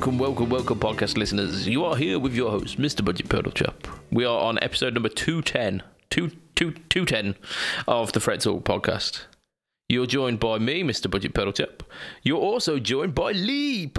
Welcome, 0.00 0.18
welcome, 0.18 0.48
welcome, 0.48 0.80
podcast 0.80 1.18
listeners. 1.18 1.68
You 1.68 1.84
are 1.84 1.94
here 1.94 2.18
with 2.18 2.34
your 2.34 2.50
host, 2.50 2.78
Mr. 2.78 3.04
Budget 3.04 3.28
Pedal 3.28 3.52
Chap. 3.52 3.86
We 4.10 4.24
are 4.24 4.40
on 4.40 4.58
episode 4.62 4.94
number 4.94 5.10
210, 5.10 5.82
two, 6.08 6.30
two, 6.54 6.70
210 6.88 7.34
of 7.86 8.10
the 8.12 8.20
Fret 8.20 8.40
Talk 8.40 8.64
podcast. 8.64 9.24
You're 9.90 10.06
joined 10.06 10.40
by 10.40 10.56
me, 10.58 10.82
Mr. 10.82 11.10
Budget 11.10 11.34
Pedal 11.34 11.52
Chap. 11.52 11.82
You're 12.22 12.38
also 12.40 12.78
joined 12.78 13.14
by 13.14 13.32
Lee. 13.32 13.92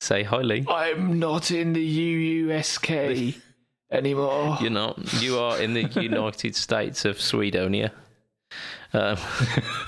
Say 0.00 0.22
hi, 0.24 0.40
Lee. 0.40 0.66
I'm 0.68 1.20
not 1.20 1.52
in 1.52 1.74
the 1.74 2.42
UUSK 2.48 3.40
anymore. 3.92 4.58
You're 4.60 4.70
not. 4.70 5.22
You 5.22 5.38
are 5.38 5.60
in 5.60 5.74
the 5.74 5.84
United 6.00 6.56
States 6.56 7.04
of 7.04 7.18
Swedonia. 7.18 7.92
Um, 8.94 9.16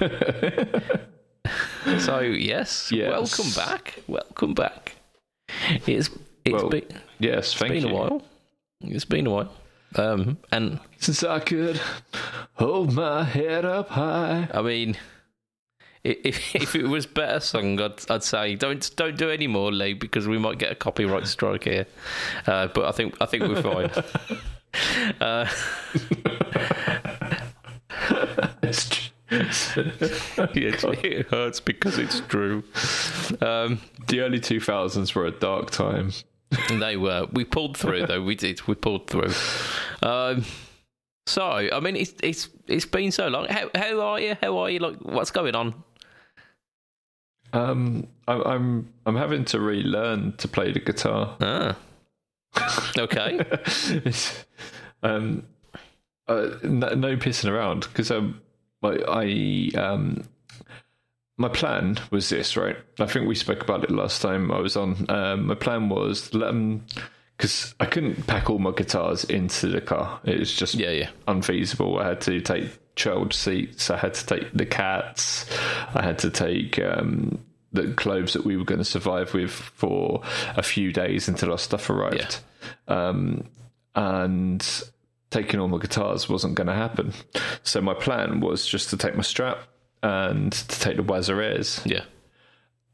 so 1.99 2.21
yes, 2.21 2.91
Yes. 2.93 3.11
welcome 3.11 3.51
back. 3.55 4.01
Welcome 4.07 4.55
back. 4.55 4.97
It's 5.87 6.09
it's 6.45 6.53
Well, 6.63 6.69
been 6.71 6.87
yes, 7.19 7.53
it's 7.53 7.63
been 7.63 7.75
you. 7.75 7.89
a 7.89 7.93
while. 7.95 8.23
It's 8.81 9.05
been 9.05 9.27
a 9.27 9.31
while. 9.31 9.53
Um, 9.97 10.39
and 10.51 10.81
Since 10.99 11.23
I 11.23 11.39
could 11.41 11.81
hold 12.55 12.93
my 12.95 13.25
head 13.25 13.65
up 13.65 13.91
high. 13.91 14.49
I 14.53 14.63
mean, 14.63 14.97
if 16.05 16.55
if 16.57 16.75
it 16.75 16.87
was 16.87 17.07
better 17.07 17.41
sung, 17.41 17.81
I'd 17.81 18.11
I'd 18.11 18.23
say 18.25 18.55
don't 18.57 18.91
don't 18.97 19.17
do 19.17 19.31
any 19.31 19.47
more, 19.47 19.71
Lee, 19.71 19.93
because 19.95 20.27
we 20.27 20.39
might 20.39 20.59
get 20.59 20.73
a 20.73 20.75
copyright 20.75 21.27
strike 21.27 21.65
here. 21.65 21.87
Uh, 22.47 22.69
but 22.69 22.87
I 22.87 22.93
think 22.93 23.17
I 23.21 23.27
think 23.27 23.43
we're 23.45 23.63
fine. 23.63 23.91
uh, 25.21 25.47
It's 25.95 26.05
tr- 26.09 26.15
yeah, 26.25 27.04
it 31.03 31.27
hurts 31.29 31.61
because 31.61 31.99
it's 31.99 32.21
true. 32.21 32.63
Um, 33.41 33.81
the 34.09 34.21
early 34.21 34.41
2000s 34.41 35.15
were 35.15 35.27
a 35.27 35.31
dark 35.31 35.71
time. 35.71 36.13
They 36.69 36.97
were. 36.97 37.27
We 37.33 37.45
pulled 37.45 37.77
through, 37.77 38.07
though. 38.07 38.23
We 38.23 38.35
did. 38.35 38.67
We 38.67 38.75
pulled 38.75 39.09
through. 39.09 39.33
Um, 40.03 40.45
so, 41.27 41.43
I 41.43 41.81
mean, 41.81 41.97
it's 41.97 42.13
it's 42.23 42.49
it's 42.67 42.85
been 42.85 43.11
so 43.11 43.29
long. 43.29 43.47
How 43.47 43.71
how 43.75 44.01
are 44.01 44.21
you? 44.21 44.37
How 44.41 44.59
are 44.59 44.71
you? 44.71 44.79
Like, 44.79 44.97
what's 45.01 45.31
going 45.31 45.55
on? 45.55 45.75
Um, 47.53 48.07
I'm 48.29 48.43
I'm 48.43 48.93
I'm 49.07 49.17
having 49.17 49.45
to 49.47 49.61
relearn 49.61 50.37
to 50.37 50.49
play 50.49 50.73
the 50.73 50.81
guitar. 50.81 51.37
Ah, 51.41 51.77
okay. 52.99 53.41
Um, 55.05 55.45
uh, 56.29 56.51
no, 56.63 56.91
no 56.95 57.17
pissing 57.17 57.51
around 57.51 57.81
because 57.83 58.11
um, 58.11 58.41
I, 58.83 59.71
I 59.77 59.79
um, 59.79 60.25
my 61.37 61.49
plan 61.49 61.99
was 62.11 62.29
this, 62.29 62.57
right? 62.57 62.77
I 62.99 63.07
think 63.07 63.27
we 63.27 63.35
spoke 63.35 63.63
about 63.63 63.85
it 63.85 63.91
last 63.91 64.23
time 64.23 64.51
I 64.51 64.59
was 64.61 64.77
on. 64.77 65.07
Um, 65.09 65.47
my 65.47 65.55
plan 65.55 65.89
was 65.89 66.33
let 66.33 66.47
them 66.47 66.87
because 67.37 67.75
I 67.81 67.87
couldn't 67.87 68.27
pack 68.27 68.49
all 68.49 68.59
my 68.61 68.71
guitars 68.71 69.25
into 69.25 69.67
the 69.67 69.81
car. 69.81 70.21
It 70.25 70.39
was 70.39 70.53
just 70.55 70.75
Yeah, 70.75 70.91
yeah. 70.91 71.11
unfeasible. 71.27 71.99
I 71.99 72.09
had 72.09 72.21
to 72.23 72.41
take 72.41 72.95
child 72.95 73.35
seats. 73.35 73.91
I 73.91 73.97
had 73.97 74.15
to 74.15 74.27
take 74.27 74.53
the 74.53 74.67
cats. 74.67 75.45
I 75.95 76.03
had 76.03 76.19
to 76.21 76.31
take 76.31 76.79
um, 76.79 77.41
the 77.73 77.93
clothes 77.95 78.35
that 78.35 78.45
we 78.45 78.57
were 78.57 78.65
going 78.65 78.79
to 78.79 78.85
survive 78.85 79.35
with 79.35 79.51
for 79.51 80.23
a 80.57 80.63
few 80.63 80.93
days 80.93 81.27
until 81.27 81.51
our 81.51 81.59
stuff 81.59 81.91
arrived. 81.91 82.39
Um, 82.87 83.49
and 83.97 84.65
taking 85.35 85.61
all 85.61 85.69
my 85.69 85.79
guitars 85.79 86.29
wasn't 86.29 86.55
going 86.55 86.67
to 86.69 86.75
happen. 86.75 87.13
So 87.63 87.81
my 87.81 87.95
plan 87.95 88.41
was 88.41 88.67
just 88.67 88.91
to 88.91 88.97
take 88.97 89.15
my 89.17 89.23
strap 89.23 89.59
and 90.03 90.53
to 90.53 90.81
take 90.81 90.97
the 90.97 91.03
Wazzer 91.03 91.43
Airs 91.43 91.81
Yeah. 91.85 92.05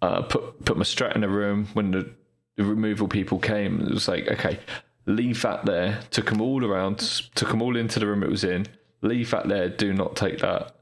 uh, 0.02 0.22
put 0.22 0.64
put 0.64 0.76
my 0.76 0.84
strat 0.84 1.14
in 1.16 1.24
a 1.24 1.28
room 1.28 1.66
when 1.74 1.90
the, 1.90 2.10
the 2.56 2.64
removal 2.64 3.08
people 3.08 3.38
came. 3.38 3.80
It 3.80 3.90
was 3.92 4.08
like, 4.08 4.28
okay, 4.28 4.58
leave 5.06 5.42
that 5.42 5.64
there. 5.66 6.00
Took 6.10 6.26
them 6.30 6.40
all 6.40 6.64
around. 6.64 6.98
Took 7.34 7.48
them 7.50 7.62
all 7.62 7.76
into 7.76 7.98
the 8.00 8.06
room 8.06 8.22
it 8.22 8.30
was 8.30 8.44
in. 8.44 8.66
Leave 9.02 9.30
that 9.30 9.48
there. 9.48 9.68
Do 9.68 9.92
not 9.92 10.16
take 10.16 10.38
that. 10.40 10.74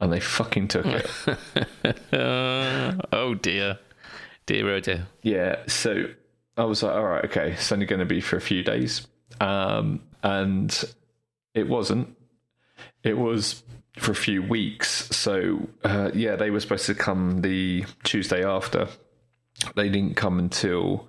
And 0.00 0.12
they 0.12 0.20
fucking 0.20 0.68
took 0.68 0.86
it. 0.86 1.10
Oh 3.12 3.34
dear, 3.34 3.78
dear 4.46 4.68
oh 4.74 4.80
dear. 4.80 5.06
yeah. 5.22 5.56
So 5.66 6.04
I 6.56 6.64
was 6.64 6.82
like, 6.82 6.94
all 6.94 7.04
right, 7.04 7.24
okay, 7.26 7.52
it's 7.52 7.70
only 7.72 7.86
going 7.86 8.00
to 8.00 8.06
be 8.06 8.20
for 8.20 8.36
a 8.36 8.40
few 8.40 8.62
days. 8.62 9.06
Um, 9.40 10.00
and 10.22 10.70
it 11.58 11.68
wasn't. 11.68 12.16
It 13.02 13.18
was 13.18 13.62
for 13.98 14.12
a 14.12 14.14
few 14.16 14.42
weeks. 14.42 15.08
So 15.16 15.68
uh, 15.84 16.10
yeah, 16.14 16.36
they 16.36 16.50
were 16.50 16.60
supposed 16.60 16.86
to 16.86 16.94
come 16.94 17.42
the 17.42 17.84
Tuesday 18.04 18.44
after. 18.44 18.88
They 19.74 19.88
didn't 19.88 20.14
come 20.14 20.38
until 20.38 21.08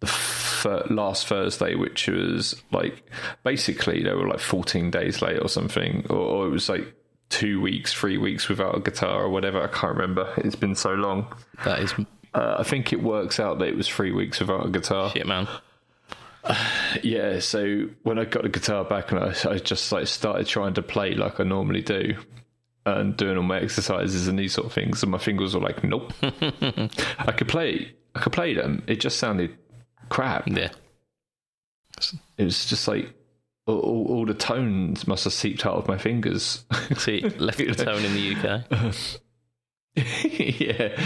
the 0.00 0.06
fir- 0.06 0.86
last 0.88 1.26
Thursday, 1.26 1.74
which 1.74 2.06
was 2.08 2.62
like 2.70 3.02
basically 3.42 4.02
they 4.04 4.12
were 4.12 4.28
like 4.28 4.38
14 4.40 4.90
days 4.90 5.20
late 5.20 5.40
or 5.42 5.48
something, 5.48 6.06
or, 6.08 6.16
or 6.16 6.46
it 6.46 6.50
was 6.50 6.68
like 6.68 6.94
two 7.28 7.60
weeks, 7.60 7.92
three 7.92 8.16
weeks 8.18 8.48
without 8.48 8.76
a 8.76 8.80
guitar 8.80 9.24
or 9.24 9.28
whatever. 9.28 9.60
I 9.60 9.66
can't 9.66 9.94
remember. 9.96 10.32
It's 10.38 10.54
been 10.56 10.74
so 10.76 10.94
long. 10.94 11.26
That 11.64 11.80
is 11.80 11.92
Uh, 12.34 12.56
I 12.58 12.62
think 12.62 12.92
it 12.92 13.02
works 13.02 13.40
out 13.40 13.58
that 13.58 13.68
it 13.68 13.76
was 13.76 13.88
three 13.88 14.12
weeks 14.12 14.38
without 14.38 14.64
a 14.66 14.70
guitar. 14.70 15.10
shit, 15.10 15.26
man. 15.26 15.48
Yeah, 17.02 17.40
so 17.40 17.88
when 18.02 18.18
I 18.18 18.24
got 18.24 18.42
the 18.42 18.48
guitar 18.48 18.82
back 18.84 19.12
and 19.12 19.20
I, 19.20 19.34
I 19.50 19.58
just 19.58 19.92
like 19.92 20.06
started 20.06 20.46
trying 20.46 20.74
to 20.74 20.82
play 20.82 21.14
like 21.14 21.38
I 21.38 21.44
normally 21.44 21.82
do 21.82 22.16
and 22.86 23.16
doing 23.16 23.36
all 23.36 23.42
my 23.42 23.60
exercises 23.60 24.28
and 24.28 24.38
these 24.38 24.54
sort 24.54 24.66
of 24.66 24.72
things, 24.72 25.02
and 25.02 25.12
my 25.12 25.18
fingers 25.18 25.54
were 25.54 25.60
like, 25.60 25.84
nope. 25.84 26.12
I 26.22 27.32
could 27.32 27.48
play, 27.48 27.94
I 28.14 28.20
could 28.20 28.32
play 28.32 28.54
them. 28.54 28.82
It 28.86 29.00
just 29.00 29.18
sounded 29.18 29.56
crap. 30.08 30.48
Yeah. 30.48 30.70
It 32.36 32.44
was 32.44 32.66
just 32.66 32.88
like 32.88 33.12
all, 33.66 34.06
all, 34.08 34.26
the 34.26 34.34
tones 34.34 35.06
must 35.06 35.24
have 35.24 35.32
seeped 35.32 35.66
out 35.66 35.74
of 35.74 35.88
my 35.88 35.98
fingers. 35.98 36.64
See, 36.96 37.20
left 37.20 37.58
the 37.58 37.74
tone 37.74 38.04
in 38.04 38.14
the 38.14 38.34
UK. 38.34 39.10
yeah, 40.60 41.02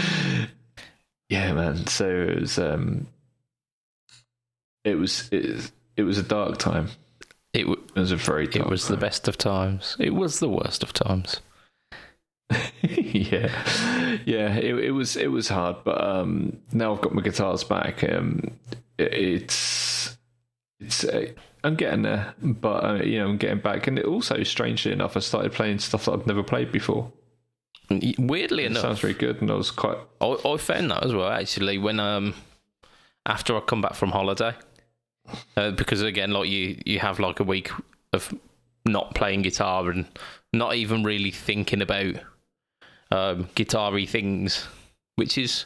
yeah, 1.29 1.53
man. 1.53 1.87
So 1.87 2.07
it 2.07 2.41
was, 2.41 2.57
um, 2.59 3.07
it 4.83 4.95
was, 4.95 5.29
it, 5.31 5.71
it 5.97 6.03
was 6.03 6.17
a 6.17 6.23
dark 6.23 6.57
time. 6.57 6.89
It 7.53 7.61
w- 7.63 7.83
It 7.95 7.99
was 7.99 8.11
a 8.11 8.15
very 8.15 8.47
dark 8.47 8.65
it 8.65 8.69
was 8.69 8.87
the 8.87 8.97
best 8.97 9.27
of 9.27 9.37
times. 9.37 9.95
It 9.99 10.13
was 10.13 10.39
the 10.39 10.49
worst 10.49 10.83
of 10.83 10.91
times. 10.93 11.41
yeah, 12.81 14.17
yeah. 14.25 14.53
It, 14.55 14.75
it 14.75 14.91
was 14.91 15.15
it 15.15 15.31
was 15.31 15.47
hard, 15.49 15.77
but 15.83 16.03
um, 16.03 16.57
now 16.71 16.93
I've 16.93 17.01
got 17.01 17.13
my 17.13 17.21
guitars 17.21 17.63
back. 17.63 18.03
Um, 18.03 18.59
it, 18.97 19.13
it's 19.13 20.17
it's 20.79 21.03
uh, 21.05 21.27
I'm 21.63 21.75
getting 21.75 22.03
there, 22.03 22.33
but 22.41 22.83
uh, 22.83 23.03
you 23.03 23.17
know 23.19 23.27
I'm 23.29 23.37
getting 23.37 23.59
back. 23.59 23.87
And 23.87 23.97
it 23.97 24.05
also, 24.05 24.43
strangely 24.43 24.91
enough, 24.91 25.15
I 25.17 25.21
started 25.21 25.53
playing 25.53 25.79
stuff 25.79 26.05
that 26.05 26.11
I've 26.11 26.27
never 26.27 26.43
played 26.43 26.71
before. 26.71 27.11
Weirdly 28.17 28.63
It 28.63 28.71
enough, 28.71 28.81
sounds 28.81 28.99
very 28.99 29.13
good, 29.13 29.41
and 29.41 29.49
I 29.49 29.55
was 29.55 29.71
quite 29.71 29.97
I, 30.21 30.37
I 30.45 30.57
found 30.57 30.91
that 30.91 31.03
as 31.03 31.13
well 31.13 31.29
actually 31.29 31.77
when 31.77 31.99
um 31.99 32.33
after 33.25 33.55
I 33.55 33.61
come 33.61 33.81
back 33.81 33.93
from 33.95 34.11
holiday 34.11 34.53
uh, 35.57 35.71
because 35.71 36.01
again 36.01 36.31
like 36.31 36.49
you 36.49 36.81
you 36.85 36.99
have 36.99 37.19
like 37.19 37.39
a 37.39 37.43
week 37.43 37.69
of 38.11 38.33
not 38.85 39.15
playing 39.15 39.41
guitar 39.41 39.89
and 39.89 40.05
not 40.51 40.75
even 40.75 41.03
really 41.03 41.31
thinking 41.31 41.81
about 41.81 42.15
um 43.11 43.47
guitar-y 43.55 44.05
things 44.05 44.67
which 45.15 45.37
is 45.37 45.65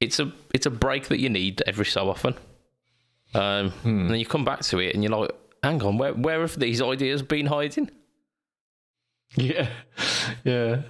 it's 0.00 0.18
a 0.20 0.30
it's 0.52 0.66
a 0.66 0.70
break 0.70 1.08
that 1.08 1.18
you 1.20 1.28
need 1.30 1.62
every 1.66 1.86
so 1.86 2.08
often 2.10 2.34
um 3.34 3.72
and 3.84 4.10
then 4.10 4.18
you 4.18 4.26
come 4.26 4.44
back 4.44 4.60
to 4.60 4.78
it 4.78 4.94
and 4.94 5.02
you're 5.02 5.16
like 5.16 5.30
hang 5.62 5.82
on 5.82 5.96
where 5.98 6.12
where 6.14 6.40
have 6.40 6.58
these 6.58 6.82
ideas 6.82 7.22
been 7.22 7.46
hiding 7.46 7.90
yeah, 9.36 9.68
yeah. 10.44 10.82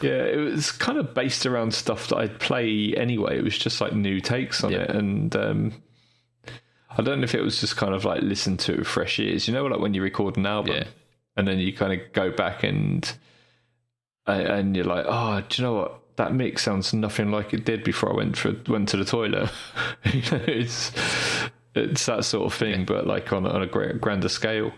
Yeah, 0.00 0.24
it 0.24 0.36
was 0.36 0.70
kind 0.72 0.98
of 0.98 1.14
based 1.14 1.46
around 1.46 1.72
stuff 1.72 2.08
that 2.08 2.16
I'd 2.16 2.38
play 2.40 2.92
anyway. 2.96 3.38
It 3.38 3.44
was 3.44 3.56
just 3.56 3.80
like 3.80 3.94
new 3.94 4.20
takes 4.20 4.62
on 4.62 4.72
Yeah. 4.72 4.80
it, 4.82 4.90
and 4.90 5.34
um, 5.36 5.72
I 6.98 7.02
don't 7.02 7.20
know 7.20 7.24
if 7.24 7.34
it 7.34 7.42
was 7.42 7.60
just 7.60 7.76
kind 7.76 7.94
of 7.94 8.04
like 8.04 8.22
listen 8.22 8.56
to 8.58 8.84
fresh 8.84 9.18
ears. 9.18 9.48
You 9.48 9.54
know, 9.54 9.64
like 9.66 9.80
when 9.80 9.94
you 9.94 10.02
record 10.02 10.36
an 10.36 10.46
album, 10.46 10.74
Yeah. 10.76 10.84
and 11.36 11.46
then 11.48 11.58
you 11.58 11.72
kind 11.72 11.92
of 11.92 12.12
go 12.12 12.30
back 12.30 12.62
and 12.62 13.10
and- 14.26 14.76
you're 14.76 14.84
like, 14.84 15.04
oh, 15.08 15.42
do 15.48 15.62
you 15.62 15.66
know 15.68 15.74
what? 15.74 15.98
That 16.16 16.34
mix 16.34 16.62
sounds 16.64 16.92
nothing 16.92 17.30
like 17.30 17.54
it 17.54 17.64
did 17.64 17.82
before 17.84 18.12
I 18.12 18.16
went 18.16 18.36
for 18.36 18.54
went 18.68 18.90
to 18.90 18.96
the 18.98 19.04
toilet. 19.04 19.50
you 20.12 20.20
know, 20.30 20.44
it's 20.46 20.92
it's 21.74 22.04
that 22.06 22.24
sort 22.24 22.46
of 22.46 22.54
thing, 22.54 22.84
but 22.84 23.06
like 23.06 23.32
on 23.32 23.46
on 23.46 23.62
a 23.62 23.66
gra- 23.66 23.94
grander 23.98 24.28
scale. 24.28 24.72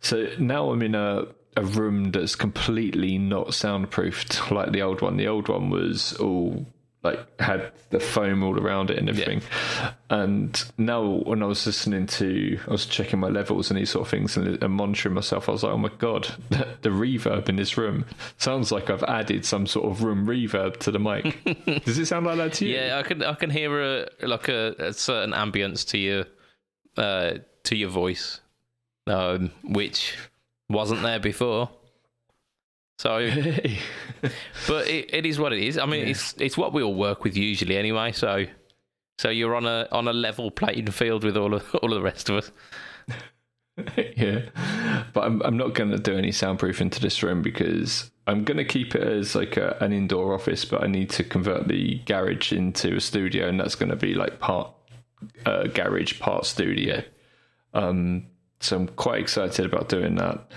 So 0.00 0.28
now 0.38 0.70
I'm 0.70 0.82
in 0.82 0.94
a 0.96 1.26
a 1.56 1.62
room 1.64 2.10
that's 2.10 2.34
completely 2.34 3.16
not 3.16 3.54
soundproofed 3.54 4.50
like 4.50 4.72
the 4.72 4.82
old 4.82 5.00
one. 5.00 5.16
The 5.16 5.28
old 5.28 5.48
one 5.48 5.70
was 5.70 6.12
all 6.14 6.66
like 7.04 7.40
had 7.40 7.70
the 7.90 8.00
foam 8.00 8.42
all 8.42 8.58
around 8.58 8.90
it 8.90 8.98
and 8.98 9.10
everything. 9.10 9.42
And 10.08 10.62
now 10.78 11.04
when 11.04 11.42
I 11.42 11.46
was 11.46 11.64
listening 11.66 12.06
to, 12.06 12.58
I 12.66 12.70
was 12.70 12.86
checking 12.86 13.20
my 13.20 13.28
levels 13.28 13.70
and 13.70 13.78
these 13.78 13.90
sort 13.90 14.06
of 14.06 14.10
things 14.10 14.36
and, 14.36 14.62
and 14.62 14.72
monitoring 14.72 15.14
myself. 15.14 15.48
I 15.48 15.52
was 15.52 15.62
like, 15.62 15.72
oh 15.72 15.78
my 15.78 15.90
god, 15.98 16.28
the, 16.48 16.66
the 16.80 16.88
reverb 16.88 17.48
in 17.50 17.56
this 17.56 17.76
room 17.76 18.06
sounds 18.38 18.72
like 18.72 18.88
I've 18.88 19.02
added 19.04 19.44
some 19.44 19.66
sort 19.66 19.90
of 19.90 20.02
room 20.02 20.26
reverb 20.26 20.78
to 20.78 20.90
the 20.90 20.98
mic. 20.98 21.44
Does 21.84 21.98
it 21.98 22.06
sound 22.06 22.26
like 22.26 22.38
that 22.38 22.54
to 22.54 22.66
you? 22.66 22.76
Yeah, 22.76 22.98
I 22.98 23.02
can 23.02 23.22
I 23.22 23.34
can 23.34 23.50
hear 23.50 23.80
a 23.82 24.08
like 24.22 24.48
a, 24.48 24.74
a 24.78 24.92
certain 24.94 25.34
ambience 25.34 25.86
to 25.88 25.98
your 25.98 26.24
uh, 26.96 27.34
to 27.64 27.76
your 27.76 27.90
voice, 27.90 28.40
um, 29.06 29.50
which 29.62 30.16
wasn't 30.70 31.02
there 31.02 31.20
before. 31.20 31.68
So, 32.98 33.18
but 34.68 34.88
it, 34.88 35.12
it 35.12 35.26
is 35.26 35.38
what 35.38 35.52
it 35.52 35.60
is. 35.60 35.78
I 35.78 35.86
mean, 35.86 36.06
it's 36.06 36.34
it's 36.38 36.56
what 36.56 36.72
we 36.72 36.82
all 36.82 36.94
work 36.94 37.24
with 37.24 37.36
usually 37.36 37.76
anyway. 37.76 38.12
So, 38.12 38.46
so 39.18 39.30
you're 39.30 39.54
on 39.54 39.66
a 39.66 39.88
on 39.90 40.08
a 40.08 40.12
level 40.12 40.50
playing 40.50 40.90
field 40.90 41.24
with 41.24 41.36
all 41.36 41.54
of 41.54 41.74
all 41.82 41.92
of 41.92 41.96
the 41.96 42.02
rest 42.02 42.30
of 42.30 42.36
us. 42.36 42.52
yeah, 44.16 44.42
but 45.12 45.24
I'm 45.24 45.42
I'm 45.42 45.56
not 45.56 45.74
going 45.74 45.90
to 45.90 45.98
do 45.98 46.16
any 46.16 46.30
soundproof 46.30 46.80
into 46.80 47.00
this 47.00 47.22
room 47.22 47.42
because 47.42 48.10
I'm 48.26 48.44
going 48.44 48.58
to 48.58 48.64
keep 48.64 48.94
it 48.94 49.02
as 49.02 49.34
like 49.34 49.56
a, 49.56 49.76
an 49.80 49.92
indoor 49.92 50.32
office, 50.32 50.64
but 50.64 50.82
I 50.82 50.86
need 50.86 51.10
to 51.10 51.24
convert 51.24 51.66
the 51.66 51.96
garage 52.06 52.52
into 52.52 52.96
a 52.96 53.00
studio, 53.00 53.48
and 53.48 53.58
that's 53.58 53.74
going 53.74 53.90
to 53.90 53.96
be 53.96 54.14
like 54.14 54.38
part 54.38 54.70
uh, 55.44 55.64
garage, 55.64 56.20
part 56.20 56.46
studio. 56.46 57.02
Um, 57.74 58.26
so 58.60 58.76
I'm 58.76 58.88
quite 58.88 59.20
excited 59.20 59.66
about 59.66 59.88
doing 59.88 60.14
that. 60.14 60.50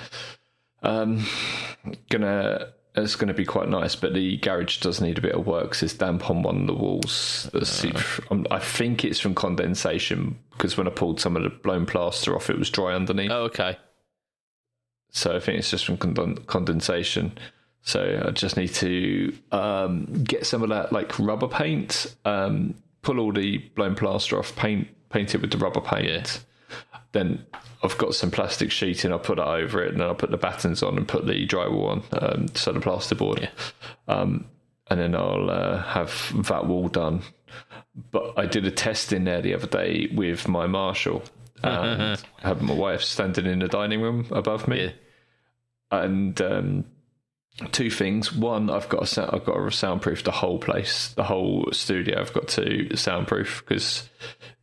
Um, 0.83 1.25
gonna 2.09 2.73
it's 2.97 3.15
going 3.15 3.27
to 3.27 3.33
be 3.33 3.45
quite 3.45 3.69
nice, 3.69 3.95
but 3.95 4.13
the 4.13 4.37
garage 4.37 4.79
does 4.79 4.99
need 4.99 5.17
a 5.17 5.21
bit 5.21 5.33
of 5.33 5.45
work. 5.45 5.81
It's 5.81 5.93
damp 5.93 6.29
on 6.29 6.41
one 6.41 6.61
of 6.61 6.67
the 6.67 6.73
walls. 6.73 7.49
Uh. 7.53 8.45
I 8.49 8.59
think 8.59 9.05
it's 9.05 9.19
from 9.19 9.35
condensation 9.35 10.39
because 10.51 10.77
when 10.77 10.87
I 10.87 10.89
pulled 10.89 11.19
some 11.19 11.37
of 11.37 11.43
the 11.43 11.49
blown 11.49 11.85
plaster 11.85 12.35
off, 12.35 12.49
it 12.49 12.57
was 12.57 12.69
dry 12.69 12.95
underneath. 12.95 13.31
Oh, 13.31 13.43
okay. 13.43 13.77
So 15.11 15.35
I 15.35 15.39
think 15.39 15.59
it's 15.59 15.69
just 15.69 15.85
from 15.85 15.97
condensation. 15.97 17.37
So 17.81 18.23
I 18.27 18.31
just 18.31 18.57
need 18.57 18.73
to 18.75 19.37
um, 19.51 20.23
get 20.23 20.45
some 20.45 20.63
of 20.63 20.69
that 20.69 20.91
like 20.91 21.17
rubber 21.19 21.47
paint, 21.47 22.15
um, 22.25 22.75
pull 23.01 23.19
all 23.19 23.31
the 23.31 23.59
blown 23.75 23.95
plaster 23.95 24.37
off, 24.37 24.55
paint 24.55 24.87
paint 25.09 25.33
it 25.33 25.41
with 25.41 25.51
the 25.51 25.57
rubber 25.57 25.81
paint. 25.81 26.07
Yeah. 26.07 26.25
Then 27.17 27.47
I've 27.81 27.97
got 27.97 28.13
some 28.13 28.29
plastic 28.29 28.69
sheeting. 28.69 29.11
I'll 29.11 29.17
put 29.17 29.39
it 29.39 29.47
over 29.47 29.83
it, 29.83 29.89
and 29.89 29.99
then 29.99 30.07
I'll 30.07 30.13
put 30.13 30.29
the 30.29 30.37
battens 30.37 30.83
on 30.83 30.97
and 30.97 31.07
put 31.07 31.25
the 31.25 31.47
drywall 31.47 31.89
on, 31.89 32.03
um, 32.11 32.47
so 32.53 32.71
the 32.71 32.79
plasterboard. 32.79 33.41
Yeah. 33.41 33.49
Um, 34.07 34.45
and 34.91 34.99
then 34.99 35.15
I'll 35.15 35.49
uh, 35.49 35.81
have 35.81 36.31
that 36.47 36.67
wall 36.67 36.89
done. 36.89 37.23
But 38.11 38.37
I 38.37 38.45
did 38.45 38.67
a 38.67 38.71
test 38.71 39.11
in 39.13 39.23
there 39.23 39.41
the 39.41 39.55
other 39.55 39.65
day 39.65 40.09
with 40.13 40.47
my 40.47 40.67
Marshall, 40.67 41.23
and 41.63 42.23
I 42.43 42.47
had 42.47 42.61
my 42.61 42.75
wife 42.75 43.01
standing 43.01 43.47
in 43.47 43.59
the 43.59 43.67
dining 43.67 44.01
room 44.01 44.27
above 44.29 44.67
me, 44.67 44.83
yeah. 44.83 46.03
and 46.03 46.39
um, 46.39 46.85
two 47.71 47.89
things. 47.89 48.31
One, 48.31 48.69
I've 48.69 48.89
got 48.89 49.17
a 49.17 49.33
I've 49.33 49.43
got 49.43 49.55
to 49.55 49.71
soundproof 49.71 50.23
the 50.23 50.29
whole 50.29 50.59
place, 50.59 51.13
the 51.15 51.23
whole 51.23 51.69
studio. 51.71 52.21
I've 52.21 52.33
got 52.33 52.47
to 52.49 52.95
soundproof 52.95 53.63
because 53.67 54.07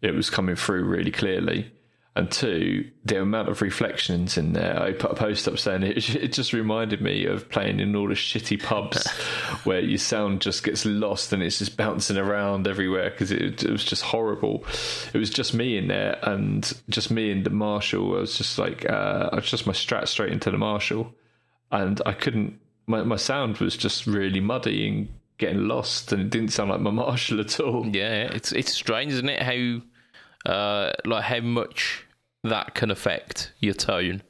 it 0.02 0.14
was 0.14 0.30
coming 0.30 0.54
through 0.54 0.84
really 0.84 1.10
clearly 1.10 1.72
and 2.16 2.30
two, 2.30 2.88
the 3.04 3.20
amount 3.20 3.48
of 3.48 3.60
reflections 3.60 4.38
in 4.38 4.52
there. 4.52 4.80
I 4.80 4.92
put 4.92 5.10
a 5.10 5.14
post 5.14 5.48
up 5.48 5.58
saying 5.58 5.82
it, 5.82 6.14
it 6.14 6.32
just 6.32 6.52
reminded 6.52 7.00
me 7.00 7.26
of 7.26 7.48
playing 7.50 7.80
in 7.80 7.96
all 7.96 8.08
the 8.08 8.14
shitty 8.14 8.62
pubs 8.62 9.08
where 9.64 9.80
your 9.80 9.98
sound 9.98 10.40
just 10.40 10.62
gets 10.62 10.86
lost 10.86 11.32
and 11.32 11.42
it's 11.42 11.58
just 11.58 11.76
bouncing 11.76 12.16
around 12.16 12.68
everywhere 12.68 13.10
because 13.10 13.32
it, 13.32 13.64
it, 13.64 13.70
was 13.70 13.84
just 13.84 14.02
horrible. 14.02 14.64
It 15.12 15.18
was 15.18 15.30
just 15.30 15.54
me 15.54 15.76
in 15.76 15.88
there 15.88 16.18
and 16.22 16.72
just 16.88 17.10
me 17.10 17.32
and 17.32 17.44
the 17.44 17.50
Marshall. 17.50 18.16
I 18.16 18.20
was 18.20 18.38
just 18.38 18.58
like, 18.58 18.88
uh, 18.88 19.30
I 19.32 19.36
was 19.36 19.50
just 19.50 19.66
my 19.66 19.72
strat 19.72 20.06
straight 20.06 20.32
into 20.32 20.52
the 20.52 20.58
Marshall 20.58 21.12
and 21.72 22.00
I 22.06 22.12
couldn't, 22.12 22.60
my, 22.86 23.02
my 23.02 23.16
sound 23.16 23.58
was 23.58 23.76
just 23.76 24.06
really 24.06 24.40
muddy 24.40 24.86
and 24.86 25.08
getting 25.38 25.66
lost 25.66 26.12
and 26.12 26.22
it 26.22 26.30
didn't 26.30 26.52
sound 26.52 26.70
like 26.70 26.80
my 26.80 26.90
Marshall 26.92 27.40
at 27.40 27.58
all. 27.58 27.84
Yeah, 27.88 28.26
it's, 28.32 28.52
it's 28.52 28.72
strange, 28.72 29.12
isn't 29.14 29.28
it? 29.28 29.42
How 29.42 29.82
uh, 30.46 30.92
like 31.04 31.24
how 31.24 31.40
much 31.40 32.04
that 32.42 32.74
can 32.74 32.90
affect 32.90 33.52
your 33.58 33.74
tone. 33.74 34.22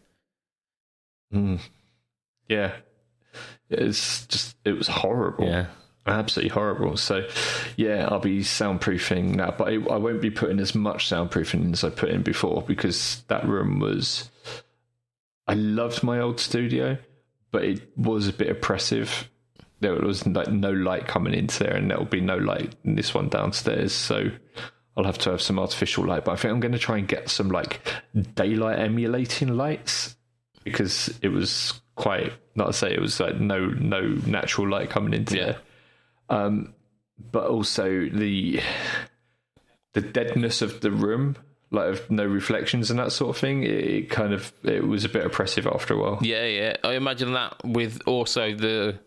Mm. 1.32 1.60
Yeah, 2.48 2.72
it's 3.68 4.26
just 4.26 4.56
it 4.64 4.72
was 4.72 4.86
horrible. 4.86 5.46
Yeah, 5.46 5.66
absolutely 6.06 6.50
horrible. 6.50 6.96
So, 6.96 7.26
yeah, 7.76 8.08
I'll 8.10 8.20
be 8.20 8.40
soundproofing 8.40 9.34
now, 9.34 9.54
but 9.56 9.68
I, 9.68 9.74
I 9.74 9.96
won't 9.96 10.22
be 10.22 10.30
putting 10.30 10.60
as 10.60 10.74
much 10.74 11.08
soundproofing 11.08 11.72
as 11.72 11.84
I 11.84 11.90
put 11.90 12.10
in 12.10 12.22
before 12.22 12.62
because 12.62 13.24
that 13.28 13.46
room 13.46 13.80
was. 13.80 14.30
I 15.46 15.54
loved 15.54 16.02
my 16.02 16.20
old 16.20 16.40
studio, 16.40 16.96
but 17.50 17.64
it 17.64 17.98
was 17.98 18.28
a 18.28 18.32
bit 18.32 18.48
oppressive. 18.48 19.28
There 19.80 19.94
was 19.94 20.26
like 20.26 20.48
no 20.48 20.70
light 20.70 21.06
coming 21.06 21.34
into 21.34 21.64
there, 21.64 21.74
and 21.74 21.90
there 21.90 21.98
will 21.98 22.06
be 22.06 22.20
no 22.20 22.36
light 22.36 22.74
in 22.84 22.94
this 22.94 23.12
one 23.12 23.28
downstairs. 23.28 23.92
So 23.92 24.30
I'll 24.96 25.04
have 25.04 25.18
to 25.18 25.30
have 25.30 25.42
some 25.42 25.58
artificial 25.58 26.04
light, 26.06 26.24
but 26.24 26.32
I 26.32 26.36
think 26.36 26.52
I'm 26.52 26.60
going 26.60 26.72
to 26.72 26.78
try 26.78 26.98
and 26.98 27.08
get 27.08 27.28
some 27.28 27.48
like 27.48 27.80
daylight 28.34 28.78
emulating 28.78 29.56
lights 29.56 30.16
because 30.62 31.18
it 31.20 31.28
was 31.28 31.80
quite 31.96 32.32
not 32.54 32.66
to 32.68 32.72
say 32.72 32.92
it 32.92 33.00
was 33.00 33.18
like 33.20 33.40
no 33.40 33.66
no 33.66 34.00
natural 34.26 34.68
light 34.68 34.90
coming 34.90 35.12
into 35.12 35.36
yeah. 35.36 35.44
there. 35.44 35.56
Um, 36.30 36.74
but 37.18 37.46
also 37.46 38.08
the 38.08 38.60
the 39.94 40.00
deadness 40.00 40.62
of 40.62 40.80
the 40.80 40.90
room, 40.90 41.36
like 41.70 41.88
of 41.88 42.10
no 42.10 42.24
reflections 42.24 42.90
and 42.90 42.98
that 42.98 43.12
sort 43.12 43.34
of 43.34 43.40
thing. 43.40 43.64
It, 43.64 43.70
it 43.70 44.10
kind 44.10 44.32
of 44.32 44.52
it 44.62 44.86
was 44.86 45.04
a 45.04 45.08
bit 45.08 45.26
oppressive 45.26 45.66
after 45.66 45.94
a 45.94 45.98
while. 45.98 46.18
Yeah, 46.22 46.46
yeah. 46.46 46.76
I 46.84 46.94
imagine 46.94 47.32
that 47.32 47.56
with 47.64 48.00
also 48.06 48.54
the 48.54 48.98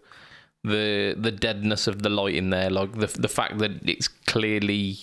the 0.63 1.15
the 1.17 1.31
deadness 1.31 1.87
of 1.87 2.01
the 2.01 2.09
light 2.09 2.35
in 2.35 2.49
there, 2.49 2.69
like 2.69 2.93
the 2.93 3.07
the 3.07 3.29
fact 3.29 3.59
that 3.59 3.87
it's 3.87 4.07
clearly 4.07 4.97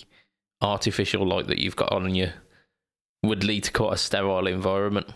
artificial 0.65 1.25
light 1.25 1.47
that 1.47 1.59
you've 1.59 1.75
got 1.75 1.91
on 1.91 2.13
you 2.13 2.31
would 3.23 3.43
lead 3.43 3.63
to 3.65 3.71
quite 3.71 3.93
a 3.93 3.97
sterile 3.97 4.47
environment. 4.47 5.07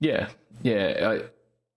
Yeah, 0.00 0.28
yeah. 0.62 1.08
I, 1.08 1.20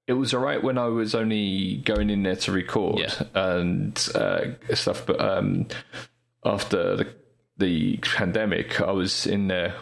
it 0.07 0.13
was 0.13 0.33
alright 0.33 0.63
when 0.63 0.77
I 0.77 0.87
was 0.87 1.15
only 1.15 1.77
going 1.77 2.09
in 2.09 2.23
there 2.23 2.35
to 2.35 2.51
record 2.51 2.99
yeah. 2.99 3.23
and 3.33 4.09
uh, 4.15 4.41
stuff, 4.73 5.05
but 5.05 5.19
um, 5.19 5.67
after 6.45 6.95
the 6.95 7.07
the 7.57 7.97
pandemic, 7.97 8.81
I 8.81 8.91
was 8.91 9.27
in 9.27 9.47
there 9.47 9.75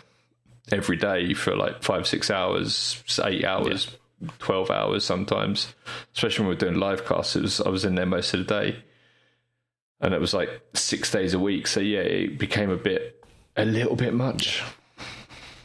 every 0.71 0.97
day 0.97 1.33
for 1.33 1.55
like 1.55 1.83
five, 1.83 2.05
six 2.05 2.29
hours, 2.29 3.03
eight 3.23 3.45
hours, 3.45 3.97
yeah. 4.21 4.29
twelve 4.39 4.69
hours 4.69 5.05
sometimes. 5.05 5.73
Especially 6.13 6.43
when 6.43 6.49
we 6.49 6.55
are 6.55 6.59
doing 6.59 6.79
live 6.79 7.05
casts, 7.05 7.35
it 7.35 7.41
was 7.41 7.61
I 7.61 7.69
was 7.69 7.85
in 7.85 7.95
there 7.95 8.05
most 8.05 8.33
of 8.33 8.45
the 8.45 8.61
day 8.61 8.83
and 10.01 10.13
it 10.13 10.19
was 10.19 10.33
like 10.33 10.49
six 10.73 11.11
days 11.11 11.33
a 11.33 11.39
week. 11.39 11.67
So 11.67 11.79
yeah, 11.79 11.99
it 11.99 12.37
became 12.37 12.69
a 12.69 12.77
bit, 12.77 13.23
a 13.55 13.65
little 13.65 13.95
bit 13.95 14.13
much. 14.13 14.63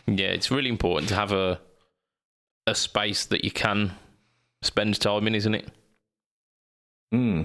Yeah, 0.07 0.28
it's 0.28 0.50
really 0.50 0.69
important 0.69 1.09
to 1.09 1.14
have 1.14 1.33
a 1.33 1.61
a 2.66 2.75
space 2.75 3.26
that 3.26 3.45
you 3.45 3.50
can 3.50 3.93
spend 4.62 5.00
time 5.00 5.26
in, 5.26 5.35
isn't 5.35 5.55
it? 5.55 5.69
Hmm. 7.12 7.45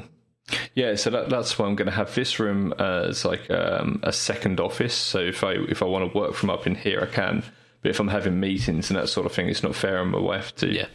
Yeah, 0.73 0.95
so 0.95 1.11
that, 1.11 1.29
that's 1.29 1.57
why 1.57 1.67
I'm 1.67 1.75
going 1.75 1.85
to 1.85 1.91
have 1.91 2.13
this 2.15 2.39
room 2.39 2.73
as 2.73 3.23
like 3.23 3.49
um, 3.51 3.99
a 4.03 4.11
second 4.11 4.59
office. 4.59 4.95
So 4.95 5.19
if 5.19 5.43
I 5.43 5.53
if 5.53 5.81
I 5.81 5.85
want 5.85 6.11
to 6.11 6.17
work 6.17 6.33
from 6.33 6.49
up 6.49 6.67
in 6.67 6.75
here, 6.75 7.01
I 7.01 7.13
can. 7.13 7.43
But 7.81 7.91
if 7.91 7.99
I'm 7.99 8.09
having 8.09 8.39
meetings 8.39 8.89
and 8.89 8.99
that 8.99 9.09
sort 9.09 9.25
of 9.25 9.31
thing, 9.31 9.47
it's 9.47 9.63
not 9.63 9.75
fair 9.75 9.99
on 9.99 10.09
my 10.09 10.19
wife 10.19 10.55
to 10.57 10.67
yeah. 10.67 10.87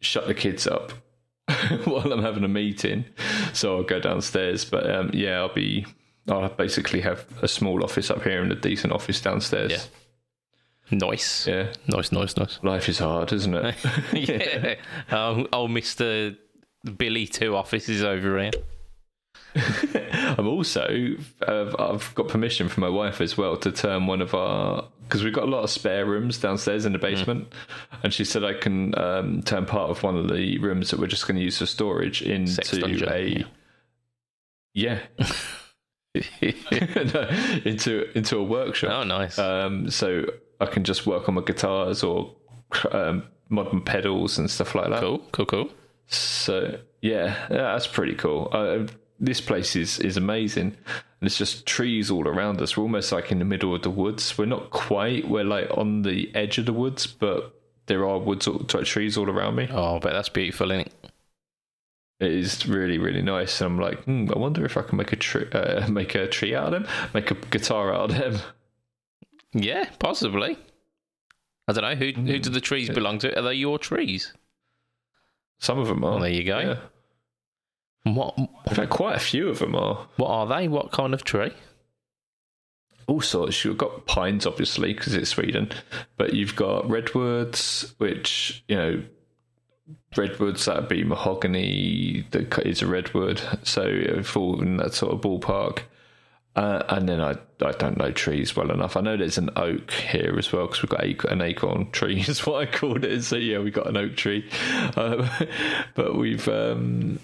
shut 0.00 0.26
the 0.26 0.34
kids 0.34 0.66
up 0.66 0.92
while 1.84 2.12
I'm 2.12 2.22
having 2.22 2.44
a 2.44 2.48
meeting. 2.48 3.04
So 3.52 3.76
I'll 3.76 3.82
go 3.82 4.00
downstairs. 4.00 4.64
But 4.64 4.90
um, 4.90 5.10
yeah, 5.12 5.38
I'll 5.38 5.54
be. 5.54 5.86
I'll 6.26 6.48
basically 6.48 7.02
have 7.02 7.26
a 7.42 7.48
small 7.48 7.84
office 7.84 8.10
up 8.10 8.22
here 8.22 8.42
and 8.42 8.50
a 8.50 8.54
decent 8.54 8.94
office 8.94 9.20
downstairs. 9.20 9.72
Yeah. 9.72 10.98
Nice. 10.98 11.46
Yeah. 11.46 11.72
Nice, 11.86 12.12
nice, 12.12 12.36
nice. 12.36 12.58
Life 12.62 12.88
is 12.88 12.98
hard, 12.98 13.32
isn't 13.32 13.54
it? 13.54 13.76
yeah. 14.30 14.74
I'll 15.10 15.68
miss 15.68 15.94
the 15.94 16.38
Billy 16.96 17.26
two 17.26 17.54
offices 17.54 18.02
over 18.02 18.40
here. 18.40 18.50
I'm 20.38 20.48
also 20.48 21.14
uh, 21.46 21.72
I've 21.78 22.14
got 22.14 22.28
permission 22.28 22.68
from 22.68 22.80
my 22.82 22.88
wife 22.88 23.20
as 23.20 23.36
well 23.38 23.56
to 23.58 23.70
turn 23.70 24.06
one 24.06 24.20
of 24.20 24.34
our 24.34 24.88
because 25.08 25.22
we've 25.22 25.34
got 25.34 25.44
a 25.44 25.50
lot 25.50 25.64
of 25.64 25.70
spare 25.70 26.06
rooms 26.06 26.38
downstairs 26.38 26.86
in 26.86 26.92
the 26.92 26.98
basement, 26.98 27.50
mm. 27.50 27.98
and 28.02 28.12
she 28.12 28.24
said 28.24 28.44
I 28.44 28.54
can 28.54 28.96
um, 28.98 29.42
turn 29.42 29.66
part 29.66 29.90
of 29.90 30.02
one 30.02 30.16
of 30.16 30.28
the 30.28 30.58
rooms 30.58 30.90
that 30.90 31.00
we're 31.00 31.06
just 31.06 31.26
going 31.26 31.36
to 31.36 31.42
use 31.42 31.58
for 31.58 31.66
storage 31.66 32.22
into 32.22 32.62
a 33.10 33.44
yeah. 34.74 35.00
into 36.40 38.08
into 38.16 38.38
a 38.38 38.42
workshop. 38.42 38.90
Oh, 38.92 39.02
nice. 39.02 39.38
Um, 39.38 39.90
so 39.90 40.24
I 40.60 40.66
can 40.66 40.84
just 40.84 41.06
work 41.06 41.28
on 41.28 41.34
my 41.34 41.42
guitars 41.42 42.04
or 42.04 42.34
um, 42.92 43.24
modern 43.48 43.80
pedals 43.80 44.38
and 44.38 44.48
stuff 44.50 44.74
like 44.74 44.90
that. 44.90 45.00
Cool, 45.00 45.18
cool, 45.32 45.46
cool. 45.46 45.70
So 46.06 46.78
yeah, 47.02 47.46
yeah 47.50 47.72
that's 47.72 47.88
pretty 47.88 48.14
cool. 48.14 48.48
I, 48.52 48.86
this 49.18 49.40
place 49.40 49.74
is 49.74 49.98
is 49.98 50.16
amazing, 50.16 50.76
and 51.24 51.26
it's 51.26 51.38
just 51.38 51.64
trees 51.64 52.10
all 52.10 52.28
around 52.28 52.60
us. 52.60 52.76
We're 52.76 52.82
almost 52.82 53.10
like 53.10 53.32
in 53.32 53.38
the 53.38 53.46
middle 53.46 53.74
of 53.74 53.80
the 53.80 53.88
woods. 53.88 54.36
We're 54.36 54.44
not 54.44 54.68
quite. 54.68 55.26
We're 55.26 55.42
like 55.42 55.70
on 55.70 56.02
the 56.02 56.30
edge 56.34 56.58
of 56.58 56.66
the 56.66 56.72
woods, 56.74 57.06
but 57.06 57.58
there 57.86 58.06
are 58.06 58.18
woods, 58.18 58.46
trees 58.84 59.16
all 59.16 59.30
around 59.30 59.54
me. 59.54 59.66
Oh, 59.72 59.98
but 60.00 60.12
that's 60.12 60.28
beautiful, 60.28 60.70
isn't 60.70 60.88
it? 60.88 60.92
It 62.20 62.30
is 62.30 62.66
really, 62.66 62.98
really 62.98 63.22
nice. 63.22 63.58
And 63.62 63.72
I'm 63.72 63.80
like, 63.80 64.04
hmm, 64.04 64.26
I 64.34 64.38
wonder 64.38 64.66
if 64.66 64.76
I 64.76 64.82
can 64.82 64.98
make 64.98 65.14
a 65.14 65.16
tree, 65.16 65.48
uh, 65.50 65.88
make 65.90 66.14
a 66.14 66.26
tree 66.28 66.54
out 66.54 66.74
of 66.74 66.82
them, 66.82 66.86
make 67.14 67.30
a 67.30 67.34
guitar 67.36 67.94
out 67.94 68.10
of 68.10 68.16
them. 68.18 68.40
Yeah, 69.54 69.88
possibly. 69.98 70.58
I 71.66 71.72
don't 71.72 71.84
know 71.84 71.94
who 71.94 72.12
Hmm. 72.12 72.26
who 72.26 72.38
do 72.38 72.50
the 72.50 72.60
trees 72.60 72.90
belong 72.90 73.18
to? 73.20 73.34
Are 73.38 73.40
they 73.40 73.54
your 73.54 73.78
trees? 73.78 74.34
Some 75.58 75.78
of 75.78 75.88
them 75.88 76.04
are. 76.04 76.10
Well, 76.10 76.20
there 76.20 76.28
you 76.30 76.44
go. 76.44 76.58
Yeah. 76.58 76.76
What 78.04 78.36
In 78.38 78.74
fact, 78.74 78.90
quite 78.90 79.16
a 79.16 79.20
few 79.20 79.48
of 79.48 79.58
them 79.58 79.74
are. 79.74 80.06
what 80.16 80.28
are 80.28 80.46
they? 80.46 80.68
What 80.68 80.92
kind 80.92 81.14
of 81.14 81.24
tree? 81.24 81.52
all 83.06 83.20
sorts. 83.20 83.62
You've 83.64 83.76
got 83.76 84.06
pines, 84.06 84.46
obviously, 84.46 84.94
because 84.94 85.14
it's 85.14 85.28
Sweden, 85.30 85.70
but 86.16 86.32
you've 86.32 86.56
got 86.56 86.88
redwoods, 86.88 87.94
which 87.98 88.64
you 88.66 88.76
know, 88.76 89.02
redwoods 90.16 90.64
that'd 90.64 90.88
be 90.88 91.04
mahogany. 91.04 92.26
That 92.30 92.66
is 92.66 92.80
a 92.82 92.86
redwood, 92.86 93.42
so 93.62 93.82
it 93.84 94.24
fall 94.24 94.60
in 94.62 94.78
that 94.78 94.94
sort 94.94 95.12
of 95.12 95.20
ballpark. 95.20 95.80
Uh, 96.56 96.82
and 96.88 97.08
then 97.08 97.20
I 97.20 97.32
I 97.62 97.72
don't 97.72 97.98
know 97.98 98.10
trees 98.12 98.54
well 98.56 98.70
enough. 98.70 98.96
I 98.96 99.00
know 99.00 99.16
there's 99.16 99.38
an 99.38 99.50
oak 99.56 99.90
here 99.90 100.36
as 100.38 100.50
well 100.52 100.66
because 100.66 100.82
we've 100.82 100.88
got 100.90 101.04
ac- 101.04 101.28
an 101.28 101.42
acorn 101.42 101.90
tree 101.90 102.20
is 102.28 102.46
what 102.46 102.62
I 102.66 102.70
called 102.70 103.04
it. 103.04 103.22
So 103.24 103.36
yeah, 103.36 103.58
we've 103.58 103.72
got 103.72 103.88
an 103.88 103.96
oak 103.96 104.16
tree, 104.16 104.48
um, 104.96 105.28
but 105.94 106.16
we've 106.16 106.46
um, 106.48 107.18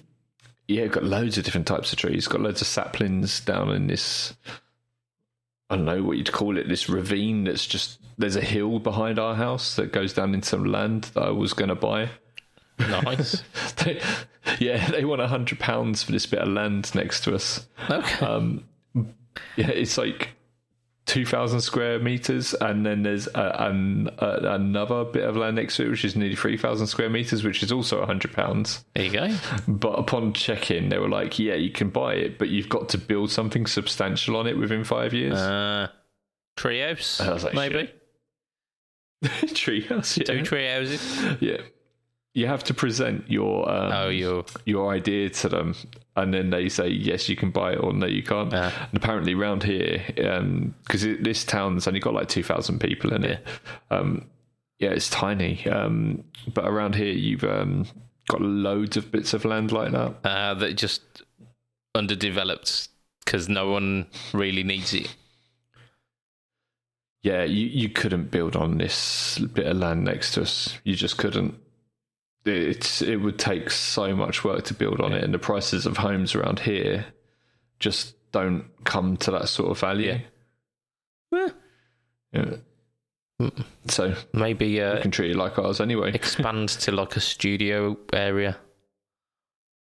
yeah 0.71 0.87
got 0.87 1.05
loads 1.05 1.37
of 1.37 1.45
different 1.45 1.67
types 1.67 1.93
of 1.93 1.99
trees. 1.99 2.29
Got 2.29 2.41
loads 2.41 2.61
of 2.61 2.67
saplings 2.67 3.41
down 3.41 3.71
in 3.71 3.87
this 3.87 4.35
I 5.71 5.77
don't 5.77 5.85
know 5.85 6.03
what 6.03 6.17
you'd 6.17 6.33
call 6.33 6.57
it, 6.57 6.69
this 6.69 6.89
ravine 6.89 7.45
that's 7.45 7.65
just 7.67 8.01
there's 8.19 8.37
a 8.37 8.41
hill 8.41 8.81
behind 8.81 9.19
our 9.19 9.37
house 9.37 9.77
that 9.77 9.93
goes 9.93 10.13
down 10.13 10.35
into 10.35 10.49
some 10.49 10.65
land 10.65 11.05
that 11.15 11.23
I 11.23 11.31
was 11.31 11.55
going 11.55 11.69
to 11.69 11.75
buy. 11.75 12.11
Nice. 12.79 13.43
They, 13.85 14.01
yeah, 14.59 14.91
they 14.91 15.05
want 15.05 15.21
a 15.21 15.29
hundred 15.29 15.59
pounds 15.59 16.03
for 16.03 16.13
this 16.13 16.27
bit 16.27 16.41
of 16.41 16.49
land 16.49 16.95
next 16.95 17.25
to 17.25 17.35
us. 17.35 17.67
okay. 17.89 18.27
Um, 18.27 18.65
yeah, 19.57 19.69
it's 19.69 19.97
like 19.97 20.31
two 21.07 21.27
thousand 21.27 21.61
square 21.61 21.99
meters, 21.99 22.55
and 22.55 22.85
then 22.85 23.03
there's 23.03 23.27
a, 23.29 23.57
an, 23.69 24.09
a, 24.19 24.55
another 24.55 25.05
bit 25.05 25.25
of 25.25 25.37
land 25.37 25.57
next 25.57 25.77
to 25.77 25.87
it, 25.87 25.89
which 25.91 26.05
is 26.05 26.17
nearly 26.17 26.37
three 26.37 26.57
thousand 26.57 26.87
square 26.87 27.11
meters, 27.11 27.43
which 27.45 27.63
is 27.63 27.73
also 27.73 28.01
a 28.01 28.07
hundred 28.07 28.33
pounds. 28.33 28.85
there 28.95 29.05
you 29.05 29.13
go. 29.13 29.35
But 29.67 29.99
upon 29.99 30.33
check-in, 30.33 30.89
they 30.89 30.99
were 30.99 31.09
like, 31.09 31.39
"Yeah, 31.39 31.55
you 31.55 31.71
can 31.71 31.91
buy 31.91 32.15
it, 32.15 32.39
but 32.39 32.49
you've 32.49 32.69
got 32.69 32.89
to 32.91 32.99
build 32.99 33.31
something 33.31 33.67
substantial 33.67 34.37
on 34.37 34.47
it 34.47 34.57
within 34.57 34.85
five 34.85 35.13
years." 35.13 35.39
Uh, 35.39 35.89
was 37.33 37.45
like, 37.45 37.55
maybe 37.55 37.91
Treehouse, 39.25 40.17
yeah. 40.19 40.25
two 40.25 40.43
tree 40.43 40.67
houses. 40.67 41.41
Yeah. 41.41 41.59
You 42.33 42.47
have 42.47 42.63
to 42.65 42.75
present 42.75 43.29
your 43.29 43.69
um, 43.71 43.93
Oh, 43.93 44.09
you 44.09 44.45
your 44.65 44.93
idea 44.93 45.31
to 45.31 45.49
them, 45.49 45.75
and 46.15 46.33
then 46.33 46.51
they 46.51 46.69
say 46.69 46.89
yes, 46.89 47.29
you 47.29 47.35
can 47.35 47.51
buy 47.51 47.73
it, 47.73 47.77
or 47.83 47.93
no, 47.93 48.07
you 48.07 48.23
can't. 48.23 48.53
Yeah. 48.53 48.71
And 48.89 48.97
apparently, 48.97 49.35
around 49.35 49.65
here, 49.65 50.03
because 50.15 51.03
this 51.03 51.45
town's 51.45 51.89
only 51.89 51.99
got 52.01 52.15
like 52.15 52.29
two 52.29 52.45
thousand 52.45 52.79
people 52.81 53.13
in 53.13 53.25
it. 53.25 53.45
Um, 53.91 54.27
yeah, 54.79 54.91
it's 54.91 55.11
tiny. 55.11 55.67
Um, 55.67 56.25
but 56.55 56.67
around 56.67 56.95
here, 56.95 57.13
you've 57.13 57.45
um, 57.45 57.87
got 58.29 58.41
loads 58.41 58.97
of 58.97 59.11
bits 59.11 59.35
of 59.35 59.45
land 59.45 59.73
like 59.73 59.91
that. 59.93 60.15
uh, 60.25 60.55
that 60.55 60.75
just 60.75 61.03
underdeveloped 61.97 62.89
because 63.25 63.49
no 63.49 63.71
one 63.71 64.07
really 64.33 64.63
needs 64.63 64.95
it. 64.95 65.15
Yeah, 67.23 67.43
you, 67.43 67.67
you 67.67 67.89
couldn't 67.89 68.31
build 68.31 68.57
on 68.57 68.79
this 68.79 69.39
bit 69.39 69.67
of 69.67 69.77
land 69.77 70.05
next 70.05 70.35
to 70.35 70.43
us. 70.43 70.79
You 70.85 70.95
just 70.95 71.19
couldn't. 71.19 71.55
It's 72.45 73.03
it 73.03 73.17
would 73.17 73.39
take 73.39 73.71
so 73.71 74.17
much 74.17 74.45
work 74.45 74.65
to 74.67 74.75
build 74.75 75.01
on 75.01 75.13
it, 75.13 75.23
and 75.23 75.35
the 75.35 75.39
prices 75.39 75.85
of 75.87 75.99
homes 75.99 76.35
around 76.35 76.61
here 76.61 77.05
just 77.79 78.15
don't 78.33 78.65
come 78.85 79.17
to 79.19 79.31
that 79.33 79.49
sort 79.49 79.71
of 79.71 79.79
value. 79.79 80.21
Eh, 81.35 81.49
Yeah. 82.33 82.57
So 83.89 84.15
maybe 84.33 84.81
uh, 84.83 85.01
can 85.01 85.11
treat 85.11 85.31
it 85.33 85.37
like 85.37 85.59
ours 85.59 85.81
anyway. 85.81 86.11
expand 86.15 86.69
to 86.71 86.93
like 86.93 87.17
a 87.17 87.21
studio 87.21 87.97
area. 88.13 88.57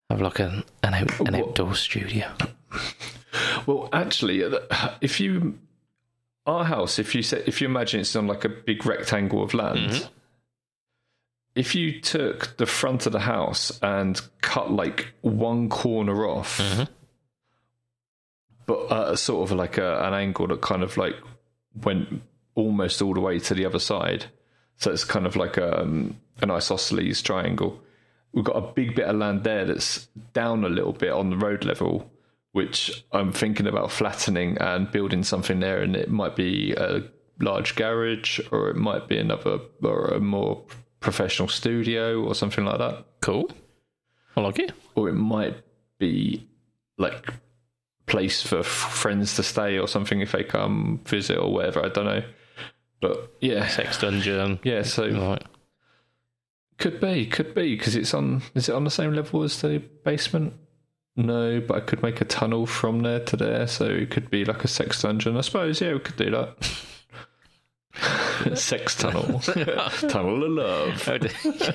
Have 0.10 0.22
like 0.22 0.40
an 0.40 0.64
an, 0.84 0.94
out, 0.94 1.20
an 1.22 1.36
outdoor 1.36 1.76
studio. 1.76 2.32
Well, 3.66 3.90
actually, 3.94 4.44
uh, 4.44 4.60
if 5.02 5.20
you 5.20 5.60
our 6.46 6.66
house, 6.66 7.00
if 7.00 7.16
you 7.16 7.24
say, 7.24 7.42
if 7.46 7.62
you 7.62 7.68
imagine 7.68 8.02
it's 8.02 8.16
on 8.16 8.28
like 8.28 8.44
a 8.46 8.50
big 8.50 8.86
rectangle 8.86 9.42
of 9.44 9.54
land, 9.54 9.92
Mhm. 9.92 10.10
If 11.56 11.76
you 11.76 12.00
took 12.02 12.58
the 12.58 12.66
front 12.66 13.06
of 13.06 13.12
the 13.12 13.20
house 13.20 13.78
and 13.82 14.20
cut 14.42 14.72
like 14.72 15.14
one 15.22 15.70
corner 15.70 16.26
off, 16.28 16.58
Mhm. 16.60 16.88
but 18.66 18.80
uh, 18.92 19.16
sort 19.16 19.50
of 19.50 19.56
like 19.58 19.78
a, 19.78 20.04
an 20.06 20.14
angle 20.14 20.48
that 20.48 20.62
kind 20.62 20.84
of 20.84 20.98
like 20.98 21.16
went 21.84 22.22
almost 22.56 23.02
all 23.02 23.14
the 23.14 23.20
way 23.20 23.40
to 23.40 23.54
the 23.54 23.66
other 23.66 23.80
side, 23.80 24.26
so 24.78 24.92
it's 24.92 25.04
kind 25.04 25.26
of 25.26 25.36
like 25.36 25.58
a, 25.58 25.82
um, 25.82 26.16
an 26.42 26.50
isosceles 26.52 27.22
triangle. 27.22 27.80
We've 28.32 28.46
got 28.46 28.56
a 28.58 28.74
big 28.74 28.96
bit 28.96 29.06
of 29.06 29.16
land 29.18 29.44
there 29.44 29.66
that's 29.66 30.08
down 30.34 30.64
a 30.64 30.70
little 30.70 30.94
bit 30.94 31.12
on 31.12 31.30
the 31.30 31.38
road 31.38 31.66
level, 31.66 32.10
which 32.52 33.04
I'm 33.12 33.32
thinking 33.32 33.68
about 33.68 33.92
flattening 33.92 34.58
and 34.60 34.92
building 34.92 35.24
something 35.24 35.60
there, 35.60 35.82
and 35.82 35.96
it 35.96 36.10
might 36.10 36.36
be 36.36 36.74
a 36.74 37.04
large 37.40 37.76
garage, 37.76 38.40
or 38.52 38.70
it 38.70 38.76
might 38.76 39.08
be 39.08 39.18
another 39.18 39.60
or 39.84 40.06
a 40.06 40.20
more 40.20 40.64
professional 41.04 41.48
studio 41.50 42.24
or 42.24 42.34
something 42.34 42.66
like 42.66 42.80
that, 42.80 43.06
Cool. 43.22 43.52
I 44.36 44.42
like 44.42 44.58
it. 44.60 44.72
or 44.96 45.10
it 45.10 45.14
might 45.14 45.56
be 46.00 46.48
like 46.98 47.32
place 48.08 48.42
for 48.42 48.60
f- 48.60 48.66
friends 48.66 49.36
to 49.36 49.44
stay 49.44 49.78
or 49.78 49.88
something 49.88 50.22
if 50.22 50.32
they 50.32 50.44
come 50.44 51.00
visit 51.06 51.38
or 51.38 51.54
whatever. 51.54 51.86
I 51.86 51.90
don't 51.90 52.06
know, 52.06 52.24
but 53.02 53.32
yeah, 53.42 53.68
Sex 53.68 54.00
dungeon. 54.00 54.60
yeah. 54.64 54.82
So 54.84 55.08
Right. 55.10 55.44
could 56.80 57.00
be, 57.00 57.26
could 57.28 57.54
be 57.54 57.76
because 57.76 57.96
it's 57.96 58.14
on. 58.14 58.42
Is 58.56 58.70
it 58.70 58.76
on 58.76 58.84
the 58.84 58.90
same 58.92 59.14
level 59.14 59.44
as 59.44 59.62
the 59.62 59.80
basement? 60.04 60.54
No, 61.16 61.62
but 61.62 61.78
I 61.78 61.80
could 61.82 62.02
make 62.02 62.22
a 62.22 62.26
tunnel 62.26 62.66
from 62.66 63.04
there 63.04 63.20
to 63.26 63.38
there, 63.38 63.68
so 63.68 63.86
it 63.86 64.10
could 64.10 64.32
be 64.32 64.46
like 64.46 64.64
a 64.64 64.68
sex 64.68 65.02
dungeon. 65.04 65.38
I 65.38 65.42
suppose. 65.42 65.80
Yeah, 65.80 65.94
we 65.94 66.00
could 66.00 66.16
do 66.18 66.32
that. 66.32 66.56
sex 68.56 68.96
tunnel, 68.96 69.40
tunnel 70.10 70.44
of 70.44 70.52
love. 70.52 71.10
Oh, 71.10 71.18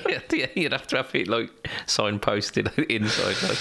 yeah, 0.33 0.47
you'd 0.55 0.71
have 0.73 0.87
to 0.87 0.97
have 0.97 1.13
it 1.15 1.27
like 1.27 1.49
signposted 1.87 2.77
inside. 2.89 3.41
Like, 3.47 3.57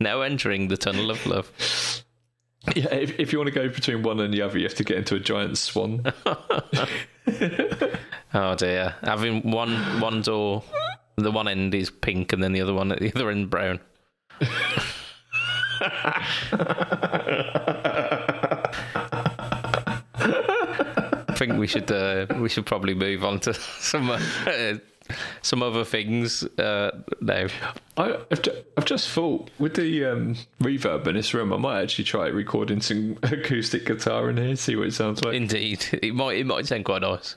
now 0.00 0.22
entering 0.22 0.68
the 0.68 0.76
tunnel 0.76 1.10
of 1.10 1.24
love. 1.26 1.52
Yeah, 2.74 2.94
if, 2.94 3.18
if 3.18 3.32
you 3.32 3.38
want 3.38 3.48
to 3.48 3.54
go 3.54 3.68
between 3.68 4.02
one 4.02 4.20
and 4.20 4.32
the 4.32 4.42
other, 4.42 4.58
you 4.58 4.64
have 4.64 4.74
to 4.76 4.84
get 4.84 4.98
into 4.98 5.16
a 5.16 5.20
giant 5.20 5.58
swan. 5.58 6.04
Oh 8.34 8.54
dear. 8.54 8.94
Having 9.02 9.50
one 9.50 10.00
one 10.00 10.22
door, 10.22 10.62
the 11.16 11.30
one 11.30 11.48
end 11.48 11.74
is 11.74 11.90
pink, 11.90 12.32
and 12.32 12.42
then 12.42 12.52
the 12.52 12.60
other 12.60 12.74
one 12.74 12.92
at 12.92 13.00
the 13.00 13.12
other 13.14 13.30
end 13.30 13.50
brown. 13.50 13.80
Think 21.48 21.60
we 21.60 21.66
should 21.66 21.90
uh, 21.90 22.26
we 22.38 22.48
should 22.48 22.66
probably 22.66 22.94
move 22.94 23.24
on 23.24 23.40
to 23.40 23.54
some 23.80 24.10
uh, 24.10 24.74
some 25.42 25.62
other 25.62 25.84
things 25.84 26.42
uh, 26.58 26.90
now. 27.20 27.46
I, 27.96 28.18
I've, 28.30 28.42
ju- 28.42 28.62
I've 28.76 28.84
just 28.84 29.08
thought 29.08 29.50
with 29.58 29.74
the 29.74 30.04
um, 30.04 30.36
reverb 30.62 31.06
in 31.06 31.14
this 31.14 31.32
room, 31.32 31.52
I 31.52 31.56
might 31.56 31.80
actually 31.82 32.04
try 32.04 32.26
recording 32.26 32.80
some 32.82 33.18
acoustic 33.22 33.86
guitar 33.86 34.28
in 34.28 34.36
here, 34.36 34.54
see 34.56 34.76
what 34.76 34.88
it 34.88 34.92
sounds 34.94 35.24
like. 35.24 35.34
Indeed, 35.34 35.84
it 36.02 36.14
might 36.14 36.36
it 36.38 36.44
might 36.46 36.66
sound 36.66 36.84
quite 36.84 37.02
nice. 37.02 37.36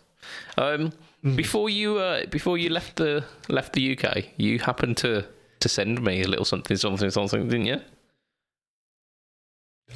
Um, 0.57 0.91
Before 1.23 1.69
you 1.69 1.99
uh, 1.99 2.25
before 2.25 2.57
you 2.57 2.69
left 2.69 2.97
the 2.97 3.23
left 3.47 3.73
the 3.73 3.97
UK, 3.97 4.25
you 4.37 4.59
happened 4.59 4.97
to 4.97 5.23
to 5.61 5.69
send 5.69 6.01
me 6.01 6.23
a 6.23 6.27
little 6.27 6.45
something 6.45 6.75
something 6.75 7.09
something, 7.11 7.47
didn't 7.47 7.67
you? 7.67 7.79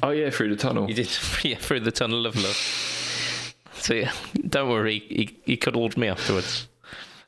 oh 0.02 0.10
yeah, 0.10 0.30
through 0.30 0.50
the 0.50 0.56
tunnel. 0.56 0.88
You 0.88 0.94
did, 0.94 1.08
yeah, 1.42 1.56
through 1.58 1.80
the 1.80 1.90
tunnel 1.90 2.26
of 2.26 2.36
love. 2.36 2.56
So 3.86 4.02
don't 4.48 4.68
worry, 4.68 4.98
he 5.08 5.38
he 5.44 5.56
cuddled 5.56 5.96
me 5.96 6.08
afterwards. 6.08 6.66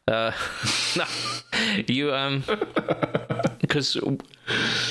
Uh, 0.09 0.33
no, 0.97 1.05
you 1.87 2.13
um, 2.13 2.43
because 3.61 3.97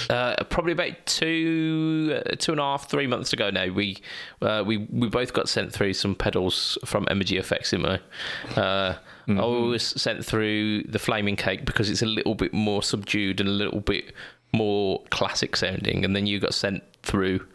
uh, 0.09 0.41
probably 0.45 0.71
about 0.71 0.93
two 1.05 2.21
uh, 2.25 2.35
two 2.39 2.53
and 2.53 2.61
a 2.61 2.63
half 2.63 2.89
three 2.89 3.05
months 3.05 3.33
ago 3.33 3.49
now, 3.49 3.67
we 3.67 3.97
uh, 4.41 4.63
we 4.65 4.77
we 4.77 5.09
both 5.09 5.33
got 5.33 5.49
sent 5.49 5.73
through 5.73 5.91
some 5.91 6.15
pedals 6.15 6.77
from 6.85 7.05
Emoji 7.07 7.37
Effects. 7.37 7.73
Uh, 7.73 8.95
I 9.27 9.45
was 9.45 9.83
sent 9.83 10.25
through 10.25 10.83
the 10.83 10.99
flaming 10.99 11.35
cake 11.35 11.65
because 11.65 11.89
it's 11.89 12.01
a 12.01 12.05
little 12.05 12.33
bit 12.33 12.53
more 12.53 12.81
subdued 12.81 13.41
and 13.41 13.49
a 13.49 13.51
little 13.51 13.81
bit 13.81 14.13
more 14.53 15.03
classic 15.09 15.57
sounding, 15.57 16.05
and 16.05 16.15
then 16.15 16.27
you 16.27 16.39
got 16.39 16.53
sent 16.53 16.81
through 17.03 17.45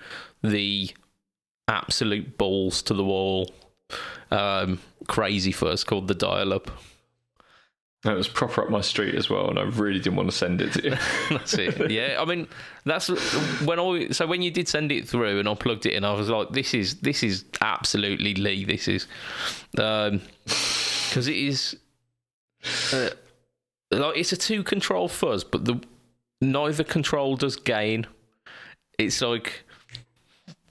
the 0.42 0.90
absolute 1.66 2.37
balls 2.37 2.83
to 2.83 2.92
the 2.92 3.04
wall 3.04 3.49
um, 4.30 4.80
crazy 5.08 5.52
fuzz 5.52 5.84
called 5.84 6.08
the 6.08 6.14
dial 6.14 6.52
up. 6.52 6.70
That 8.04 8.16
was 8.16 8.26
proper 8.26 8.62
up 8.62 8.70
my 8.70 8.80
street 8.80 9.14
as 9.14 9.30
well, 9.30 9.49
and 9.49 9.58
I 9.61 9.62
really 9.62 10.00
didn't 10.00 10.16
want 10.16 10.28
to 10.28 10.37
send 10.37 10.61
it 10.61 10.72
to 10.72 10.82
you. 10.82 10.96
that's 11.30 11.54
it. 11.54 11.88
Yeah, 11.88 12.16
I 12.20 12.25
mean, 12.25 12.49
that's 12.84 13.08
when 13.61 13.78
I. 13.78 14.08
So 14.08 14.26
when 14.26 14.42
you 14.42 14.50
did 14.50 14.66
send 14.66 14.90
it 14.90 15.08
through, 15.08 15.38
and 15.38 15.49
I 15.49 15.54
plugged 15.54 15.87
it 15.87 15.92
in, 15.92 16.04
I 16.04 16.12
was 16.12 16.28
like, 16.28 16.50
"This 16.50 16.75
is 16.75 16.96
this 16.96 17.22
is 17.22 17.44
absolutely 17.61 18.34
Lee. 18.34 18.64
This 18.64 18.88
is," 18.88 19.06
because 19.70 20.08
um, 20.08 20.20
it 21.14 21.28
is. 21.28 21.76
Uh, 22.92 23.11
like 23.92 24.16
it's 24.16 24.32
a 24.32 24.37
two 24.37 24.64
control 24.64 25.06
fuzz, 25.06 25.44
but 25.44 25.64
the 25.64 25.80
neither 26.40 26.82
control 26.82 27.37
does 27.37 27.54
gain. 27.54 28.06
It's 28.99 29.20
like 29.20 29.62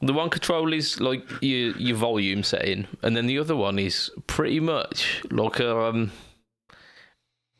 the 0.01 0.13
one 0.13 0.29
control 0.29 0.73
is 0.73 0.99
like 0.99 1.23
your 1.41 1.77
your 1.77 1.95
volume 1.95 2.43
setting, 2.43 2.87
and 3.03 3.15
then 3.15 3.27
the 3.27 3.37
other 3.37 3.55
one 3.55 3.77
is 3.79 4.11
pretty 4.27 4.59
much 4.59 5.23
like 5.31 5.59
um, 5.61 6.11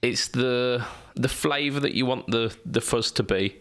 it's 0.02 0.30
the 0.30 0.86
the 1.16 1.30
flavour 1.30 1.80
that 1.80 1.94
you 1.94 2.06
want 2.06 2.28
the 2.28 2.56
the 2.66 2.82
fuzz 2.82 3.12
to 3.14 3.24
be, 3.24 3.56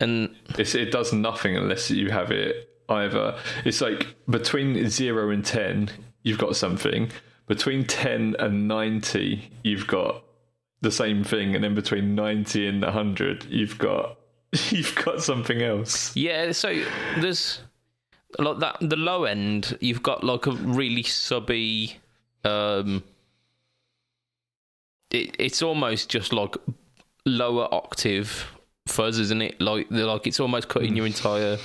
and 0.00 0.34
it's, 0.58 0.74
it 0.74 0.90
does 0.90 1.12
nothing 1.12 1.56
unless 1.56 1.90
you 1.90 2.10
have 2.10 2.30
it 2.30 2.68
either. 2.88 3.38
It's 3.64 3.80
like 3.80 4.16
between 4.28 4.88
zero 4.88 5.30
and 5.30 5.44
ten, 5.44 5.90
you've 6.22 6.38
got 6.38 6.56
something. 6.56 7.10
Between 7.46 7.84
ten 7.84 8.36
and 8.38 8.68
ninety, 8.68 9.50
you've 9.62 9.86
got 9.86 10.24
the 10.80 10.90
same 10.90 11.22
thing, 11.22 11.54
and 11.54 11.62
then 11.62 11.74
between 11.74 12.14
ninety 12.14 12.66
and 12.66 12.82
hundred, 12.82 13.44
you've 13.44 13.78
got 13.78 14.18
you've 14.70 14.94
got 14.96 15.22
something 15.22 15.62
else. 15.62 16.14
Yeah, 16.16 16.52
so 16.52 16.82
there's 17.18 17.60
like 18.38 18.58
that 18.58 18.76
the 18.80 18.96
low 18.96 19.24
end 19.24 19.76
you've 19.80 20.02
got 20.02 20.22
like 20.24 20.46
a 20.46 20.52
really 20.52 21.02
subby 21.02 21.96
um 22.44 23.02
it, 25.10 25.34
it's 25.38 25.62
almost 25.62 26.08
just 26.08 26.32
like 26.32 26.56
lower 27.26 27.72
octave 27.72 28.46
fuzz 28.86 29.18
isn't 29.18 29.42
it 29.42 29.60
like 29.60 29.86
like 29.90 30.26
it's 30.26 30.40
almost 30.40 30.68
cutting 30.68 30.96
your 30.96 31.06
entire 31.06 31.58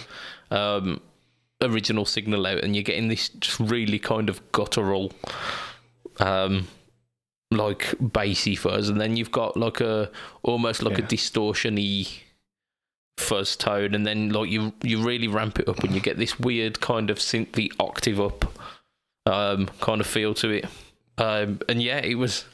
um 0.51 0.99
original 1.61 2.05
signal 2.05 2.45
out 2.45 2.63
and 2.63 2.75
you're 2.75 2.83
getting 2.83 3.07
this 3.07 3.29
just 3.29 3.59
really 3.59 3.97
kind 3.97 4.29
of 4.29 4.51
guttural 4.51 5.11
um 6.19 6.67
like 7.51 7.95
bassy 7.99 8.55
fuzz 8.55 8.89
and 8.89 8.99
then 8.99 9.15
you've 9.15 9.31
got 9.31 9.55
like 9.55 9.79
a 9.79 10.11
almost 10.43 10.83
like 10.83 10.97
yeah. 10.97 11.05
a 11.05 11.07
distortiony 11.07 12.24
fuzz 13.17 13.55
tone, 13.55 13.95
and 13.95 14.05
then 14.05 14.29
like 14.29 14.49
you 14.49 14.73
you 14.83 15.03
really 15.03 15.27
ramp 15.27 15.59
it 15.59 15.67
up, 15.67 15.83
and 15.83 15.93
you 15.93 16.01
get 16.01 16.17
this 16.17 16.39
weird 16.39 16.81
kind 16.81 17.09
of 17.09 17.19
synth 17.19 17.53
the 17.53 17.71
octave 17.79 18.19
up 18.19 18.45
um, 19.25 19.67
kind 19.81 20.01
of 20.01 20.07
feel 20.07 20.33
to 20.35 20.49
it. 20.49 20.65
Um, 21.17 21.59
and 21.69 21.81
yeah, 21.81 21.99
it 21.99 22.15
was. 22.15 22.45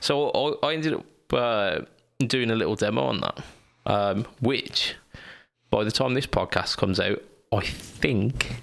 So 0.00 0.30
I, 0.30 0.68
I 0.68 0.74
ended 0.74 0.94
up 0.94 1.04
uh, 1.32 1.80
doing 2.18 2.50
a 2.50 2.54
little 2.54 2.76
demo 2.76 3.04
on 3.04 3.20
that, 3.20 3.44
um, 3.86 4.26
which 4.40 4.94
by 5.70 5.84
the 5.84 5.90
time 5.90 6.14
this 6.14 6.26
podcast 6.26 6.76
comes 6.76 7.00
out, 7.00 7.22
I 7.52 7.60
think 7.60 8.62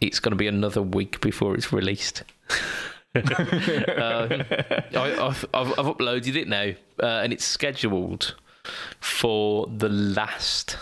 it's 0.00 0.20
going 0.20 0.30
to 0.30 0.36
be 0.36 0.46
another 0.46 0.82
week 0.82 1.20
before 1.20 1.54
it's 1.54 1.72
released. 1.72 2.22
um, 3.14 3.22
I, 4.94 5.34
have 5.34 5.44
uploaded 5.52 6.36
it 6.36 6.48
now, 6.48 6.72
uh, 7.02 7.20
and 7.22 7.32
it's 7.32 7.44
scheduled 7.44 8.34
for 9.00 9.66
the 9.66 9.88
last. 9.88 10.76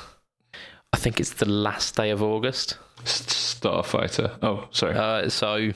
I 0.92 0.96
think 0.96 1.20
it's 1.20 1.34
the 1.34 1.48
last 1.48 1.96
day 1.96 2.10
of 2.10 2.22
August. 2.22 2.78
Starfighter. 3.04 4.38
Oh, 4.42 4.68
sorry. 4.70 4.94
Uh, 4.94 5.28
so, 5.28 5.70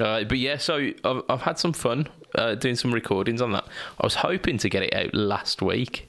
uh, 0.00 0.24
but 0.24 0.38
yeah, 0.38 0.56
so 0.56 0.90
I've, 1.04 1.22
I've 1.28 1.42
had 1.42 1.58
some 1.58 1.72
fun 1.72 2.08
uh, 2.34 2.54
doing 2.54 2.76
some 2.76 2.92
recordings 2.92 3.40
on 3.40 3.52
that. 3.52 3.64
I 4.00 4.06
was 4.06 4.16
hoping 4.16 4.58
to 4.58 4.68
get 4.68 4.82
it 4.82 4.94
out 4.94 5.14
last 5.14 5.62
week, 5.62 6.08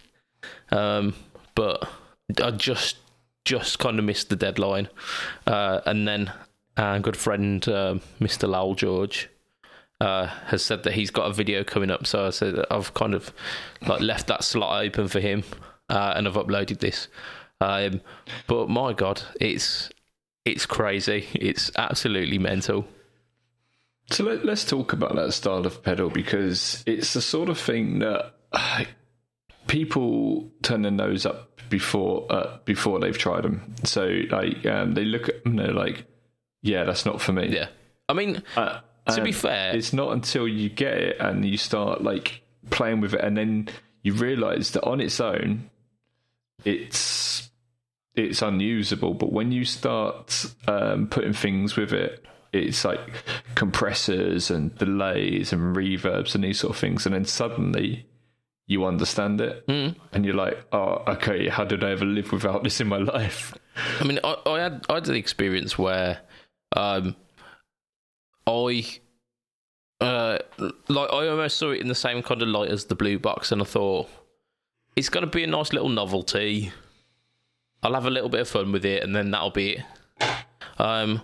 um, 0.72 1.14
but 1.56 1.88
I 2.42 2.52
just 2.52 2.98
just 3.44 3.78
kind 3.78 4.00
of 4.00 4.06
missed 4.06 4.30
the 4.30 4.36
deadline. 4.36 4.90
Uh, 5.46 5.82
and 5.86 6.08
then 6.08 6.32
our 6.78 7.00
good 7.00 7.16
friend 7.16 7.68
uh, 7.68 7.96
Mr. 8.20 8.50
Lowell 8.50 8.76
George 8.76 9.30
uh, 10.02 10.28
has 10.28 10.64
said 10.64 10.84
that 10.84 10.94
he's 10.94 11.12
got 11.12 11.30
a 11.30 11.34
video 11.34 11.64
coming 11.64 11.92
up. 11.92 12.06
So 12.06 12.28
I 12.28 12.30
said 12.30 12.56
I've 12.70 12.94
kind 12.94 13.14
of 13.14 13.34
like 13.88 14.02
left 14.02 14.28
that 14.28 14.44
slot 14.44 14.84
open 14.84 15.08
for 15.08 15.20
him, 15.20 15.44
uh, 15.90 16.14
and 16.16 16.28
I've 16.28 16.36
uploaded 16.36 16.80
this. 16.80 17.08
Um, 17.62 18.02
but 18.48 18.70
my 18.70 18.94
God, 18.94 19.22
it's 19.40 19.90
it's 20.44 20.66
crazy. 20.66 21.28
It's 21.34 21.72
absolutely 21.78 22.38
mental. 22.38 22.86
So 24.12 24.24
let, 24.24 24.48
us 24.48 24.64
talk 24.64 24.94
about 24.94 25.16
that 25.16 25.34
style 25.34 25.66
of 25.66 25.82
pedal 25.82 26.10
because 26.10 26.84
it's 26.86 27.14
the 27.14 27.22
sort 27.22 27.50
of 27.50 27.58
thing 27.58 28.00
that 28.00 28.34
people 29.68 30.52
turn 30.62 30.84
their 30.84 30.92
nose 30.92 31.26
up 31.26 31.60
before 31.70 32.28
uh, 32.30 32.60
before 32.66 33.00
they've 33.00 33.18
tried 33.18 33.44
them. 33.44 33.74
So 33.84 34.22
like 34.30 34.66
um, 34.66 34.94
they 34.94 35.06
look 35.06 35.30
at 35.30 35.44
them, 35.44 35.54
and 35.54 35.60
they're 35.60 35.74
like, 35.74 36.06
"Yeah, 36.62 36.84
that's 36.84 37.06
not 37.06 37.22
for 37.22 37.34
me." 37.34 37.48
Yeah, 37.48 37.70
I 38.08 38.14
mean, 38.14 38.44
uh, 38.56 38.82
to 39.14 39.22
be 39.22 39.32
fair, 39.32 39.76
it's 39.76 39.94
not 39.94 40.12
until 40.12 40.48
you 40.48 40.70
get 40.70 40.94
it 40.98 41.18
and 41.20 41.46
you 41.46 41.58
start 41.58 42.04
like 42.04 42.42
playing 42.70 43.02
with 43.02 43.14
it, 43.14 43.22
and 43.22 43.38
then 43.38 43.70
you 44.04 44.14
realise 44.14 44.72
that 44.72 44.84
on 44.84 45.02
its 45.02 45.20
own, 45.20 45.70
it's 46.64 47.50
it's 48.16 48.42
unusable. 48.42 49.14
But 49.14 49.32
when 49.32 49.52
you 49.52 49.66
start 49.66 50.46
um, 50.68 51.08
putting 51.08 51.34
things 51.34 51.76
with 51.76 51.94
it, 51.94 52.26
it's 52.54 52.86
like 52.86 53.00
compressors 53.56 54.50
and 54.50 54.76
delays 54.78 55.52
and 55.52 55.76
reverbs 55.76 56.36
and 56.36 56.44
these 56.44 56.60
sort 56.60 56.76
of 56.76 56.80
things, 56.80 57.06
and 57.06 57.14
then 57.14 57.26
suddenly 57.26 58.06
you 58.68 58.86
understand 58.86 59.42
it, 59.42 59.68
mm. 59.68 59.96
and 60.14 60.26
you're 60.26 60.36
like, 60.36 60.58
"Oh, 60.72 61.04
okay, 61.08 61.50
how 61.50 61.64
did 61.64 61.84
I 61.84 61.92
ever 61.92 62.06
live 62.06 62.32
without 62.32 62.64
this 62.64 62.82
in 62.82 62.88
my 62.88 62.98
life?" 63.16 63.54
I 64.00 64.04
mean, 64.06 64.20
I, 64.24 64.38
I 64.46 64.60
had 64.60 64.86
I 64.90 64.96
had 64.96 65.08
an 65.10 65.16
experience 65.16 65.78
where 65.78 66.22
um, 66.76 67.16
I 68.48 69.00
uh 70.02 70.40
like 70.88 71.10
I 71.12 71.28
almost 71.28 71.58
saw 71.58 71.72
it 71.72 71.82
in 71.82 71.88
the 71.88 71.96
same 71.96 72.22
kind 72.22 72.42
of 72.42 72.48
light 72.48 72.70
as 72.70 72.86
the 72.86 72.96
blue 72.96 73.20
box, 73.20 73.52
and 73.52 73.62
I 73.62 73.66
thought 73.66 74.10
it's 74.96 75.10
going 75.10 75.26
to 75.26 75.32
be 75.32 75.44
a 75.44 75.48
nice 75.48 75.74
little 75.74 75.90
novelty. 75.90 76.72
I'll 77.84 77.94
have 77.94 78.06
a 78.06 78.10
little 78.12 78.30
bit 78.30 78.42
of 78.42 78.48
fun 78.48 78.72
with 78.72 78.86
it, 78.86 79.04
and 79.04 79.16
then 79.16 79.32
that'll 79.32 79.52
be 79.52 79.78
it. 79.78 79.84
Um, 80.78 81.22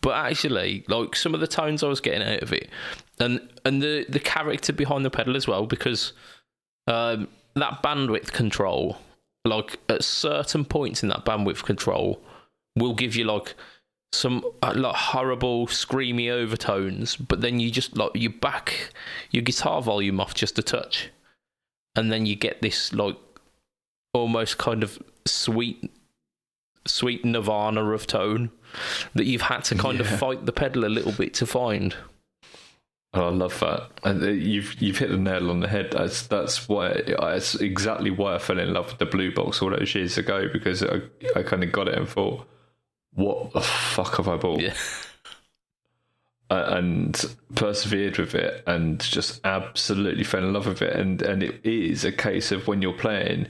but 0.00 0.14
actually, 0.14 0.84
like 0.88 1.14
some 1.14 1.34
of 1.34 1.40
the 1.40 1.46
tones 1.46 1.82
I 1.82 1.88
was 1.88 2.00
getting 2.00 2.26
out 2.26 2.42
of 2.42 2.52
it, 2.52 2.70
and 3.18 3.40
and 3.64 3.82
the 3.82 4.06
the 4.08 4.20
character 4.20 4.72
behind 4.72 5.04
the 5.04 5.10
pedal 5.10 5.36
as 5.36 5.46
well, 5.46 5.66
because 5.66 6.12
um, 6.86 7.28
that 7.54 7.82
bandwidth 7.82 8.32
control, 8.32 8.98
like 9.44 9.78
at 9.88 10.04
certain 10.04 10.64
points 10.64 11.02
in 11.02 11.08
that 11.10 11.24
bandwidth 11.24 11.64
control, 11.64 12.22
will 12.76 12.94
give 12.94 13.16
you 13.16 13.24
like 13.24 13.54
some 14.12 14.44
uh, 14.62 14.72
like 14.76 14.96
horrible 14.96 15.66
screamy 15.66 16.30
overtones, 16.30 17.16
but 17.16 17.40
then 17.40 17.60
you 17.60 17.70
just 17.70 17.96
like 17.96 18.10
you 18.14 18.30
back 18.30 18.90
your 19.30 19.42
guitar 19.42 19.82
volume 19.82 20.20
off 20.20 20.34
just 20.34 20.58
a 20.58 20.62
touch, 20.62 21.10
and 21.94 22.10
then 22.10 22.26
you 22.26 22.34
get 22.34 22.60
this 22.60 22.92
like 22.92 23.16
almost 24.12 24.58
kind 24.58 24.82
of 24.82 24.98
sweet, 25.26 25.90
sweet 26.86 27.24
nirvana 27.24 27.92
of 27.92 28.06
tone 28.06 28.50
that 29.14 29.26
you've 29.26 29.42
had 29.42 29.64
to 29.64 29.74
kind 29.74 29.98
yeah. 29.98 30.04
of 30.04 30.18
fight 30.18 30.44
the 30.46 30.52
pedal 30.52 30.84
a 30.84 30.86
little 30.86 31.12
bit 31.12 31.34
to 31.34 31.46
find. 31.46 31.94
Oh, 33.12 33.26
I 33.26 33.30
love 33.30 33.58
that, 33.60 33.90
and 34.04 34.22
uh, 34.22 34.28
you've 34.28 34.80
you've 34.80 34.98
hit 34.98 35.10
the 35.10 35.16
nail 35.16 35.50
on 35.50 35.60
the 35.60 35.68
head. 35.68 35.92
That's 35.92 36.26
that's 36.26 36.68
why 36.68 37.02
that's 37.06 37.54
exactly 37.56 38.10
why 38.10 38.34
I 38.34 38.38
fell 38.38 38.58
in 38.58 38.72
love 38.72 38.88
with 38.88 38.98
the 38.98 39.06
blue 39.06 39.32
box 39.32 39.62
all 39.62 39.70
those 39.70 39.94
years 39.94 40.18
ago 40.18 40.48
because 40.52 40.82
I 40.82 41.00
I 41.36 41.42
kind 41.42 41.62
of 41.62 41.70
got 41.70 41.88
it 41.88 41.96
and 41.96 42.08
thought 42.08 42.46
what 43.14 43.52
the 43.52 43.60
fuck 43.60 44.16
have 44.16 44.28
I 44.28 44.36
bought? 44.36 44.60
Yeah. 44.60 44.74
and 46.50 47.36
persevered 47.54 48.18
with 48.18 48.34
it 48.34 48.64
and 48.66 49.00
just 49.00 49.40
absolutely 49.44 50.24
fell 50.24 50.44
in 50.44 50.52
love 50.52 50.66
with 50.66 50.82
it. 50.82 50.94
And, 50.96 51.22
and 51.22 51.42
it 51.42 51.60
is 51.64 52.04
a 52.04 52.10
case 52.10 52.50
of 52.50 52.66
when 52.66 52.82
you're 52.82 52.92
playing, 52.92 53.46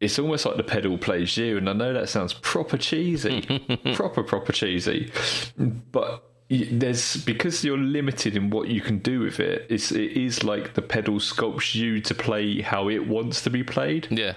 it's 0.00 0.18
almost 0.18 0.44
like 0.44 0.56
the 0.56 0.64
pedal 0.64 0.98
plays 0.98 1.36
you. 1.36 1.56
And 1.56 1.70
I 1.70 1.72
know 1.72 1.92
that 1.92 2.08
sounds 2.08 2.34
proper 2.34 2.76
cheesy, 2.76 3.42
proper, 3.94 4.24
proper 4.24 4.52
cheesy. 4.52 5.12
But 5.56 6.24
there's 6.48 7.16
because 7.24 7.64
you're 7.64 7.78
limited 7.78 8.36
in 8.36 8.50
what 8.50 8.68
you 8.68 8.80
can 8.80 8.98
do 8.98 9.20
with 9.20 9.38
it, 9.40 9.66
it's, 9.70 9.92
it 9.92 10.12
is 10.12 10.42
like 10.42 10.74
the 10.74 10.82
pedal 10.82 11.14
sculpts 11.14 11.74
you 11.74 12.00
to 12.00 12.14
play 12.14 12.60
how 12.60 12.88
it 12.88 13.06
wants 13.06 13.42
to 13.42 13.50
be 13.50 13.62
played. 13.62 14.08
Yeah. 14.10 14.34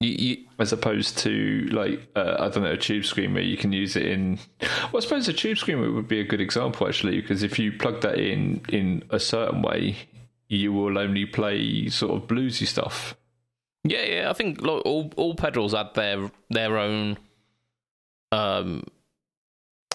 You, 0.00 0.08
you, 0.08 0.36
as 0.58 0.72
opposed 0.72 1.18
to 1.18 1.68
like 1.72 2.08
uh, 2.16 2.36
I 2.38 2.48
don't 2.48 2.62
know 2.62 2.72
a 2.72 2.76
tube 2.76 3.04
screamer, 3.04 3.40
you 3.40 3.58
can 3.58 3.72
use 3.72 3.96
it 3.96 4.06
in. 4.06 4.38
Well, 4.92 4.96
I 4.96 5.00
suppose 5.00 5.28
a 5.28 5.32
tube 5.32 5.58
screamer 5.58 5.90
would 5.92 6.08
be 6.08 6.20
a 6.20 6.24
good 6.24 6.40
example 6.40 6.88
actually, 6.88 7.20
because 7.20 7.42
if 7.42 7.58
you 7.58 7.72
plug 7.72 8.00
that 8.00 8.18
in 8.18 8.62
in 8.70 9.04
a 9.10 9.20
certain 9.20 9.60
way, 9.60 9.96
you 10.48 10.72
will 10.72 10.98
only 10.98 11.26
play 11.26 11.88
sort 11.88 12.12
of 12.12 12.28
bluesy 12.28 12.66
stuff. 12.66 13.14
Yeah, 13.84 14.02
yeah. 14.02 14.30
I 14.30 14.32
think 14.32 14.62
like 14.62 14.82
all 14.86 15.12
all 15.16 15.34
pedals 15.34 15.74
add 15.74 15.94
their 15.94 16.30
their 16.48 16.78
own 16.78 17.18
um 18.32 18.84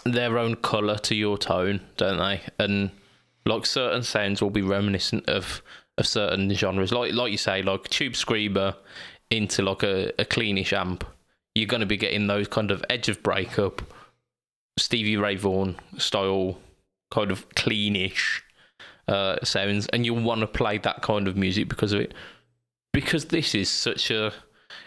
their 0.04 0.38
own 0.38 0.56
color 0.56 0.98
to 1.00 1.16
your 1.16 1.38
tone, 1.38 1.82
don't 1.98 2.20
they? 2.20 2.42
And 2.60 2.92
like 3.46 3.66
certain 3.66 4.04
sounds 4.04 4.42
will 4.42 4.50
be 4.52 4.62
reminiscent 4.62 5.28
of 5.28 5.62
of 5.98 6.08
certain 6.08 6.54
genres. 6.54 6.92
Like 6.92 7.14
like 7.14 7.32
you 7.32 7.38
say, 7.38 7.62
like 7.62 7.90
tube 7.90 8.16
screamer 8.16 8.76
into 9.30 9.62
like 9.64 9.84
a, 9.84 10.10
a 10.20 10.26
cleanish 10.26 10.74
amp. 10.74 11.04
You're 11.56 11.68
going 11.68 11.80
to 11.82 11.86
be 11.86 11.98
getting 11.98 12.28
those 12.28 12.48
kind 12.48 12.70
of 12.72 12.84
edge 12.90 13.08
of 13.10 13.24
breakup, 13.24 13.82
Stevie 14.78 15.18
Ray 15.18 15.36
Vaughan 15.38 15.78
style, 15.98 16.58
kind 17.12 17.32
of 17.32 17.48
cleanish 17.50 18.42
uh, 19.08 19.38
sounds, 19.44 19.88
and 19.88 20.06
you'll 20.06 20.22
want 20.22 20.42
to 20.42 20.48
play 20.48 20.78
that 20.80 21.02
kind 21.02 21.28
of 21.28 21.38
music 21.38 21.70
because 21.70 21.94
of 21.94 22.02
it. 22.02 22.14
Because 22.92 23.26
this 23.26 23.56
is 23.56 23.70
such 23.70 24.12
a, 24.12 24.34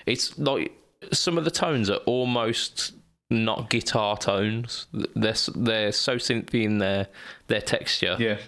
it's 0.06 0.38
like 0.38 0.72
some 1.12 1.38
of 1.38 1.44
the 1.44 1.50
tones 1.50 1.88
are 1.90 2.00
almost 2.06 2.92
not 3.30 3.70
guitar 3.70 4.16
tones. 4.16 4.86
They're 4.92 5.34
they're 5.54 5.92
so 5.92 6.16
synthy 6.16 6.64
in 6.64 6.78
their 6.78 7.08
their 7.48 7.60
texture 7.60 8.16
Yeah. 8.18 8.38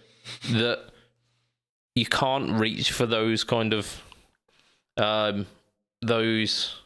that 0.53 0.87
you 1.94 2.07
can't 2.07 2.53
reach 2.53 2.90
for 2.92 3.05
those 3.07 3.44
kind 3.44 3.74
of 3.74 4.03
um 4.96 5.46
those 6.02 6.76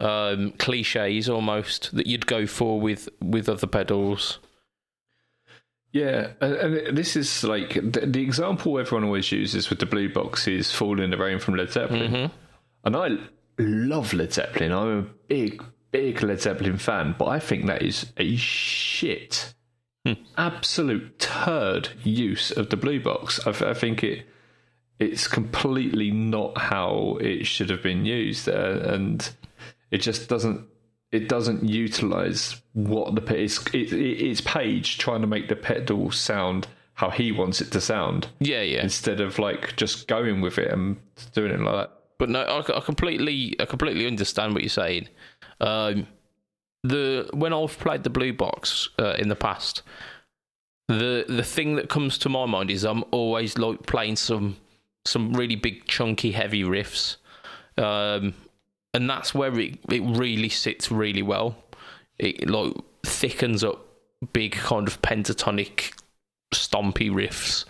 um 0.00 0.52
cliches 0.58 1.28
almost 1.28 1.94
that 1.96 2.06
you'd 2.06 2.26
go 2.26 2.46
for 2.46 2.80
with 2.80 3.08
with 3.20 3.48
other 3.48 3.66
pedals. 3.66 4.38
Yeah, 5.92 6.32
and, 6.40 6.96
this 6.96 7.16
is 7.16 7.42
like 7.44 7.74
the, 7.74 8.06
the 8.06 8.22
example 8.22 8.78
everyone 8.78 9.04
always 9.04 9.32
uses 9.32 9.70
with 9.70 9.78
the 9.78 9.86
blue 9.86 10.12
box 10.12 10.46
is 10.46 10.70
"Fool 10.70 11.00
in 11.00 11.10
the 11.10 11.16
Rain" 11.16 11.38
from 11.38 11.54
Led 11.56 11.72
Zeppelin, 11.72 12.12
Mm-hmm. 12.12 12.36
and 12.84 12.96
I 12.96 13.08
love 13.58 14.12
Led 14.12 14.32
Zeppelin. 14.32 14.70
I'm 14.70 14.98
a 14.98 15.02
big, 15.28 15.64
big 15.90 16.22
Led 16.22 16.42
Zeppelin 16.42 16.76
fan, 16.76 17.14
but 17.18 17.26
I 17.26 17.40
think 17.40 17.66
that 17.66 17.82
is 17.82 18.12
a 18.18 18.36
shit, 18.36 19.54
absolute 20.36 21.18
turd 21.18 21.88
use 22.04 22.50
of 22.50 22.68
the 22.68 22.76
blue 22.76 23.00
box. 23.00 23.40
I, 23.46 23.70
I 23.70 23.74
think 23.74 24.04
it 24.04 24.26
it's 24.98 25.28
completely 25.28 26.10
not 26.10 26.58
how 26.58 27.18
it 27.20 27.46
should 27.46 27.70
have 27.70 27.82
been 27.82 28.04
used, 28.04 28.48
uh, 28.48 28.80
and 28.84 29.30
it 29.90 29.98
just 29.98 30.28
doesn't 30.28 30.66
it 31.10 31.28
doesn't 31.28 31.64
utilize 31.66 32.60
what 32.74 33.14
the 33.14 33.20
pe- 33.20 33.44
it's 33.44 33.64
it, 33.68 33.92
it, 33.92 34.26
it's 34.26 34.40
Page 34.42 34.98
trying 34.98 35.20
to 35.22 35.26
make 35.26 35.48
the 35.48 35.56
pedal 35.56 36.10
sound 36.10 36.66
how 36.94 37.10
he 37.10 37.30
wants 37.32 37.60
it 37.60 37.70
to 37.70 37.80
sound 37.80 38.26
Yeah, 38.40 38.62
yeah. 38.62 38.82
instead 38.82 39.20
of 39.20 39.38
like 39.38 39.76
just 39.76 40.08
going 40.08 40.40
with 40.40 40.58
it 40.58 40.70
and 40.72 40.96
doing 41.32 41.52
it 41.52 41.60
like 41.60 41.74
that. 41.74 41.92
But 42.18 42.28
no, 42.28 42.42
I, 42.42 42.76
I 42.76 42.80
completely, 42.80 43.54
I 43.60 43.64
completely 43.66 44.06
understand 44.06 44.52
what 44.52 44.62
you're 44.64 44.68
saying. 44.68 45.08
Um, 45.60 46.08
the 46.82 47.28
when 47.32 47.52
I've 47.52 47.78
played 47.78 48.02
the 48.02 48.10
blue 48.10 48.32
box 48.32 48.88
uh, 48.98 49.14
in 49.18 49.28
the 49.28 49.36
past, 49.36 49.82
the 50.88 51.24
the 51.28 51.44
thing 51.44 51.76
that 51.76 51.88
comes 51.88 52.18
to 52.18 52.28
my 52.28 52.46
mind 52.46 52.70
is 52.70 52.84
I'm 52.84 53.04
always 53.12 53.56
like 53.58 53.86
playing 53.86 54.16
some 54.16 54.56
some 55.08 55.32
really 55.32 55.56
big, 55.56 55.86
chunky, 55.86 56.32
heavy 56.32 56.62
riffs, 56.62 57.16
um, 57.76 58.34
and 58.94 59.08
that's 59.08 59.34
where 59.34 59.58
it 59.58 59.78
it 59.90 60.02
really 60.02 60.48
sits 60.48 60.90
really 60.90 61.22
well. 61.22 61.56
It 62.18 62.48
like 62.48 62.74
thickens 63.04 63.64
up 63.64 63.84
big 64.32 64.52
kind 64.52 64.86
of 64.88 65.00
pentatonic, 65.02 65.92
stompy 66.52 67.10
riffs, 67.10 67.64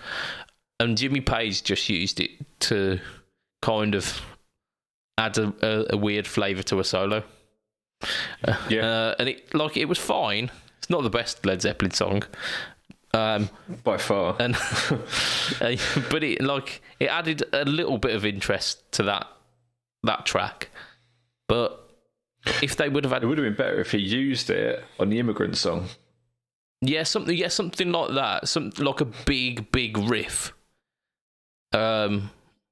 and 0.81 0.96
Jimmy 0.96 1.20
Page 1.20 1.62
just 1.62 1.88
used 1.88 2.20
it 2.20 2.31
to 2.61 3.01
kind 3.62 3.94
of 3.94 4.20
add 5.18 5.37
a, 5.38 5.53
a, 5.62 5.94
a 5.94 5.96
weird 5.96 6.27
flavour 6.27 6.62
to 6.64 6.79
a 6.79 6.85
solo. 6.85 7.22
Yeah. 8.68 8.87
Uh, 8.87 9.14
and 9.18 9.29
it 9.29 9.55
like 9.55 9.77
it 9.77 9.87
was 9.87 9.98
fine. 9.98 10.51
It's 10.79 10.88
not 10.88 11.03
the 11.03 11.11
best 11.11 11.44
Led 11.44 11.61
Zeppelin 11.62 11.90
song. 11.90 12.22
Um, 13.14 13.49
By 13.85 13.97
far, 13.97 14.37
and 14.38 14.55
uh, 15.61 15.77
but 16.11 16.23
it 16.23 16.42
like 16.42 16.83
it 17.01 17.07
added 17.07 17.42
a 17.53 17.64
little 17.64 17.97
bit 17.99 18.14
of 18.14 18.27
interest 18.27 18.90
to 18.92 19.03
that 19.05 19.27
that 20.03 20.27
track. 20.27 20.68
But 21.49 21.88
if 22.62 22.77
they 22.77 22.88
would 22.90 23.05
have 23.05 23.12
had, 23.12 23.23
it 23.23 23.27
would 23.27 23.38
have 23.38 23.47
been 23.47 23.57
better 23.57 23.81
if 23.81 23.92
he 23.92 23.99
used 23.99 24.51
it 24.51 24.85
on 25.01 25.09
the 25.09 25.18
Immigrant 25.18 25.57
song. 25.57 25.87
yeah 26.83 27.03
something 27.03 27.37
yeah 27.37 27.49
something 27.49 27.90
like 27.92 28.12
that, 28.14 28.47
some 28.49 28.73
like 28.79 29.01
a 29.01 29.07
big 29.07 29.73
big 29.73 29.97
riff. 29.97 30.53
Um, 31.73 32.31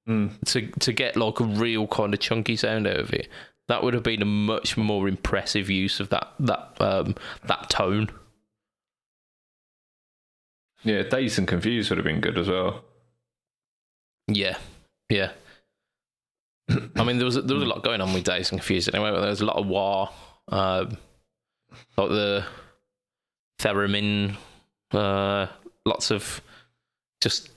Mm. 0.09 0.31
to 0.45 0.69
to 0.79 0.93
get 0.93 1.17
like 1.17 1.41
a 1.41 1.45
real 1.45 1.89
kind 1.89 2.15
of 2.15 2.21
chunky 2.21 2.55
sound 2.55 2.87
out 2.87 2.97
of 3.01 3.13
it, 3.13 3.27
that 3.67 3.83
would 3.83 3.93
have 3.95 4.05
been 4.05 4.23
a 4.23 4.27
much 4.27 4.77
more 4.77 5.09
impressive 5.09 5.69
use 5.69 5.99
of 5.99 6.11
that 6.11 6.29
that 6.39 6.77
um 6.79 7.17
that 7.47 7.69
tone. 7.71 8.11
Yeah, 10.83 11.03
Dazed 11.03 11.39
and 11.39 11.49
Confused 11.49 11.91
would 11.91 11.99
have 11.99 12.05
been 12.05 12.21
good 12.21 12.39
as 12.39 12.49
well. 12.49 12.85
Yeah, 14.29 14.57
yeah. 15.09 15.33
I 16.97 17.05
mean, 17.05 17.19
there 17.19 17.25
was 17.25 17.37
there 17.37 17.55
was 17.55 17.63
a 17.63 17.69
lot 17.69 17.83
going 17.83 18.01
on 18.01 18.13
with 18.13 18.25
Dazed 18.25 18.53
and 18.53 18.61
Confused 18.61 18.93
anyway. 18.93 19.11
But 19.11 19.21
there 19.21 19.31
was 19.31 19.41
a 19.41 19.47
lot 19.47 19.57
of 19.57 19.67
war, 19.67 20.11
um, 20.49 20.97
like 21.97 22.09
the 22.09 22.45
theremin, 23.61 24.37
uh, 24.93 25.47
lots 25.85 26.11
of 26.11 26.41
just 27.21 27.51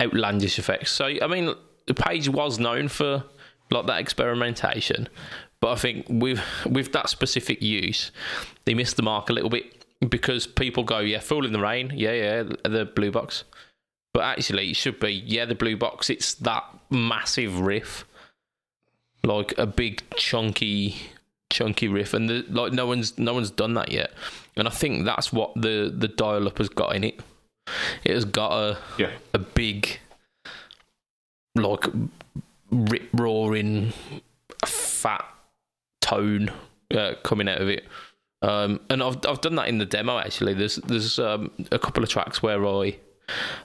outlandish 0.00 0.58
effects. 0.58 0.90
So 0.90 1.06
I 1.06 1.26
mean, 1.26 1.54
the 1.86 1.94
Page 1.94 2.28
was 2.28 2.58
known 2.58 2.88
for 2.88 3.24
like 3.70 3.86
that 3.86 4.00
experimentation, 4.00 5.08
but 5.60 5.72
I 5.72 5.76
think 5.76 6.06
with 6.08 6.40
with 6.66 6.92
that 6.92 7.08
specific 7.10 7.62
use, 7.62 8.10
they 8.64 8.74
missed 8.74 8.96
the 8.96 9.02
mark 9.02 9.28
a 9.30 9.32
little 9.32 9.50
bit 9.50 9.79
because 10.08 10.46
people 10.46 10.84
go, 10.84 10.98
yeah, 11.00 11.20
"Fool 11.20 11.44
in 11.46 11.52
the 11.52 11.60
Rain," 11.60 11.92
yeah, 11.94 12.12
yeah, 12.12 12.42
the 12.64 12.84
blue 12.94 13.10
box. 13.10 13.44
But 14.12 14.24
actually, 14.24 14.70
it 14.70 14.76
should 14.76 14.98
be 14.98 15.10
yeah, 15.10 15.44
the 15.44 15.54
blue 15.54 15.76
box. 15.76 16.10
It's 16.10 16.34
that 16.34 16.64
massive 16.90 17.60
riff, 17.60 18.04
like 19.22 19.56
a 19.58 19.66
big 19.66 20.02
chunky, 20.16 20.96
chunky 21.50 21.86
riff, 21.88 22.14
and 22.14 22.28
the, 22.28 22.44
like 22.48 22.72
no 22.72 22.86
one's 22.86 23.18
no 23.18 23.34
one's 23.34 23.50
done 23.50 23.74
that 23.74 23.92
yet. 23.92 24.12
And 24.56 24.66
I 24.66 24.70
think 24.70 25.04
that's 25.04 25.32
what 25.32 25.52
the 25.54 25.92
the 25.96 26.08
dial 26.08 26.46
up 26.48 26.58
has 26.58 26.68
got 26.68 26.96
in 26.96 27.04
it. 27.04 27.20
It 28.04 28.14
has 28.14 28.24
got 28.24 28.52
a 28.52 28.78
Yeah. 28.98 29.12
a 29.32 29.38
big, 29.38 30.00
like 31.54 31.84
rip 32.70 33.08
roaring, 33.12 33.92
fat 34.66 35.24
tone 36.00 36.50
uh, 36.92 37.14
coming 37.22 37.48
out 37.48 37.60
of 37.60 37.68
it. 37.68 37.84
Um, 38.42 38.80
and 38.88 39.02
I've 39.02 39.18
I've 39.26 39.40
done 39.40 39.56
that 39.56 39.68
in 39.68 39.78
the 39.78 39.86
demo 39.86 40.18
actually. 40.18 40.54
There's 40.54 40.76
there's 40.76 41.18
um, 41.18 41.50
a 41.70 41.78
couple 41.78 42.02
of 42.02 42.08
tracks 42.08 42.42
where 42.42 42.66
I 42.66 42.96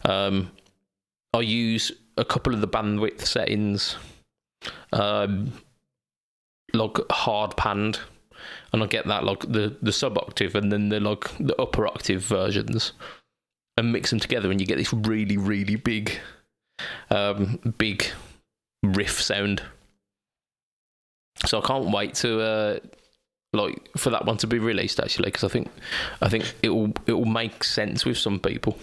um, 0.04 0.52
I 1.34 1.40
use 1.40 1.92
a 2.18 2.26
couple 2.26 2.54
of 2.54 2.62
the 2.62 2.68
bandwidth 2.68 3.26
settings, 3.26 3.96
um, 4.92 5.54
like 6.74 6.98
hard 7.10 7.56
panned, 7.56 8.00
and 8.74 8.84
I 8.84 8.88
get 8.88 9.08
that 9.08 9.24
like 9.24 9.42
the 9.42 9.78
the 9.82 9.94
sub 9.94 10.18
octave 10.18 10.56
and 10.56 10.72
then 10.72 10.90
the 10.90 11.00
like 11.00 11.30
the 11.38 11.56
upper 11.62 11.88
octave 11.88 12.22
versions, 12.24 12.92
and 13.78 13.94
mix 13.94 14.10
them 14.10 14.20
together, 14.20 14.52
and 14.52 14.60
you 14.60 14.68
get 14.68 14.78
this 14.78 14.92
really 14.92 15.38
really 15.38 15.78
big, 15.78 16.20
um, 17.10 17.74
big 17.78 18.06
riff 18.84 19.22
sound. 19.22 19.62
So 21.46 21.62
I 21.62 21.66
can't 21.66 21.92
wait 21.92 22.14
to 22.16 22.40
uh, 22.42 22.80
like 23.56 23.90
for 23.98 24.10
that 24.10 24.26
one 24.26 24.38
to 24.38 24.48
be 24.48 24.60
released 24.60 25.00
actually 25.00 25.28
because 25.28 25.44
I 25.44 25.48
think 25.48 25.70
I 26.22 26.30
think 26.30 26.54
it 26.62 26.70
will 26.70 26.94
it 27.06 27.14
will 27.14 27.26
make 27.26 27.64
sense 27.64 28.06
with 28.06 28.18
some 28.18 28.40
people. 28.40 28.78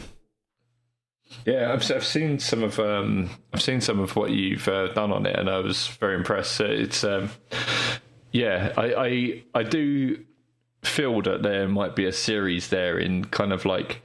Yeah, 1.47 1.73
I've, 1.73 1.91
I've 1.91 2.05
seen 2.05 2.39
some 2.39 2.63
of 2.63 2.79
um, 2.79 3.31
I've 3.53 3.63
seen 3.63 3.81
some 3.81 4.01
of 4.01 4.17
what 4.17 4.31
you've 4.31 4.69
uh, 4.69 4.93
done 4.93 5.13
on 5.13 5.27
it, 5.27 5.37
and 5.39 5.49
I 5.49 5.59
was 5.59 5.87
very 5.87 6.15
impressed. 6.15 6.61
It's 6.61 7.05
um, 7.05 7.31
yeah, 8.33 8.73
I, 8.77 8.95
I 8.95 9.43
I 9.55 9.63
do 9.63 10.25
feel 10.83 11.23
that 11.23 11.43
there 11.43 11.69
might 11.69 11.97
be 11.97 12.07
a 12.07 12.13
series 12.13 12.69
there 12.69 12.99
in 12.99 13.25
kind 13.27 13.53
of 13.53 13.65
like 13.65 14.03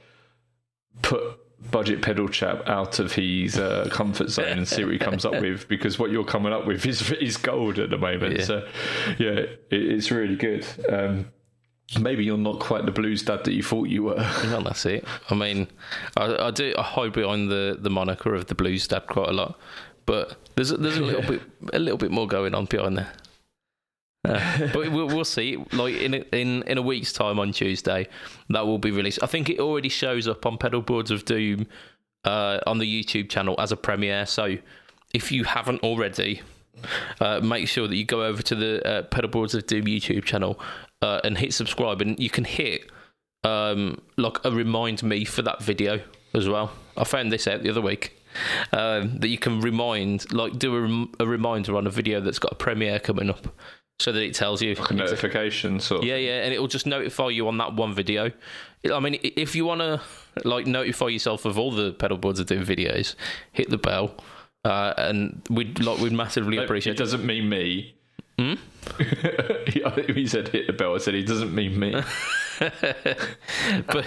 put 1.02 1.38
budget 1.70 2.02
pedal 2.02 2.28
chap 2.28 2.66
out 2.66 2.98
of 2.98 3.12
his 3.12 3.58
uh, 3.58 3.88
comfort 3.90 4.30
zone 4.30 4.58
and 4.58 4.68
see 4.68 4.84
what 4.84 4.92
he 4.92 4.98
comes 4.98 5.24
up 5.24 5.32
with 5.40 5.68
because 5.68 5.98
what 5.98 6.10
you're 6.10 6.24
coming 6.24 6.52
up 6.52 6.66
with 6.66 6.86
is 6.86 7.10
is 7.12 7.36
gold 7.36 7.78
at 7.78 7.90
the 7.90 7.98
moment. 7.98 8.38
Yeah. 8.38 8.44
So 8.44 8.68
yeah, 9.18 9.30
it, 9.30 9.56
it's 9.70 10.10
really 10.10 10.36
good. 10.36 10.66
Um, 10.88 11.30
maybe 12.00 12.24
you're 12.24 12.38
not 12.38 12.60
quite 12.60 12.84
the 12.84 12.92
blues 12.92 13.22
dad 13.22 13.44
that 13.44 13.52
you 13.52 13.62
thought 13.62 13.88
you 13.88 14.04
were. 14.04 14.16
Well, 14.16 14.62
that's 14.62 14.86
it. 14.86 15.04
I 15.30 15.34
mean, 15.34 15.68
I, 16.16 16.46
I 16.46 16.50
do 16.50 16.74
I 16.78 16.82
hide 16.82 17.12
behind 17.12 17.50
the, 17.50 17.76
the 17.78 17.90
moniker 17.90 18.34
of 18.34 18.46
the 18.46 18.54
blues 18.54 18.86
dad 18.86 19.06
quite 19.06 19.28
a 19.28 19.32
lot, 19.32 19.58
but 20.06 20.36
there's 20.54 20.70
a, 20.70 20.76
there's 20.76 20.96
a 20.96 21.02
little 21.02 21.22
bit 21.22 21.42
a 21.72 21.78
little 21.78 21.98
bit 21.98 22.10
more 22.10 22.26
going 22.26 22.54
on 22.54 22.66
behind 22.66 22.98
there. 22.98 23.12
But 24.72 24.92
we'll, 24.92 25.06
we'll 25.06 25.24
see. 25.24 25.56
Like 25.72 25.94
in 25.94 26.14
a, 26.14 26.18
in 26.32 26.62
in 26.64 26.78
a 26.78 26.82
week's 26.82 27.12
time 27.12 27.38
on 27.38 27.52
Tuesday, 27.52 28.08
that 28.50 28.66
will 28.66 28.78
be 28.78 28.90
released. 28.90 29.20
I 29.22 29.26
think 29.26 29.48
it 29.48 29.60
already 29.60 29.88
shows 29.88 30.28
up 30.28 30.44
on 30.46 30.58
Pedal 30.58 30.82
Boards 30.82 31.10
of 31.10 31.24
Doom 31.24 31.66
uh, 32.24 32.58
on 32.66 32.78
the 32.78 33.04
YouTube 33.04 33.28
channel 33.28 33.54
as 33.58 33.72
a 33.72 33.76
premiere. 33.76 34.26
So 34.26 34.58
if 35.14 35.32
you 35.32 35.44
haven't 35.44 35.82
already, 35.82 36.42
uh, 37.20 37.40
make 37.40 37.68
sure 37.68 37.88
that 37.88 37.96
you 37.96 38.04
go 38.04 38.24
over 38.24 38.42
to 38.42 38.54
the 38.54 38.86
uh, 38.86 39.02
Pedalboards 39.04 39.54
of 39.54 39.66
Doom 39.66 39.86
YouTube 39.86 40.24
channel 40.24 40.60
uh, 41.02 41.20
and 41.24 41.38
hit 41.38 41.54
subscribe, 41.54 42.00
and 42.00 42.18
you 42.18 42.30
can 42.30 42.44
hit 42.44 42.90
um, 43.44 44.00
like 44.16 44.38
a 44.44 44.50
remind 44.50 45.02
me 45.02 45.24
for 45.24 45.42
that 45.42 45.62
video 45.62 46.00
as 46.34 46.48
well. 46.48 46.72
I 46.96 47.04
found 47.04 47.32
this 47.32 47.46
out 47.46 47.62
the 47.62 47.70
other 47.70 47.80
week. 47.80 48.14
Um, 48.72 49.18
that 49.18 49.28
you 49.28 49.38
can 49.38 49.62
remind, 49.62 50.30
like, 50.32 50.58
do 50.58 50.76
a, 50.76 50.82
rem- 50.82 51.12
a 51.18 51.26
reminder 51.26 51.76
on 51.76 51.86
a 51.86 51.90
video 51.90 52.20
that's 52.20 52.38
got 52.38 52.52
a 52.52 52.54
premiere 52.54 53.00
coming 53.00 53.30
up, 53.30 53.48
so 54.00 54.12
that 54.12 54.22
it 54.22 54.34
tells 54.34 54.62
you. 54.62 54.74
Like 54.74 54.90
a 54.90 54.94
notification, 54.94 55.80
sort. 55.80 56.04
Yeah, 56.04 56.16
yeah, 56.16 56.44
and 56.44 56.54
it 56.54 56.60
will 56.60 56.68
just 56.68 56.86
notify 56.86 57.28
you 57.28 57.48
on 57.48 57.58
that 57.58 57.74
one 57.74 57.94
video. 57.94 58.30
I 58.92 59.00
mean, 59.00 59.18
if 59.22 59.54
you 59.54 59.64
want 59.64 59.80
to 59.80 60.00
like 60.44 60.66
notify 60.66 61.08
yourself 61.08 61.44
of 61.44 61.58
all 61.58 61.72
the 61.72 61.92
pedal 61.92 62.16
boards 62.16 62.38
that 62.38 62.48
do 62.48 62.64
videos, 62.64 63.14
hit 63.52 63.70
the 63.70 63.78
bell, 63.78 64.14
uh, 64.64 64.94
and 64.96 65.42
we'd 65.50 65.82
like 65.82 65.98
we'd 65.98 66.12
massively 66.12 66.58
appreciate. 66.58 66.94
it. 66.94 66.98
doesn't 66.98 67.24
mean 67.24 67.48
me. 67.48 67.94
Hmm? 68.38 68.54
he 70.14 70.26
said 70.28 70.48
hit 70.48 70.68
the 70.68 70.72
bell. 70.72 70.94
I 70.94 70.98
said 70.98 71.14
he 71.14 71.24
doesn't 71.24 71.52
mean 71.52 71.78
me. 71.78 72.00
but 72.60 74.06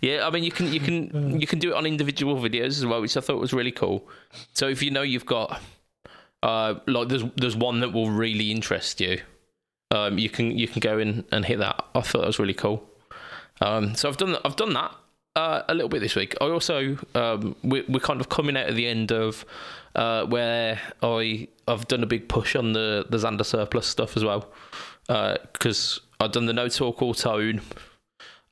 yeah, 0.00 0.26
I 0.26 0.30
mean, 0.30 0.42
you 0.42 0.50
can 0.50 0.72
you 0.72 0.80
can 0.80 1.38
you 1.38 1.46
can 1.46 1.58
do 1.58 1.70
it 1.70 1.74
on 1.74 1.84
individual 1.84 2.36
videos 2.36 2.68
as 2.68 2.86
well, 2.86 3.02
which 3.02 3.16
I 3.16 3.20
thought 3.20 3.38
was 3.38 3.52
really 3.52 3.72
cool. 3.72 4.08
So 4.54 4.68
if 4.68 4.82
you 4.82 4.90
know 4.90 5.02
you've 5.02 5.26
got 5.26 5.60
uh, 6.42 6.74
like 6.86 7.08
there's 7.08 7.24
there's 7.36 7.56
one 7.56 7.80
that 7.80 7.92
will 7.92 8.10
really 8.10 8.50
interest 8.50 9.00
you, 9.00 9.20
um, 9.90 10.18
you 10.18 10.28
can 10.28 10.56
you 10.56 10.68
can 10.68 10.80
go 10.80 10.98
in 10.98 11.24
and 11.32 11.44
hit 11.44 11.58
that. 11.58 11.84
I 11.94 12.00
thought 12.00 12.20
that 12.20 12.26
was 12.26 12.38
really 12.38 12.54
cool. 12.54 12.84
Um, 13.60 13.94
so 13.94 14.08
I've 14.08 14.16
done 14.16 14.36
I've 14.44 14.56
done 14.56 14.72
that 14.74 14.94
uh, 15.34 15.62
a 15.68 15.74
little 15.74 15.88
bit 15.88 16.00
this 16.00 16.14
week. 16.14 16.34
I 16.40 16.46
also 16.46 16.98
um, 17.14 17.56
we're, 17.62 17.84
we're 17.88 18.00
kind 18.00 18.20
of 18.20 18.28
coming 18.28 18.56
out 18.56 18.68
at 18.68 18.74
the 18.74 18.86
end 18.86 19.12
of 19.12 19.44
uh, 19.94 20.26
where 20.26 20.80
I 21.02 21.48
I've 21.66 21.88
done 21.88 22.02
a 22.02 22.06
big 22.06 22.28
push 22.28 22.54
on 22.54 22.72
the 22.72 23.06
the 23.08 23.16
Xander 23.16 23.44
surplus 23.44 23.86
stuff 23.86 24.16
as 24.16 24.24
well 24.24 24.48
because 25.06 26.00
I've 26.20 26.32
done 26.32 26.46
the 26.46 26.52
no 26.52 26.68
talk 26.68 27.00
or 27.00 27.14
tone 27.14 27.62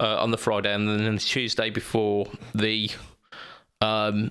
uh, 0.00 0.22
on 0.22 0.30
the 0.30 0.38
Friday 0.38 0.72
and 0.72 0.88
then 0.88 1.14
the 1.14 1.20
Tuesday 1.20 1.70
before 1.70 2.26
the 2.54 2.90
um 3.82 4.30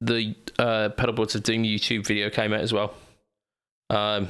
the 0.00 0.34
uh, 0.58 0.90
pedalboards 0.96 1.34
of 1.34 1.42
doom 1.42 1.62
YouTube 1.64 2.06
video 2.06 2.30
came 2.30 2.52
out 2.52 2.60
as 2.60 2.72
well. 2.72 2.94
Um, 3.90 4.28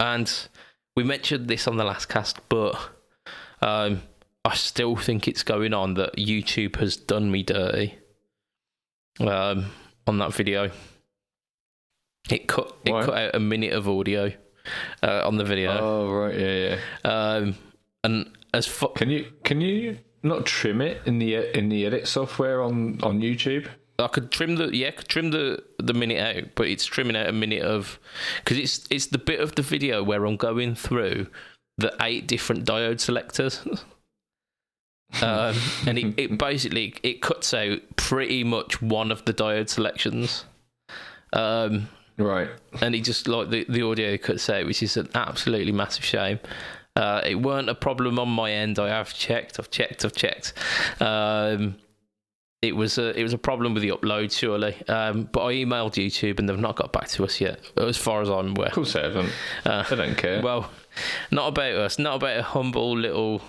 and 0.00 0.48
we 0.96 1.04
mentioned 1.04 1.48
this 1.48 1.66
on 1.66 1.76
the 1.76 1.84
last 1.84 2.08
cast, 2.08 2.40
but 2.48 2.78
um, 3.60 4.02
I 4.44 4.54
still 4.54 4.96
think 4.96 5.28
it's 5.28 5.42
going 5.42 5.74
on 5.74 5.94
that 5.94 6.16
YouTube 6.16 6.76
has 6.76 6.96
done 6.96 7.30
me 7.30 7.42
dirty. 7.42 7.98
Um, 9.20 9.66
on 10.06 10.18
that 10.18 10.32
video, 10.32 10.70
it 12.30 12.46
cut 12.46 12.74
it 12.84 12.92
cut 12.92 13.14
out 13.14 13.34
a 13.34 13.40
minute 13.40 13.72
of 13.72 13.88
audio 13.88 14.32
uh, 15.02 15.26
on 15.26 15.36
the 15.36 15.44
video, 15.44 15.76
Oh 15.80 16.10
right, 16.10 16.38
yeah, 16.38 16.78
yeah. 17.04 17.10
um, 17.10 17.56
and 18.04 18.30
as 18.54 18.66
fu- 18.66 18.88
Can 18.88 19.10
you 19.10 19.32
can 19.42 19.60
you 19.60 19.98
not 20.22 20.46
trim 20.46 20.80
it 20.80 21.02
in 21.04 21.18
the 21.18 21.56
in 21.56 21.68
the 21.68 21.84
edit 21.84 22.06
software 22.06 22.62
on 22.62 23.00
on 23.02 23.20
YouTube? 23.20 23.66
I 23.98 24.06
could 24.08 24.30
trim 24.30 24.56
the 24.56 24.74
yeah, 24.76 24.90
could 24.92 25.08
trim 25.08 25.30
the 25.30 25.62
the 25.78 25.94
minute 25.94 26.20
out, 26.20 26.50
but 26.54 26.68
it's 26.68 26.84
trimming 26.86 27.16
out 27.16 27.28
a 27.28 27.32
minute 27.32 27.62
of 27.62 27.98
because 28.38 28.56
it's 28.58 28.86
it's 28.90 29.06
the 29.06 29.18
bit 29.18 29.40
of 29.40 29.54
the 29.54 29.62
video 29.62 30.02
where 30.02 30.24
I'm 30.24 30.36
going 30.36 30.74
through 30.74 31.26
the 31.78 31.94
eight 32.00 32.26
different 32.26 32.64
diode 32.64 33.00
selectors. 33.00 33.60
um, 35.22 35.56
and 35.86 35.98
it, 35.98 36.14
it 36.16 36.38
basically 36.38 36.94
it 37.02 37.22
cuts 37.22 37.52
out 37.54 37.80
pretty 37.96 38.44
much 38.44 38.80
one 38.82 39.10
of 39.10 39.24
the 39.24 39.34
diode 39.34 39.68
selections. 39.68 40.44
Um, 41.32 41.88
Right. 42.16 42.48
and 42.80 42.96
he 42.96 43.00
just 43.00 43.28
like 43.28 43.50
the, 43.50 43.64
the 43.68 43.82
audio 43.82 44.16
cuts 44.16 44.50
out, 44.50 44.66
which 44.66 44.82
is 44.82 44.96
an 44.96 45.08
absolutely 45.14 45.70
massive 45.70 46.04
shame. 46.04 46.40
Uh, 46.96 47.22
it 47.24 47.36
weren't 47.36 47.68
a 47.68 47.76
problem 47.76 48.18
on 48.18 48.28
my 48.28 48.50
end. 48.50 48.80
I 48.80 48.88
have 48.88 49.14
checked. 49.14 49.60
I've 49.60 49.70
checked. 49.70 50.04
I've 50.04 50.16
checked. 50.16 50.52
Um, 51.00 51.76
it 52.62 52.74
was 52.74 52.98
a 52.98 53.18
it 53.18 53.22
was 53.22 53.32
a 53.32 53.38
problem 53.38 53.74
with 53.74 53.82
the 53.82 53.90
upload, 53.90 54.32
surely. 54.36 54.76
Um, 54.88 55.28
but 55.32 55.44
I 55.44 55.54
emailed 55.54 55.92
YouTube 55.94 56.38
and 56.38 56.48
they've 56.48 56.58
not 56.58 56.76
got 56.76 56.92
back 56.92 57.08
to 57.10 57.24
us 57.24 57.40
yet, 57.40 57.60
as 57.76 57.96
far 57.96 58.20
as 58.22 58.28
I'm 58.28 58.50
aware. 58.56 58.68
Of 58.68 58.74
course 58.74 58.92
they 58.94 59.02
haven't. 59.02 59.32
Uh, 59.64 59.82
they 59.84 59.96
don't 59.96 60.16
care. 60.16 60.42
Well, 60.42 60.70
not 61.30 61.48
about 61.48 61.74
us. 61.74 61.98
Not 61.98 62.16
about 62.16 62.36
a 62.38 62.42
humble 62.42 62.96
little. 62.96 63.42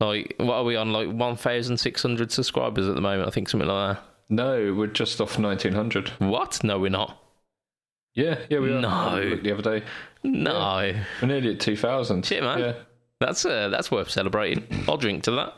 Like 0.00 0.34
what 0.38 0.54
are 0.54 0.64
we 0.64 0.76
on? 0.76 0.92
Like 0.92 1.10
one 1.10 1.36
thousand 1.36 1.76
six 1.76 2.00
hundred 2.00 2.32
subscribers 2.32 2.88
at 2.88 2.94
the 2.94 3.02
moment. 3.02 3.28
I 3.28 3.30
think 3.30 3.48
something 3.50 3.68
like 3.68 3.96
that. 3.96 4.04
no, 4.30 4.72
we're 4.72 4.86
just 4.86 5.20
off 5.20 5.38
nineteen 5.38 5.74
hundred. 5.74 6.08
What? 6.18 6.64
No, 6.64 6.78
we're 6.78 6.88
not. 6.90 7.18
Yeah, 8.14 8.38
yeah, 8.48 8.58
we 8.60 8.72
are. 8.72 8.80
No. 8.80 9.36
The 9.36 9.52
other 9.52 9.80
day. 9.80 9.86
No. 10.24 10.92
We're 11.20 11.28
nearly 11.28 11.52
at 11.52 11.60
two 11.60 11.76
thousand. 11.76 12.24
Shit, 12.24 12.42
man. 12.42 12.58
Yeah. 12.58 12.72
That's 13.20 13.44
uh, 13.44 13.68
that's 13.68 13.90
worth 13.90 14.08
celebrating. 14.10 14.66
I'll 14.88 14.96
drink 14.96 15.24
to 15.24 15.32
that. 15.32 15.54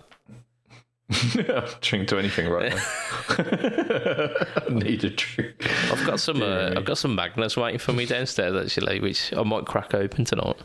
Drink 1.81 2.09
to 2.09 2.19
anything 2.19 2.49
right 2.49 2.75
now. 2.75 2.83
I 3.29 4.67
need 4.71 5.05
a 5.05 5.11
drink. 5.11 5.55
I've 5.91 6.07
got 6.07 6.21
some 6.21 6.43
uh. 6.43 6.75
I've 6.77 6.85
got 6.85 6.99
some 6.99 7.17
Magners 7.17 7.57
waiting 7.57 7.79
for 7.79 7.93
me 7.93 8.07
downstairs 8.07 8.55
actually, 8.57 9.01
which 9.01 9.33
I 9.35 9.43
might 9.43 9.67
crack 9.67 9.95
open 9.95 10.25
tonight. 10.25 10.57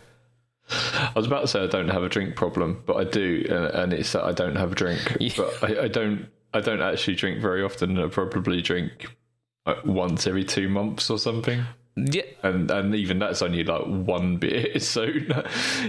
I 0.70 1.14
was 1.16 1.28
about 1.28 1.42
to 1.42 1.48
say 1.48 1.64
I 1.64 1.68
don't 1.68 1.88
have 1.90 2.04
a 2.04 2.10
drink 2.10 2.36
problem, 2.36 2.84
but 2.86 2.98
I 2.98 3.06
do, 3.06 3.46
and, 3.50 3.66
and 3.66 3.94
it's 3.94 4.12
that 4.12 4.24
I 4.24 4.34
don't 4.34 4.56
have 4.56 4.74
a 4.74 4.76
drink. 4.76 5.16
Yeah. 5.20 5.32
But 5.38 5.64
I, 5.64 5.84
I 5.84 5.88
don't. 5.88 6.28
I 6.54 6.62
don't 6.62 6.82
actually 6.82 7.16
drink 7.16 7.42
very 7.42 7.62
often. 7.64 8.00
I 8.00 8.08
probably 8.08 8.62
drink 8.62 9.08
like 9.66 9.86
once 9.86 10.26
every 10.28 10.44
two 10.46 10.70
months 10.70 11.10
or 11.10 11.20
something, 11.20 11.64
Yeah, 11.96 12.24
and 12.44 12.72
and 12.72 12.96
even 12.96 13.20
that's 13.20 13.42
only 13.42 13.64
like 13.64 13.86
one 13.86 14.38
beer. 14.38 14.80
So 14.80 15.04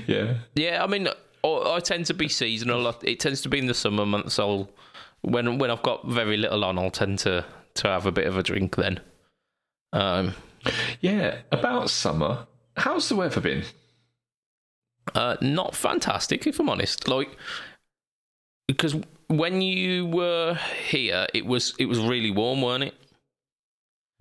yeah, 0.07 0.38
yeah. 0.55 0.83
I 0.83 0.87
mean, 0.88 1.09
I, 1.44 1.77
I 1.77 1.81
tend 1.81 2.07
to 2.07 2.14
be 2.14 2.29
seasonal. 2.29 2.94
It 3.03 3.20
tends 3.20 3.40
to 3.42 3.48
be 3.48 3.59
in 3.59 3.66
the 3.66 3.74
summer 3.74 4.07
months. 4.07 4.38
I'll 4.38 4.70
when 5.22 5.59
when 5.59 5.70
I've 5.70 5.83
got 5.83 6.07
very 6.07 6.37
little 6.37 6.64
on, 6.64 6.79
I'll 6.79 6.90
tend 6.90 7.18
to 7.20 7.44
to 7.74 7.88
have 7.88 8.07
a 8.07 8.12
bit 8.12 8.27
of 8.27 8.37
a 8.37 8.42
drink 8.42 8.77
then. 8.77 9.01
Um, 9.92 10.35
yeah. 11.01 11.38
About 11.53 11.90
summer, 11.90 12.46
how's 12.77 13.09
the 13.09 13.16
weather 13.16 13.40
been? 13.40 13.64
uh, 15.14 15.37
not 15.40 15.74
fantastic 15.74 16.46
if 16.46 16.59
I'm 16.61 16.68
honest. 16.68 17.09
Like 17.09 17.37
because 18.66 18.96
when 19.29 19.61
you 19.62 20.07
were 20.07 20.59
here, 20.88 21.27
it 21.35 21.46
was 21.46 21.74
it 21.79 21.87
was 21.87 22.01
really 22.01 22.31
warm, 22.31 22.62
weren't 22.62 22.85
it? 22.85 22.94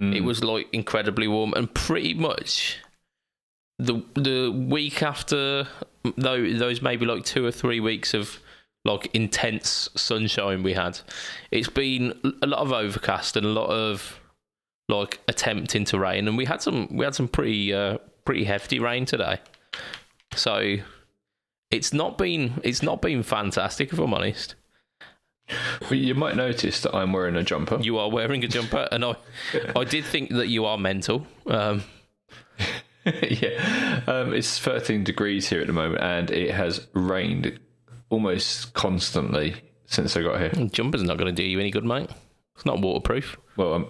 Mm. 0.02 0.16
It 0.16 0.22
was 0.22 0.44
like 0.44 0.68
incredibly 0.74 1.28
warm, 1.28 1.54
and 1.54 1.74
pretty 1.74 2.14
much 2.14 2.80
the 3.80 4.02
the 4.16 4.52
week 4.52 5.04
after 5.04 5.68
though 6.16 6.54
those 6.54 6.82
maybe 6.82 7.06
like 7.06 7.24
two 7.26 7.46
or 7.46 7.52
three 7.52 7.80
weeks 7.80 8.14
of 8.14 8.40
like 8.86 9.14
intense 9.14 9.90
sunshine 9.96 10.64
we 10.64 10.74
had. 10.74 11.00
It's 11.52 11.70
been 11.70 12.14
a 12.42 12.48
lot 12.48 12.60
of 12.60 12.72
overcast 12.72 13.36
and 13.36 13.46
a 13.46 13.50
lot 13.50 13.70
of 13.70 14.20
like 14.90 15.20
attempting 15.28 15.86
to 15.86 16.00
rain, 16.00 16.28
and 16.28 16.38
we 16.38 16.46
had 16.46 16.62
some 16.62 16.88
we 16.96 17.04
had 17.06 17.14
some 17.14 17.28
pretty 17.28 17.74
uh, 17.74 17.98
pretty 18.26 18.46
hefty 18.46 18.80
rain 18.80 19.06
today. 19.06 19.40
So 20.34 20.78
it's 21.70 21.94
not 21.94 22.18
been 22.18 22.60
it's 22.64 22.82
not 22.82 23.02
been 23.02 23.22
fantastic 23.24 23.92
if 23.94 24.00
I'm 24.00 24.14
honest. 24.14 24.56
Well, 25.82 25.94
you 25.94 26.14
might 26.14 26.36
notice 26.36 26.82
that 26.82 26.94
I'm 26.96 27.14
wearing 27.14 27.36
a 27.36 27.44
jumper. 27.44 27.80
You 27.80 27.98
are 28.00 28.10
wearing 28.10 28.44
a 28.44 28.48
jumper, 28.48 28.88
and 28.92 29.06
I 29.06 29.16
I 29.76 29.84
did 29.84 30.06
think 30.06 30.32
that 30.32 30.48
you 30.48 30.66
are 30.66 30.78
mental. 30.78 31.28
Um, 31.46 31.84
yeah, 33.30 34.02
um, 34.08 34.34
it's 34.34 34.60
13 34.60 35.04
degrees 35.04 35.48
here 35.50 35.62
at 35.62 35.68
the 35.68 35.74
moment, 35.74 36.04
and 36.04 36.32
it 36.32 36.52
has 36.54 36.88
rained 36.94 37.60
almost 38.10 38.74
constantly 38.74 39.56
since 39.86 40.16
I 40.18 40.22
got 40.22 40.40
here. 40.40 40.68
Jumper's 40.68 41.04
not 41.04 41.18
going 41.18 41.34
to 41.34 41.42
do 41.42 41.48
you 41.48 41.60
any 41.60 41.72
good, 41.72 41.86
mate. 41.86 42.10
It's 42.56 42.66
not 42.66 42.82
waterproof. 42.82 43.38
Well, 43.56 43.74
I'm 43.74 43.86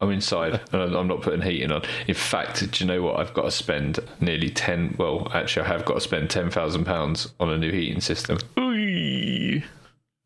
I'm 0.00 0.10
inside, 0.10 0.60
and 0.72 0.82
I'm- 0.96 1.08
not 1.08 1.22
putting 1.22 1.42
heating 1.42 1.72
on. 1.72 1.82
In 2.06 2.14
fact, 2.14 2.70
do 2.72 2.84
you 2.84 2.88
know 2.88 3.02
what? 3.02 3.18
I've 3.20 3.34
got 3.34 3.42
to 3.44 3.50
spend 3.50 4.00
nearly 4.20 4.50
10. 4.50 4.96
Well, 4.98 5.30
actually, 5.32 5.66
I 5.66 5.68
have 5.68 5.84
got 5.84 5.94
to 5.94 6.00
spend 6.00 6.30
10,000 6.30 6.84
pounds 6.84 7.32
on 7.40 7.50
a 7.50 7.58
new 7.58 7.70
heating 7.70 8.00
system. 8.00 8.38
Ooh. 8.58 9.62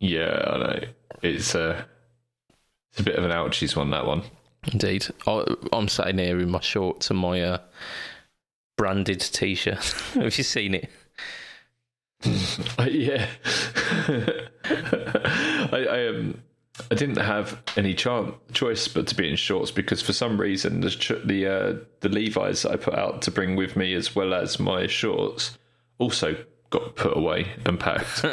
Yeah, 0.01 0.42
I 0.46 0.59
know. 0.59 0.81
It's 1.22 1.55
uh, 1.55 1.83
it's 2.90 3.01
a 3.01 3.03
bit 3.03 3.16
of 3.16 3.24
an 3.24 3.31
ouchies 3.31 3.77
one. 3.77 3.90
That 3.90 4.07
one. 4.07 4.22
Indeed. 4.72 5.07
I, 5.27 5.44
I'm 5.72 5.88
sitting 5.88 6.18
here 6.18 6.38
in 6.38 6.51
my 6.51 6.61
shorts 6.61 7.11
and 7.11 7.18
my 7.18 7.40
uh, 7.40 7.59
branded 8.78 9.20
t 9.20 9.54
shirt. 9.54 9.84
Have 10.14 10.38
you 10.38 10.44
seen 10.44 10.74
it? 10.74 10.88
Uh, 12.78 12.84
yeah. 12.84 13.28
I, 14.64 15.86
I 15.88 16.08
um 16.08 16.42
I 16.90 16.94
didn't 16.94 17.16
have 17.18 17.60
any 17.76 17.94
cho- 17.94 18.38
choice 18.52 18.88
but 18.88 19.06
to 19.08 19.14
be 19.14 19.28
in 19.28 19.36
shorts 19.36 19.70
because 19.70 20.02
for 20.02 20.12
some 20.12 20.40
reason 20.40 20.80
the 20.80 21.20
the 21.24 21.46
uh, 21.46 21.74
the 22.00 22.08
Levi's 22.08 22.64
I 22.64 22.76
put 22.76 22.94
out 22.94 23.22
to 23.22 23.30
bring 23.30 23.54
with 23.54 23.76
me 23.76 23.94
as 23.94 24.16
well 24.16 24.34
as 24.34 24.58
my 24.58 24.86
shorts 24.88 25.58
also 25.98 26.36
got 26.70 26.96
put 26.96 27.16
away 27.16 27.52
and 27.64 27.78
packed. 27.78 28.24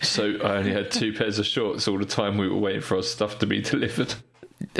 so 0.00 0.36
I 0.42 0.56
only 0.56 0.72
had 0.72 0.90
two 0.90 1.12
pairs 1.12 1.38
of 1.38 1.46
shorts 1.46 1.86
all 1.86 1.98
the 1.98 2.06
time 2.06 2.38
we 2.38 2.48
were 2.48 2.58
waiting 2.58 2.80
for 2.82 2.96
our 2.96 3.02
stuff 3.02 3.38
to 3.40 3.46
be 3.46 3.60
delivered. 3.60 4.14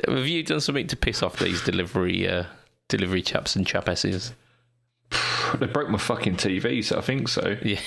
Have 0.09 0.27
you 0.27 0.43
done 0.43 0.61
something 0.61 0.87
to 0.89 0.97
piss 0.97 1.23
off 1.23 1.39
these 1.39 1.63
delivery 1.63 2.27
uh, 2.29 2.45
delivery 2.89 3.23
chaps 3.23 3.57
and 3.57 3.67
chapesses. 3.67 4.33
They 5.59 5.67
broke 5.67 5.89
my 5.89 5.99
fucking 5.99 6.37
TV, 6.37 6.83
so 6.85 6.99
I 6.99 7.01
think 7.01 7.29
so. 7.29 7.57
Yeah. 7.63 7.79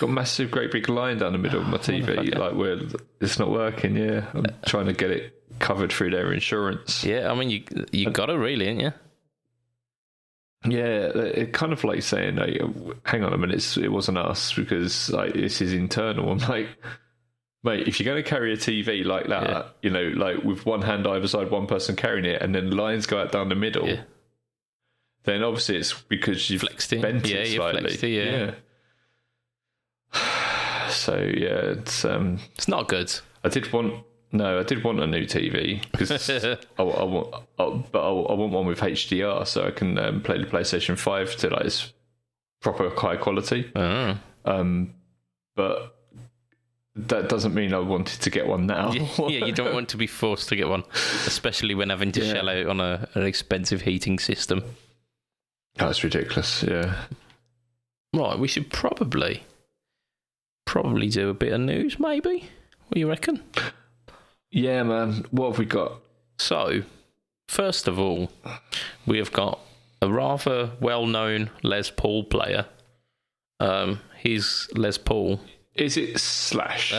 Got 0.00 0.08
a 0.08 0.12
massive, 0.12 0.50
great 0.50 0.72
big 0.72 0.88
line 0.88 1.18
down 1.18 1.32
the 1.32 1.38
middle 1.38 1.60
of 1.62 1.68
my 1.68 1.78
TV, 1.78 2.36
like 2.36 2.54
where 2.54 2.78
it's 3.20 3.38
not 3.38 3.50
working. 3.50 3.96
Yeah, 3.96 4.26
I'm 4.34 4.44
trying 4.66 4.86
to 4.86 4.92
get 4.92 5.10
it 5.10 5.42
covered 5.60 5.92
through 5.92 6.10
their 6.10 6.32
insurance. 6.32 7.04
Yeah, 7.04 7.30
I 7.30 7.34
mean, 7.34 7.48
you 7.50 7.62
you 7.92 8.10
got 8.10 8.26
to 8.26 8.36
really, 8.38 8.66
ain't 8.66 8.80
you? 8.82 8.92
Yeah, 10.64 11.10
it 11.14 11.52
kind 11.52 11.72
of 11.72 11.84
like 11.84 12.02
saying, 12.02 12.36
like, 12.36 12.60
"Hang 13.04 13.22
on 13.22 13.32
a 13.32 13.38
minute, 13.38 13.56
it's, 13.56 13.76
it 13.76 13.92
wasn't 13.92 14.18
us 14.18 14.52
because 14.52 15.10
like 15.10 15.34
this 15.34 15.60
is 15.60 15.72
internal." 15.72 16.30
I'm 16.32 16.38
like, 16.38 16.68
mate, 17.62 17.86
if 17.86 18.00
you're 18.00 18.12
going 18.12 18.22
to 18.22 18.28
carry 18.28 18.52
a 18.52 18.56
TV 18.56 19.04
like 19.04 19.28
that, 19.28 19.48
Yeah. 19.48 19.64
you 19.82 19.90
know, 19.90 20.08
like 20.08 20.42
with 20.42 20.66
one 20.66 20.82
hand 20.82 21.06
either 21.06 21.28
side, 21.28 21.50
one 21.50 21.66
person 21.68 21.94
carrying 21.94 22.24
it, 22.24 22.42
and 22.42 22.54
then 22.54 22.70
lines 22.70 23.06
go 23.06 23.18
out 23.20 23.30
down 23.32 23.48
the 23.48 23.54
middle, 23.54 23.86
Yeah. 23.88 24.02
Then 25.26 25.42
obviously 25.42 25.76
it's 25.76 25.92
because 25.92 26.48
you've 26.48 26.62
Flexed 26.62 26.92
it. 26.94 27.02
bent 27.02 27.26
Yeah, 27.26 27.36
it 27.38 27.56
slightly. 27.56 27.80
flexed 27.82 28.02
it, 28.04 28.08
yeah. 28.08 28.52
yeah. 30.14 30.88
So 30.90 31.16
yeah, 31.16 31.72
it's 31.76 32.04
um, 32.04 32.38
It's 32.54 32.68
not 32.68 32.88
good. 32.88 33.12
I 33.44 33.48
did 33.48 33.70
want 33.72 34.04
no, 34.32 34.58
I 34.58 34.62
did 34.64 34.82
want 34.84 35.00
a 35.00 35.06
new 35.06 35.24
TV 35.24 35.82
because 35.92 36.28
I, 36.78 36.82
I 36.82 36.82
want, 37.04 37.34
I, 37.58 37.82
but 37.92 38.00
I, 38.02 38.08
I 38.08 38.34
want 38.34 38.52
one 38.52 38.66
with 38.66 38.80
HDR 38.80 39.46
so 39.46 39.66
I 39.66 39.70
can 39.70 39.98
um, 39.98 40.20
play 40.20 40.38
the 40.38 40.46
PlayStation 40.46 40.98
Five 40.98 41.36
to 41.36 41.50
like 41.50 41.64
its 41.66 41.92
proper 42.60 42.90
high 42.90 43.16
quality. 43.16 43.70
Oh. 43.76 44.18
Um, 44.44 44.94
but 45.54 45.96
that 46.96 47.28
doesn't 47.28 47.54
mean 47.54 47.72
I 47.72 47.78
wanted 47.78 48.20
to 48.22 48.30
get 48.30 48.46
one 48.46 48.66
now. 48.66 48.92
Yeah, 48.92 49.08
yeah, 49.28 49.46
you 49.46 49.52
don't 49.52 49.74
want 49.74 49.88
to 49.90 49.96
be 49.96 50.06
forced 50.06 50.48
to 50.50 50.56
get 50.56 50.68
one, 50.68 50.82
especially 51.26 51.74
when 51.74 51.90
having 51.90 52.12
to 52.12 52.24
Yeah. 52.24 52.32
shell 52.34 52.48
out 52.48 52.66
on 52.66 52.80
a, 52.80 53.08
an 53.14 53.24
expensive 53.24 53.82
heating 53.82 54.18
system. 54.18 54.62
That's 55.76 56.02
ridiculous. 56.02 56.62
Yeah. 56.62 56.94
Right, 58.14 58.38
we 58.38 58.48
should 58.48 58.70
probably 58.70 59.42
probably 60.64 61.08
do 61.08 61.30
a 61.30 61.34
bit 61.34 61.52
of 61.52 61.60
news, 61.60 61.98
maybe. 61.98 62.48
What 62.86 62.94
do 62.94 63.00
you 63.00 63.08
reckon? 63.08 63.42
Yeah, 64.50 64.82
man. 64.82 65.24
What 65.30 65.50
have 65.50 65.58
we 65.58 65.64
got? 65.64 66.00
So, 66.38 66.82
first 67.48 67.88
of 67.88 67.98
all, 67.98 68.30
we 69.06 69.18
have 69.18 69.32
got 69.32 69.58
a 70.02 70.10
rather 70.10 70.72
well-known 70.80 71.50
Les 71.62 71.90
Paul 71.90 72.24
player. 72.24 72.66
Um, 73.60 74.00
he's 74.18 74.68
Les 74.74 74.98
Paul. 74.98 75.40
Is 75.74 75.96
it 75.96 76.18
Slash? 76.18 76.94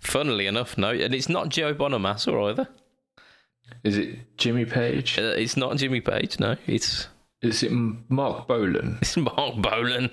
Funnily 0.00 0.46
enough, 0.46 0.78
no, 0.78 0.90
and 0.90 1.14
it's 1.14 1.28
not 1.28 1.48
Joe 1.48 1.74
Bonamassa 1.74 2.50
either. 2.50 2.68
Is 3.84 3.98
it 3.98 4.36
Jimmy 4.36 4.64
Page? 4.64 5.18
Uh, 5.18 5.34
it's 5.36 5.56
not 5.56 5.76
Jimmy 5.76 6.00
Page. 6.00 6.38
No, 6.40 6.56
it's 6.66 7.08
Is 7.42 7.62
it 7.62 7.70
Marc 7.70 8.48
Bolan? 8.48 8.98
It's 9.00 9.16
Marc 9.16 9.56
Bolan. 9.56 10.10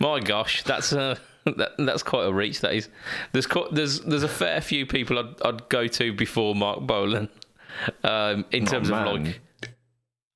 My 0.00 0.20
gosh, 0.20 0.62
that's 0.62 0.92
a 0.92 1.18
that, 1.44 1.72
that's 1.78 2.02
quite 2.02 2.26
a 2.26 2.32
reach. 2.32 2.60
That 2.60 2.72
is. 2.74 2.88
There's 3.32 3.46
quite, 3.46 3.74
there's 3.74 4.00
there's 4.00 4.22
a 4.22 4.28
fair 4.28 4.60
few 4.62 4.86
people 4.86 5.18
I'd, 5.18 5.42
I'd 5.44 5.68
go 5.68 5.86
to 5.86 6.12
before 6.14 6.54
Marc 6.54 6.80
Bolan, 6.80 7.28
um, 8.02 8.46
in 8.50 8.64
terms 8.64 8.88
of 8.88 8.94
Oh, 8.96 9.04
man. 9.16 9.24
like 9.24 9.40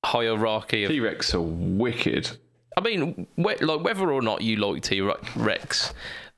hierarchy 0.04 0.84
of. 0.84 0.90
T 0.90 1.00
Rex 1.00 1.34
are 1.34 1.40
wicked. 1.40 2.36
I 2.76 2.80
mean, 2.82 3.26
whe- 3.36 3.60
like 3.62 3.82
whether 3.82 4.12
or 4.12 4.22
not 4.22 4.42
you 4.42 4.56
like 4.56 4.82
T 4.82 5.00
Rex, 5.34 5.94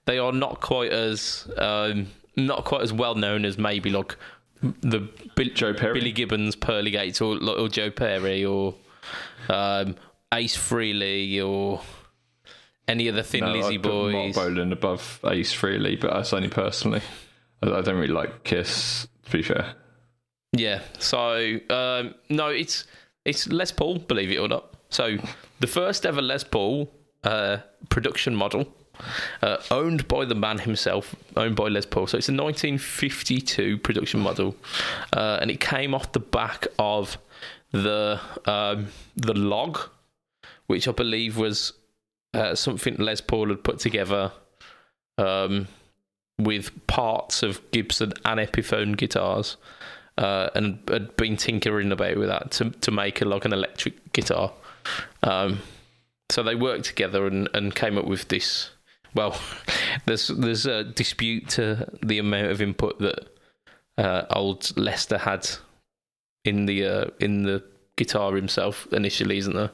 they 0.07 0.19
are 0.19 0.33
not 0.33 0.61
quite 0.61 0.93
as 0.93 1.51
um, 1.59 2.07
not 2.37 2.65
quite 2.65 2.83
as 2.83 2.93
well 2.93 3.17
known 3.17 3.45
as 3.45 3.59
maybe 3.59 3.91
like 3.91 4.17
the 4.63 5.09
Bill, 5.35 5.49
Joe 5.53 5.75
Perry? 5.75 5.95
Billy 5.95 6.13
Gibbons, 6.13 6.55
Pearly 6.55 6.93
Gates, 6.93 7.21
or 7.21 7.37
or 7.43 7.69
Joe 7.69 7.91
Perry, 7.91 8.45
or 8.45 8.75
um, 9.49 9.97
Ace 10.33 10.57
Frehley 10.57 11.43
or 11.45 11.81
any 12.89 13.09
of 13.09 13.15
the 13.15 13.23
Thin 13.23 13.41
No, 13.41 13.53
Lizzy 13.53 13.75
I'd 13.75 13.83
put 13.83 13.93
Marc 13.93 14.13
boys. 14.13 14.35
Bolan 14.35 14.73
above 14.73 15.21
Ace 15.25 15.55
Frehley, 15.55 16.01
but 16.01 16.13
that's 16.13 16.33
only 16.33 16.49
personally. 16.49 17.03
I, 17.63 17.71
I 17.71 17.81
don't 17.81 17.97
really 17.97 18.13
like 18.13 18.45
Kiss, 18.45 19.09
to 19.27 19.31
be 19.31 19.43
fair. 19.43 19.75
Yeah. 20.53 20.83
So 20.99 21.59
um, 21.71 22.15
no, 22.29 22.49
it's 22.49 22.85
it's 23.25 23.49
Les 23.49 23.71
Paul, 23.73 23.99
believe 23.99 24.31
it 24.31 24.39
or 24.39 24.49
not. 24.49 24.75
So 24.89 25.19
the 25.61 25.67
first 25.67 26.05
ever 26.05 26.21
Les 26.21 26.43
Paul 26.43 26.91
uh, 27.23 27.59
production 27.89 28.35
model, 28.35 28.67
uh, 29.43 29.59
owned 29.71 30.09
by 30.09 30.25
the 30.25 30.35
man 30.35 30.59
himself, 30.59 31.15
owned 31.37 31.57
by 31.57 31.69
Les 31.69 31.87
Paul. 31.87 32.07
So 32.07 32.19
it's 32.19 32.29
a 32.29 32.33
1952 32.33 33.79
production 33.79 34.21
model, 34.21 34.57
uh, 35.13 35.39
and 35.41 35.51
it 35.51 35.61
came 35.61 35.95
off 35.95 36.13
the 36.13 36.21
back 36.21 36.67
of 36.79 37.19
the 37.73 38.21
um, 38.47 38.89
the 39.17 39.35
log, 39.35 39.79
which 40.67 40.89
I 40.89 40.93
believe 40.93 41.37
was 41.37 41.73
uh, 42.35 42.55
something 42.55 42.97
Les 42.97 43.21
Paul 43.21 43.49
had 43.49 43.65
put 43.65 43.79
together. 43.79 44.33
Um, 45.19 45.69
with 46.39 46.87
parts 46.87 47.43
of 47.43 47.61
Gibson 47.71 48.15
and 48.25 48.41
Epiphone 48.41 48.97
guitars, 48.97 49.57
uh, 50.19 50.51
and 50.55 50.79
had 50.89 51.17
been 51.17 51.37
tinkering 51.37 51.93
about 51.93 52.17
with 52.17 52.29
that 52.29 52.51
to 52.53 52.71
to 52.71 52.91
make 52.91 53.21
a, 53.21 53.25
like 53.25 53.45
an 53.45 53.53
electric 53.53 54.13
guitar. 54.13 54.53
Um, 55.23 55.61
so 56.31 56.43
they 56.43 56.55
worked 56.55 56.85
together 56.85 57.27
and, 57.27 57.49
and 57.55 57.75
came 57.75 57.99
up 57.99 58.07
with 58.07 58.29
this. 58.29 58.71
Well, 59.15 59.39
there's 60.07 60.29
there's 60.29 60.67
a 60.67 60.85
dispute 60.85 61.49
to 61.51 61.89
the 62.03 62.19
amount 62.19 62.51
of 62.51 62.63
input 62.63 62.99
that 63.01 63.29
uh, 63.99 64.25
old 64.31 64.77
Lester 64.77 65.19
had 65.19 65.49
in 66.45 66.67
the 66.67 66.85
uh, 66.85 67.05
in 67.19 67.43
the 67.43 67.63
guitar 67.97 68.35
himself 68.35 68.87
initially, 68.93 69.37
isn't 69.37 69.55
there? 69.55 69.71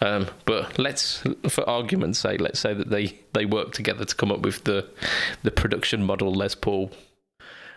Um, 0.00 0.26
but 0.44 0.76
let's, 0.76 1.22
for 1.48 1.68
argument's 1.68 2.18
sake, 2.18 2.40
let's 2.40 2.58
say 2.58 2.74
that 2.74 2.90
they 2.90 3.20
they 3.32 3.46
worked 3.46 3.74
together 3.74 4.04
to 4.04 4.14
come 4.14 4.32
up 4.32 4.40
with 4.40 4.64
the 4.64 4.88
the 5.42 5.50
production 5.50 6.02
model 6.02 6.34
Les 6.34 6.54
Paul. 6.54 6.90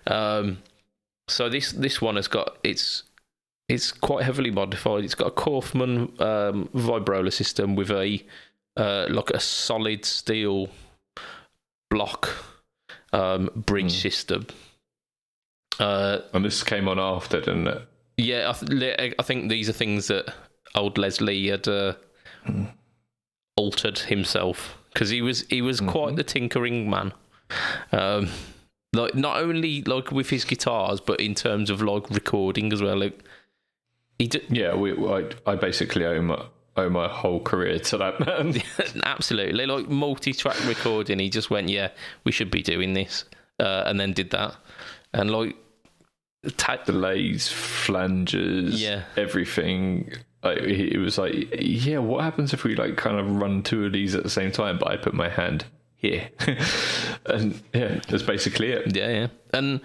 Um, 0.07 0.57
so 1.27 1.49
this 1.49 1.71
this 1.71 2.01
one 2.01 2.15
has 2.15 2.27
got 2.27 2.57
it's 2.63 3.03
it's 3.69 3.91
quite 3.91 4.23
heavily 4.25 4.51
modified. 4.51 5.03
It's 5.03 5.15
got 5.15 5.27
a 5.27 5.31
Kauffman 5.31 6.13
um, 6.19 6.69
vibrola 6.73 7.31
system 7.31 7.75
with 7.75 7.91
a 7.91 8.23
uh, 8.75 9.05
like 9.09 9.29
a 9.29 9.39
solid 9.39 10.05
steel 10.05 10.69
block 11.89 12.29
um, 13.13 13.49
bridge 13.55 14.01
system. 14.01 14.47
Uh, 15.79 16.19
And 16.33 16.43
this 16.43 16.63
came 16.63 16.87
on 16.87 16.99
after, 16.99 17.39
didn't 17.39 17.67
it? 17.67 17.87
Yeah, 18.17 18.49
I, 18.49 18.65
th- 18.65 19.15
I 19.17 19.23
think 19.23 19.49
these 19.49 19.69
are 19.69 19.73
things 19.73 20.07
that 20.07 20.33
old 20.75 20.97
Leslie 20.97 21.47
had 21.47 21.67
uh, 21.67 21.93
altered 23.55 23.99
himself 23.99 24.77
because 24.91 25.09
he 25.09 25.21
was 25.21 25.41
he 25.49 25.61
was 25.61 25.81
quite 25.81 26.15
the 26.15 26.23
tinkering 26.23 26.89
man. 26.89 27.13
Um, 27.91 28.29
like 28.93 29.15
not 29.15 29.37
only 29.37 29.81
like 29.83 30.11
with 30.11 30.29
his 30.29 30.45
guitars, 30.45 30.99
but 30.99 31.19
in 31.19 31.35
terms 31.35 31.69
of 31.69 31.81
like 31.81 32.09
recording 32.09 32.71
as 32.71 32.81
well. 32.81 32.97
Like 32.97 33.19
he 34.19 34.27
did 34.27 34.45
Yeah, 34.49 34.75
we, 34.75 34.93
I, 34.93 35.29
I 35.45 35.55
basically 35.55 36.05
owe 36.05 36.21
my, 36.21 36.45
owe 36.77 36.89
my 36.89 37.07
whole 37.07 37.39
career 37.41 37.79
to 37.79 37.97
that 37.97 38.19
man. 38.19 38.61
absolutely 39.03 39.65
like 39.65 39.89
multi-track 39.89 40.63
recording. 40.67 41.19
He 41.19 41.29
just 41.29 41.49
went, 41.49 41.69
yeah, 41.69 41.89
we 42.23 42.31
should 42.31 42.51
be 42.51 42.61
doing 42.61 42.93
this, 42.93 43.25
uh, 43.59 43.83
and 43.85 43.99
then 43.99 44.13
did 44.13 44.31
that, 44.31 44.55
and 45.13 45.31
like. 45.31 45.57
Ta- 46.57 46.77
Delays, 46.85 47.47
flanges, 47.49 48.81
Yeah. 48.81 49.03
everything. 49.15 50.11
Like, 50.43 50.59
it 50.59 50.97
was 50.99 51.17
like, 51.17 51.47
yeah, 51.57 51.99
what 51.99 52.23
happens 52.23 52.53
if 52.53 52.63
we 52.65 52.75
like 52.75 52.97
kind 52.97 53.17
of 53.17 53.29
run 53.37 53.63
two 53.63 53.85
of 53.85 53.93
these 53.93 54.13
at 54.13 54.23
the 54.23 54.29
same 54.29 54.51
time? 54.51 54.77
But 54.77 54.89
I 54.89 54.97
put 54.97 55.13
my 55.13 55.29
hand 55.29 55.63
here, 55.95 56.29
and 57.25 57.61
yeah, 57.73 58.01
that's 58.09 58.23
basically 58.23 58.71
it. 58.71 58.93
Yeah, 58.93 59.09
yeah. 59.09 59.27
And 59.53 59.79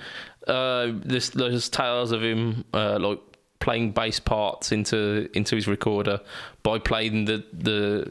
uh, 0.48 0.88
there's 1.04 1.30
there's 1.30 1.68
tales 1.68 2.10
of 2.10 2.22
him 2.24 2.64
uh, 2.74 2.98
like 2.98 3.20
playing 3.60 3.92
bass 3.92 4.18
parts 4.18 4.72
into 4.72 5.28
into 5.32 5.54
his 5.54 5.68
recorder 5.68 6.20
by 6.64 6.80
playing 6.80 7.26
the 7.26 7.44
the 7.52 8.10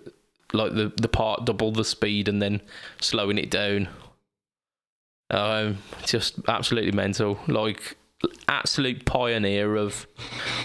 like 0.53 0.73
the 0.73 0.93
the 0.95 1.09
part 1.09 1.43
double 1.43 1.73
the 1.73 1.83
speed 1.83 2.29
and 2.29 2.41
then 2.41 2.61
slowing 3.01 3.37
it 3.37 3.51
down. 3.51 3.89
Um, 5.29 5.79
just 6.05 6.39
absolutely 6.47 6.93
mental. 6.93 7.37
Like 7.47 7.97
absolute 8.47 9.05
pioneer 9.05 9.75
of 9.75 10.07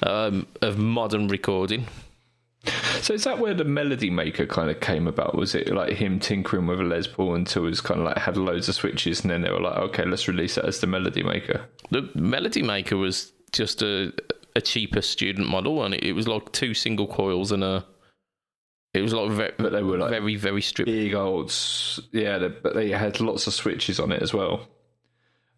um 0.03 0.47
of 0.61 0.79
modern 0.79 1.29
recording. 1.29 1.87
So 3.01 3.15
is 3.15 3.25
that 3.25 3.41
where 3.41 3.55
the 3.55 3.65
melody 3.65 4.09
maker 4.09 4.47
kind 4.47 4.71
of 4.71 4.79
came 4.81 5.09
about? 5.09 5.35
Was 5.35 5.55
it 5.57 5.73
like 5.75 5.95
him 5.95 6.21
tinkering 6.21 6.69
with 6.69 6.81
a 6.81 6.85
Les 6.85 7.09
Paul 7.09 7.35
until 7.35 7.65
it 7.65 7.71
was 7.71 7.81
kind 7.81 7.99
of 8.01 8.07
like 8.07 8.19
had 8.19 8.37
loads 8.37 8.69
of 8.69 8.77
switches, 8.77 9.23
and 9.23 9.31
then 9.33 9.43
they 9.43 9.51
were 9.51 9.61
like, 9.61 9.77
okay, 9.79 10.05
let's 10.05 10.29
release 10.29 10.57
it 10.57 10.65
as 10.65 10.79
the 10.79 10.87
melody 10.87 11.25
maker. 11.25 11.67
The 11.91 12.09
Melody 12.15 12.63
Maker 12.63 12.97
was 12.97 13.33
just 13.51 13.83
a 13.83 14.13
a 14.55 14.61
cheaper 14.61 15.03
student 15.03 15.49
model, 15.49 15.83
and 15.83 15.95
it, 15.95 16.05
it 16.05 16.13
was 16.13 16.29
like 16.29 16.53
two 16.53 16.73
single 16.75 17.07
coils 17.09 17.51
and 17.51 17.65
a. 17.65 17.85
It 18.95 19.03
was 19.03 19.13
like 19.15 19.31
very, 19.31 19.53
But 19.59 19.73
they 19.73 19.83
were 19.83 19.99
like 19.99 20.11
very 20.11 20.37
very 20.37 20.63
stripped. 20.63 20.87
big 20.91 21.15
old, 21.15 21.53
yeah, 22.13 22.39
they, 22.39 22.49
but 22.49 22.75
they 22.75 22.91
had 22.91 23.21
lots 23.21 23.47
of 23.49 23.55
switches 23.55 23.99
on 23.99 24.13
it 24.13 24.23
as 24.23 24.33
well, 24.33 24.69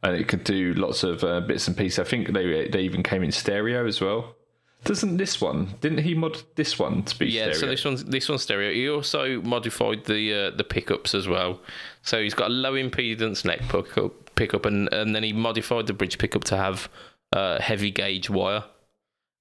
and 0.05 0.15
it 0.15 0.29
could 0.29 0.45
do 0.45 0.75
lots 0.75 1.03
of 1.03 1.25
uh, 1.25 1.41
bits 1.41 1.67
and 1.67 1.77
pieces. 1.77 1.99
I 1.99 2.05
think 2.05 2.33
they 2.33 2.69
they 2.69 2.83
even 2.83 3.03
came 3.03 3.23
in 3.23 3.33
stereo 3.33 3.87
as 3.87 4.01
well. 4.01 4.37
Doesn't 4.85 5.17
this 5.17 5.41
one? 5.41 5.75
Didn't 5.81 6.01
he 6.01 6.15
mod 6.15 6.43
this 6.57 6.79
one 6.79 7.05
to 7.05 7.19
be 7.19 7.27
Yeah, 7.27 7.45
stereo? 7.45 7.59
so 7.59 7.67
this 7.67 7.85
one's 7.85 8.05
this 8.05 8.29
one's 8.29 8.43
stereo. 8.43 8.73
He 8.73 8.89
also 8.89 9.41
modified 9.41 10.05
the 10.05 10.35
uh, 10.35 10.57
the 10.57 10.65
pickups 10.65 11.15
as 11.15 11.27
well. 11.27 11.61
So 12.03 12.23
he's 12.23 12.35
got 12.35 12.51
a 12.51 12.53
low 12.53 12.75
impedance 12.75 13.47
neck 13.47 13.61
pickup, 13.71 14.35
pickup, 14.35 14.67
and 14.67 14.93
and 14.93 15.15
then 15.17 15.23
he 15.23 15.33
modified 15.33 15.87
the 15.87 15.95
bridge 15.95 16.19
pickup 16.19 16.45
to 16.45 16.57
have 16.59 16.91
uh, 17.33 17.59
heavy 17.63 17.91
gauge 17.91 18.29
wire, 18.29 18.63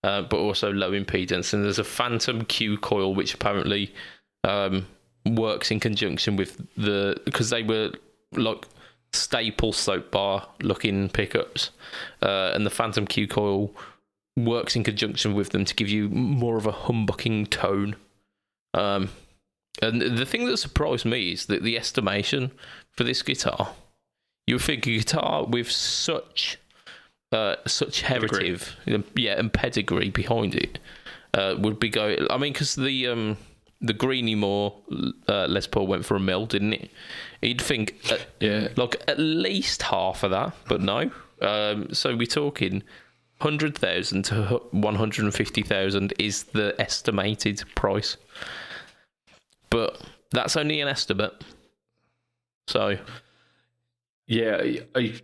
uh, 0.06 0.22
but 0.22 0.38
also 0.38 0.72
low 0.72 0.92
impedance. 0.92 1.54
And 1.54 1.66
there's 1.66 1.80
a 1.80 1.84
Phantom 1.84 2.46
Q 2.46 2.78
coil 2.78 3.14
which 3.14 3.34
apparently 3.34 3.94
um, 4.46 4.88
works 5.26 5.72
in 5.72 5.82
conjunction 5.82 6.38
with 6.38 6.66
the 6.78 7.22
because 7.26 7.50
they 7.50 7.64
were 7.64 7.92
like 8.32 8.66
staple 9.14 9.74
soap 9.74 10.12
bar 10.12 10.48
looking 10.62 11.10
pickups, 11.10 11.72
uh, 12.22 12.52
and 12.54 12.66
the 12.66 12.70
Phantom 12.70 13.06
Q 13.06 13.28
coil 13.28 13.72
works 14.36 14.76
in 14.76 14.84
conjunction 14.84 15.34
with 15.34 15.50
them 15.50 15.66
to 15.66 15.76
give 15.76 15.90
you 15.90 16.10
more 16.10 16.58
of 16.58 16.66
a 16.66 16.72
humbucking 16.72 17.50
tone. 17.50 17.96
Um, 18.74 19.10
and 19.82 20.02
the 20.02 20.26
thing 20.26 20.46
that 20.46 20.58
surprised 20.58 21.06
me 21.06 21.32
is 21.32 21.46
that 21.48 21.64
the 21.64 21.78
estimation 21.78 22.52
for 22.92 23.04
this 23.04 23.22
guitar, 23.22 23.74
you 24.48 24.56
would 24.56 24.64
think 24.64 24.88
a 24.88 24.98
guitar 24.98 25.46
with 25.46 25.70
such 25.72 26.58
uh, 27.32 27.56
such 27.66 28.02
heritage, 28.02 28.76
yeah, 28.86 29.40
and 29.40 29.52
pedigree 29.52 30.10
behind 30.10 30.54
it 30.54 30.78
uh, 31.34 31.56
would 31.58 31.80
be 31.80 31.90
going. 31.90 32.28
I 32.30 32.38
mean, 32.38 32.54
because 32.54 32.76
the 32.76 33.08
um, 33.08 33.38
the 33.84 33.94
Greeny 33.94 34.34
Moore 34.34 34.74
uh, 35.28 35.46
Les 35.48 35.68
Paul 35.68 35.86
went 35.88 36.06
for 36.06 36.16
a 36.16 36.20
mil, 36.20 36.46
didn't 36.46 36.74
it? 36.74 36.92
You'd 37.42 37.62
think, 37.62 37.96
uh, 38.10 38.18
yeah, 38.40 38.70
like 38.78 38.96
at 39.08 39.20
least 39.20 39.84
half 39.84 40.24
of 40.24 40.32
that, 40.32 40.56
but 40.68 40.82
no. 40.82 41.12
Um, 41.42 41.94
so 41.94 42.16
we're 42.16 42.26
talking 42.26 42.82
hundred 43.42 43.78
thousand 43.78 44.24
to 44.24 44.62
one 44.72 44.96
hundred 44.96 45.26
and 45.26 45.34
fifty 45.34 45.62
thousand 45.62 46.14
is 46.18 46.44
the 46.44 46.74
estimated 46.80 47.62
price, 47.76 48.16
but 49.70 50.02
that's 50.32 50.56
only 50.56 50.80
an 50.80 50.88
estimate. 50.88 51.44
So 52.68 52.98
yeah. 54.28 54.64
I 54.96 55.20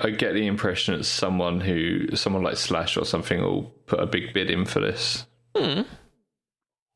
I 0.00 0.10
get 0.10 0.34
the 0.34 0.46
impression 0.46 0.96
that 0.96 1.04
someone 1.04 1.60
who 1.60 2.14
someone 2.14 2.44
like 2.44 2.56
Slash 2.56 2.96
or 2.96 3.04
something 3.04 3.40
will 3.40 3.64
put 3.86 3.98
a 3.98 4.06
big 4.06 4.32
bid 4.32 4.48
in 4.48 4.64
for 4.64 4.78
this, 4.78 5.26
hmm. 5.56 5.82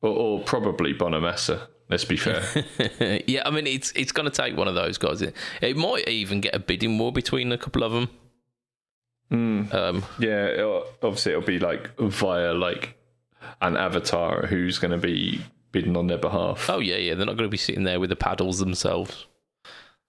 Or, 0.01 0.09
or 0.09 0.39
probably 0.41 0.93
Bonamassa. 0.93 1.67
Let's 1.89 2.05
be 2.05 2.15
fair. 2.15 2.43
yeah, 3.27 3.43
I 3.45 3.51
mean 3.51 3.67
it's 3.67 3.91
it's 3.97 4.11
going 4.13 4.29
to 4.29 4.35
take 4.35 4.55
one 4.55 4.67
of 4.69 4.75
those 4.75 4.97
guys. 4.97 5.21
It, 5.21 5.35
it 5.61 5.75
might 5.75 6.07
even 6.07 6.39
get 6.39 6.55
a 6.55 6.59
bidding 6.59 6.97
war 6.97 7.11
between 7.11 7.51
a 7.51 7.57
couple 7.57 7.83
of 7.83 7.91
them. 7.91 8.09
Mm. 9.29 9.73
Um, 9.73 10.03
Yeah, 10.19 10.47
it'll, 10.47 10.85
obviously 11.03 11.33
it'll 11.33 11.43
be 11.43 11.59
like 11.59 11.97
via 11.97 12.53
like 12.53 12.97
an 13.61 13.75
avatar 13.77 14.45
who's 14.45 14.79
going 14.79 14.91
to 14.91 14.97
be 14.97 15.41
bidding 15.71 15.95
on 15.97 16.07
their 16.07 16.17
behalf. 16.17 16.69
oh 16.69 16.79
yeah, 16.79 16.97
yeah, 16.97 17.13
they're 17.13 17.25
not 17.25 17.37
going 17.37 17.47
to 17.47 17.51
be 17.51 17.57
sitting 17.57 17.83
there 17.83 17.99
with 17.99 18.09
the 18.09 18.15
paddles 18.15 18.59
themselves. 18.59 19.25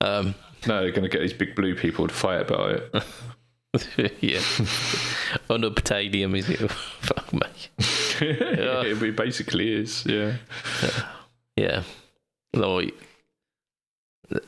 Um, 0.00 0.34
No, 0.66 0.82
they're 0.82 0.90
going 0.90 1.02
to 1.02 1.08
get 1.08 1.20
these 1.20 1.32
big 1.32 1.54
blue 1.56 1.74
people 1.74 2.06
to 2.08 2.14
fight 2.14 2.40
about 2.42 2.70
it. 2.70 2.94
yeah, 4.20 4.38
unobtainium 5.48 6.36
is 6.36 6.48
it? 6.50 6.70
Fuck 7.00 7.32
me. 7.32 7.40
it 8.20 9.16
basically 9.16 9.72
is. 9.72 10.04
Yeah, 10.04 10.34
Yeah, 11.56 11.82
like, 12.52 12.94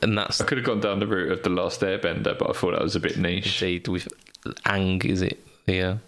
and 0.03 0.19
that's 0.19 0.41
I 0.41 0.45
could 0.45 0.59
have 0.59 0.67
gone 0.67 0.81
down 0.81 1.01
the 1.01 1.07
route 1.07 1.33
of 1.33 1.43
the 1.43 1.49
Last 1.51 1.81
Airbender, 1.81 2.39
but 2.39 2.51
I 2.51 2.53
thought 2.53 2.73
that 2.73 2.83
was 2.83 2.97
a 2.97 3.01
bit 3.01 3.17
niche. 3.17 3.63
indeed 3.63 3.89
with 3.89 4.09
Aang. 4.67 5.03
Is 5.05 5.23
it? 5.23 5.39
Yeah, 5.67 5.99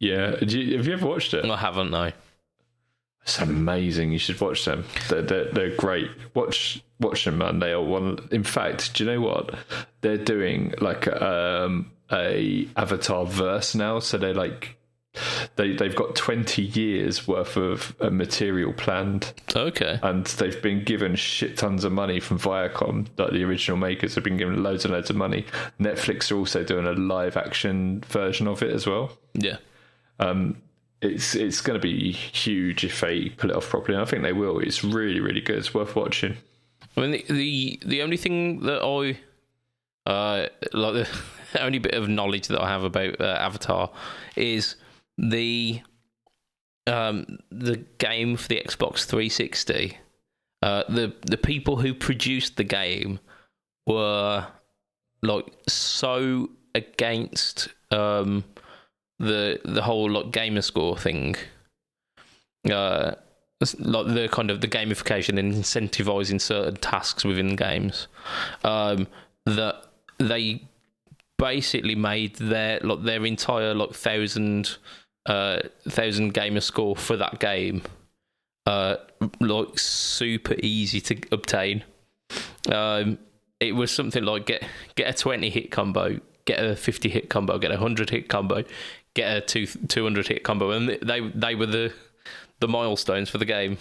Yeah, 0.00 0.36
you, 0.40 0.76
have 0.76 0.86
you 0.86 0.94
ever 0.94 1.06
watched 1.06 1.34
it? 1.34 1.44
I 1.44 1.56
haven't. 1.56 1.92
No. 1.92 2.10
It's 3.22 3.38
amazing. 3.38 4.12
You 4.12 4.18
should 4.18 4.40
watch 4.40 4.64
them. 4.64 4.84
They're, 5.08 5.22
they're, 5.22 5.52
they're 5.52 5.76
great. 5.76 6.10
Watch 6.34 6.82
watch 6.98 7.24
them, 7.24 7.38
man. 7.38 7.60
They 7.60 7.72
are 7.72 7.82
one. 7.82 8.28
In 8.32 8.42
fact, 8.42 8.94
do 8.94 9.04
you 9.04 9.10
know 9.10 9.20
what? 9.20 9.54
They're 10.00 10.18
doing 10.18 10.74
like 10.80 11.06
um, 11.06 11.92
a 12.10 12.66
Avatar 12.76 13.24
verse 13.24 13.74
now. 13.76 14.00
So 14.00 14.18
they're 14.18 14.34
like 14.34 14.76
they 15.56 15.76
they've 15.76 15.94
got 15.94 16.16
twenty 16.16 16.62
years 16.62 17.28
worth 17.28 17.56
of 17.56 17.94
uh, 18.00 18.10
material 18.10 18.72
planned, 18.72 19.32
Okay. 19.54 20.00
and 20.02 20.24
they've 20.26 20.60
been 20.62 20.82
given 20.84 21.14
shit 21.14 21.56
tons 21.56 21.84
of 21.84 21.92
money 21.92 22.18
from 22.18 22.38
Viacom. 22.40 23.06
Like 23.18 23.32
the 23.32 23.44
original 23.44 23.76
makers 23.76 24.16
have 24.16 24.24
been 24.24 24.36
given 24.38 24.64
loads 24.64 24.84
and 24.84 24.94
loads 24.94 25.10
of 25.10 25.16
money. 25.16 25.46
Netflix 25.78 26.32
are 26.32 26.36
also 26.36 26.64
doing 26.64 26.86
a 26.86 26.92
live 26.92 27.36
action 27.36 28.00
version 28.08 28.48
of 28.48 28.62
it 28.64 28.72
as 28.72 28.84
well 28.86 29.12
Yeah. 29.34 29.58
It's 31.02 31.34
it's 31.34 31.60
going 31.60 31.78
to 31.78 31.82
be 31.82 32.12
huge 32.12 32.84
if 32.84 33.00
they 33.00 33.28
pull 33.30 33.50
it 33.50 33.56
off 33.56 33.68
properly. 33.68 33.94
And 33.94 34.02
I 34.02 34.08
think 34.08 34.22
they 34.22 34.32
will. 34.32 34.60
It's 34.60 34.84
really 34.84 35.20
really 35.20 35.40
good. 35.40 35.58
It's 35.58 35.74
worth 35.74 35.96
watching. 35.96 36.36
I 36.96 37.00
mean, 37.00 37.10
the 37.10 37.24
the, 37.28 37.80
the 37.84 38.02
only 38.02 38.16
thing 38.16 38.60
that 38.60 38.82
I 38.82 39.18
uh 40.08 40.46
like 40.72 40.94
the, 40.94 41.08
only 41.60 41.78
bit 41.78 41.94
of 41.94 42.08
knowledge 42.08 42.48
that 42.48 42.62
I 42.62 42.68
have 42.68 42.84
about 42.84 43.20
uh, 43.20 43.36
Avatar 43.40 43.90
is 44.36 44.76
the 45.18 45.82
um 46.86 47.38
the 47.50 47.84
game 47.98 48.36
for 48.36 48.48
the 48.48 48.62
Xbox 48.64 49.04
360. 49.04 49.98
Uh, 50.62 50.84
the 50.88 51.12
the 51.22 51.36
people 51.36 51.76
who 51.78 51.92
produced 51.92 52.56
the 52.56 52.64
game 52.64 53.18
were 53.88 54.46
like 55.22 55.52
so 55.66 56.50
against 56.76 57.68
um 57.90 58.44
the 59.18 59.60
the 59.64 59.82
whole 59.82 60.10
like 60.10 60.32
gamer 60.32 60.62
score 60.62 60.96
thing. 60.96 61.36
Uh, 62.70 63.14
like 63.78 64.06
the 64.06 64.28
kind 64.30 64.50
of 64.50 64.60
the 64.60 64.68
gamification 64.68 65.38
and 65.38 65.54
incentivizing 65.54 66.40
certain 66.40 66.76
tasks 66.76 67.24
within 67.24 67.54
games 67.54 68.08
um, 68.64 69.06
that 69.46 69.84
they 70.18 70.62
basically 71.38 71.94
made 71.94 72.36
their 72.36 72.78
like 72.80 73.02
their 73.02 73.24
entire 73.26 73.74
like 73.74 73.92
thousand 73.92 74.76
uh 75.26 75.58
thousand 75.88 76.32
gamer 76.34 76.60
score 76.60 76.94
for 76.94 77.16
that 77.16 77.40
game 77.40 77.82
uh 78.66 78.94
like 79.40 79.76
super 79.76 80.54
easy 80.62 81.00
to 81.00 81.20
obtain 81.32 81.82
um 82.70 83.18
it 83.58 83.72
was 83.72 83.90
something 83.90 84.22
like 84.22 84.46
get 84.46 84.62
get 84.94 85.12
a 85.12 85.18
20 85.18 85.50
hit 85.50 85.72
combo 85.72 86.20
get 86.44 86.64
a 86.64 86.76
50 86.76 87.08
hit 87.08 87.28
combo 87.28 87.58
get 87.58 87.72
a 87.72 87.74
100 87.74 88.10
hit 88.10 88.28
combo 88.28 88.62
get 89.14 89.36
a 89.36 89.40
two, 89.40 89.66
200 89.66 90.28
hit 90.28 90.42
combo 90.42 90.70
and 90.70 90.88
they 90.88 91.20
they 91.20 91.54
were 91.54 91.66
the 91.66 91.92
the 92.60 92.68
milestones 92.68 93.28
for 93.28 93.38
the 93.38 93.44
game. 93.44 93.76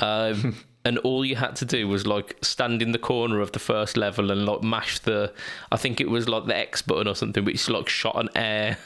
Um, 0.00 0.56
and 0.84 0.98
all 0.98 1.24
you 1.24 1.34
had 1.34 1.56
to 1.56 1.64
do 1.64 1.88
was 1.88 2.06
like 2.06 2.36
stand 2.42 2.82
in 2.82 2.92
the 2.92 2.98
corner 2.98 3.40
of 3.40 3.52
the 3.52 3.58
first 3.58 3.96
level 3.96 4.30
and 4.30 4.44
like 4.46 4.62
mash 4.62 5.00
the, 5.00 5.32
I 5.72 5.76
think 5.76 6.00
it 6.00 6.10
was 6.10 6.28
like 6.28 6.46
the 6.46 6.56
X 6.56 6.82
button 6.82 7.08
or 7.08 7.14
something, 7.14 7.44
which 7.44 7.68
like 7.68 7.88
shot 7.88 8.16
an 8.16 8.28
air, 8.36 8.76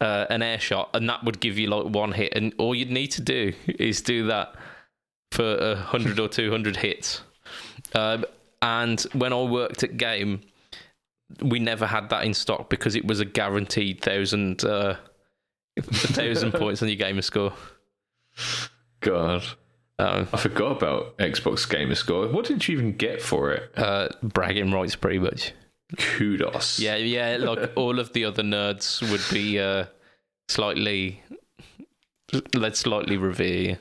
uh, 0.00 0.26
an 0.28 0.42
air 0.42 0.58
shot, 0.58 0.90
and 0.92 1.08
that 1.08 1.24
would 1.24 1.40
give 1.40 1.56
you 1.58 1.68
like 1.68 1.86
one 1.86 2.12
hit. 2.12 2.32
And 2.34 2.52
all 2.58 2.74
you'd 2.74 2.90
need 2.90 3.12
to 3.12 3.22
do 3.22 3.52
is 3.66 4.02
do 4.02 4.26
that 4.26 4.54
for 5.32 5.56
a 5.56 5.76
hundred 5.76 6.18
or 6.18 6.28
two 6.28 6.50
hundred 6.50 6.76
hits. 6.76 7.22
Um, 7.94 8.24
and 8.60 9.00
when 9.12 9.32
I 9.32 9.42
worked 9.42 9.82
at 9.84 9.96
Game, 9.96 10.40
we 11.42 11.58
never 11.58 11.86
had 11.86 12.08
that 12.10 12.24
in 12.24 12.34
stock 12.34 12.68
because 12.70 12.94
it 12.96 13.04
was 13.06 13.20
a 13.20 13.24
guaranteed 13.24 14.00
thousand, 14.02 14.64
uh, 14.64 14.96
thousand 15.80 16.52
points 16.54 16.82
on 16.82 16.88
your 16.88 16.96
gamer 16.96 17.22
score. 17.22 17.52
God, 19.00 19.42
Um, 19.98 20.28
I 20.32 20.36
forgot 20.36 20.72
about 20.76 21.16
Xbox 21.18 21.68
Gamer 21.68 21.94
Score. 21.94 22.28
What 22.28 22.46
did 22.46 22.66
you 22.66 22.76
even 22.76 22.96
get 22.96 23.20
for 23.22 23.52
it? 23.52 23.70
uh, 23.76 24.08
bragging 24.22 24.72
rights, 24.72 24.96
pretty 24.96 25.18
much. 25.18 25.52
Kudos. 25.98 26.78
Yeah, 26.78 26.96
yeah. 26.96 27.36
Like 27.38 27.72
all 27.76 27.98
of 27.98 28.12
the 28.12 28.24
other 28.24 28.42
nerds 28.42 29.02
would 29.10 29.22
be 29.34 29.58
uh, 29.58 29.86
slightly, 30.48 31.22
let's 32.54 32.80
slightly 32.80 33.16
revere 33.16 33.62
you. 33.70 33.76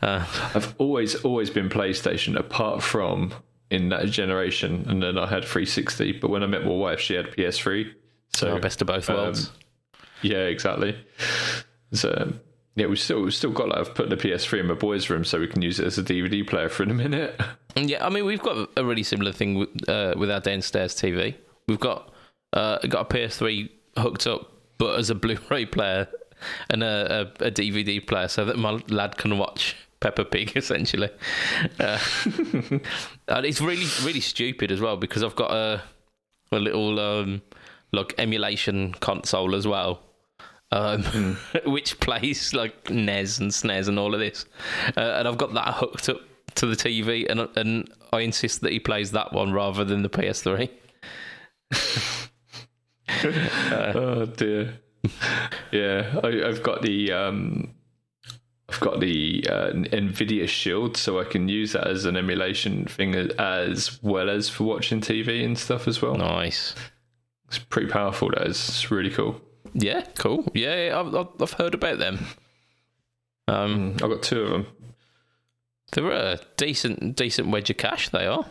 Uh, 0.00 0.26
I've 0.54 0.74
always 0.78 1.14
always 1.24 1.48
been 1.50 1.68
PlayStation, 1.68 2.36
apart 2.36 2.82
from 2.82 3.32
in 3.72 3.88
that 3.88 4.06
generation, 4.06 4.84
and 4.86 5.02
then 5.02 5.16
I 5.16 5.26
had 5.26 5.44
360. 5.44 6.12
But 6.20 6.30
when 6.30 6.42
I 6.42 6.46
met 6.46 6.64
my 6.64 6.70
wife, 6.70 7.00
she 7.00 7.14
had 7.14 7.30
PS3. 7.30 7.90
So 8.34 8.50
oh, 8.50 8.58
best 8.58 8.80
of 8.82 8.86
both 8.86 9.08
um, 9.08 9.16
worlds. 9.16 9.50
yeah, 10.20 10.44
exactly. 10.44 10.96
So 11.92 12.34
yeah, 12.76 12.86
we 12.86 12.96
still 12.96 13.22
we've 13.22 13.34
still 13.34 13.50
got 13.50 13.68
like 13.68 13.78
I've 13.78 13.94
put 13.94 14.10
the 14.10 14.16
PS3 14.16 14.60
in 14.60 14.66
my 14.66 14.74
boys' 14.74 15.08
room 15.10 15.24
so 15.24 15.40
we 15.40 15.48
can 15.48 15.62
use 15.62 15.80
it 15.80 15.86
as 15.86 15.98
a 15.98 16.02
DVD 16.02 16.46
player 16.46 16.68
for 16.68 16.82
in 16.82 16.90
a 16.90 16.94
minute. 16.94 17.40
Yeah, 17.74 18.04
I 18.04 18.10
mean 18.10 18.26
we've 18.26 18.42
got 18.42 18.68
a 18.76 18.84
really 18.84 19.02
similar 19.02 19.32
thing 19.32 19.54
with, 19.54 19.88
uh, 19.88 20.12
with 20.18 20.30
our 20.30 20.40
downstairs 20.40 20.94
TV. 20.94 21.34
We've 21.66 21.80
got 21.80 22.12
uh, 22.52 22.76
got 22.86 23.10
a 23.10 23.14
PS3 23.14 23.70
hooked 23.96 24.26
up, 24.26 24.52
but 24.76 24.98
as 24.98 25.08
a 25.08 25.14
Blu-ray 25.14 25.64
player 25.64 26.06
and 26.68 26.82
a, 26.82 27.30
a, 27.40 27.46
a 27.46 27.50
DVD 27.50 28.06
player, 28.06 28.28
so 28.28 28.44
that 28.44 28.58
my 28.58 28.72
lad 28.90 29.16
can 29.16 29.38
watch 29.38 29.74
Peppa 30.02 30.24
Pig 30.24 30.52
essentially. 30.56 31.08
Uh, 31.80 31.98
and 33.28 33.46
it's 33.46 33.60
really 33.60 33.86
really 34.02 34.20
stupid 34.20 34.70
as 34.72 34.80
well 34.80 34.96
because 34.96 35.22
I've 35.22 35.36
got 35.36 35.52
a 35.52 35.82
a 36.50 36.58
little 36.58 36.98
um, 37.00 37.40
like 37.92 38.14
emulation 38.18 38.92
console 39.00 39.54
as 39.54 39.66
well. 39.66 40.02
um, 40.72 41.02
Hmm. 41.02 41.32
which 41.70 41.98
plays 42.00 42.52
like 42.52 42.90
NES 42.90 43.38
and 43.38 43.50
SNES 43.50 43.88
and 43.88 43.98
all 43.98 44.12
of 44.14 44.20
this. 44.20 44.44
Uh, 44.96 45.16
and 45.18 45.28
I've 45.28 45.38
got 45.38 45.54
that 45.54 45.74
hooked 45.74 46.08
up 46.08 46.20
to 46.56 46.66
the 46.66 46.76
TV, 46.76 47.26
and 47.30 47.48
and 47.56 47.88
I 48.12 48.20
insist 48.20 48.60
that 48.62 48.72
he 48.72 48.80
plays 48.80 49.12
that 49.12 49.32
one 49.32 49.52
rather 49.52 49.84
than 49.84 50.02
the 50.02 50.10
PS3. 50.10 50.68
oh 53.84 54.26
dear. 54.26 54.78
Yeah, 55.72 56.20
I, 56.22 56.28
I've 56.48 56.62
got 56.62 56.82
the 56.82 57.12
um, 57.12 57.74
I've 58.72 58.80
got 58.80 59.00
the 59.00 59.44
uh, 59.48 59.70
Nvidia 59.72 60.48
Shield, 60.48 60.96
so 60.96 61.20
I 61.20 61.24
can 61.24 61.48
use 61.48 61.72
that 61.72 61.86
as 61.86 62.04
an 62.06 62.16
emulation 62.16 62.86
thing 62.86 63.14
as 63.14 64.02
well 64.02 64.30
as 64.30 64.48
for 64.48 64.64
watching 64.64 65.00
TV 65.00 65.44
and 65.44 65.58
stuff 65.58 65.86
as 65.86 66.00
well. 66.00 66.14
Nice. 66.14 66.74
It's 67.48 67.58
pretty 67.58 67.88
powerful. 67.88 68.30
That 68.30 68.46
is 68.46 68.56
it's 68.68 68.90
really 68.90 69.10
cool. 69.10 69.40
Yeah, 69.74 70.02
cool. 70.16 70.50
Yeah, 70.54 70.86
yeah, 70.86 71.00
I've, 71.00 71.14
I've 71.14 71.28
I've 71.40 71.52
heard 71.52 71.74
about 71.74 71.98
them. 71.98 72.26
Um, 73.48 73.92
I've 73.94 74.08
got 74.10 74.22
two 74.22 74.40
of 74.42 74.50
them. 74.50 74.66
they're 75.92 76.10
a 76.10 76.38
decent 76.56 77.16
decent 77.16 77.48
wedge 77.48 77.68
of 77.70 77.76
cash. 77.76 78.08
They 78.08 78.26
are. 78.26 78.46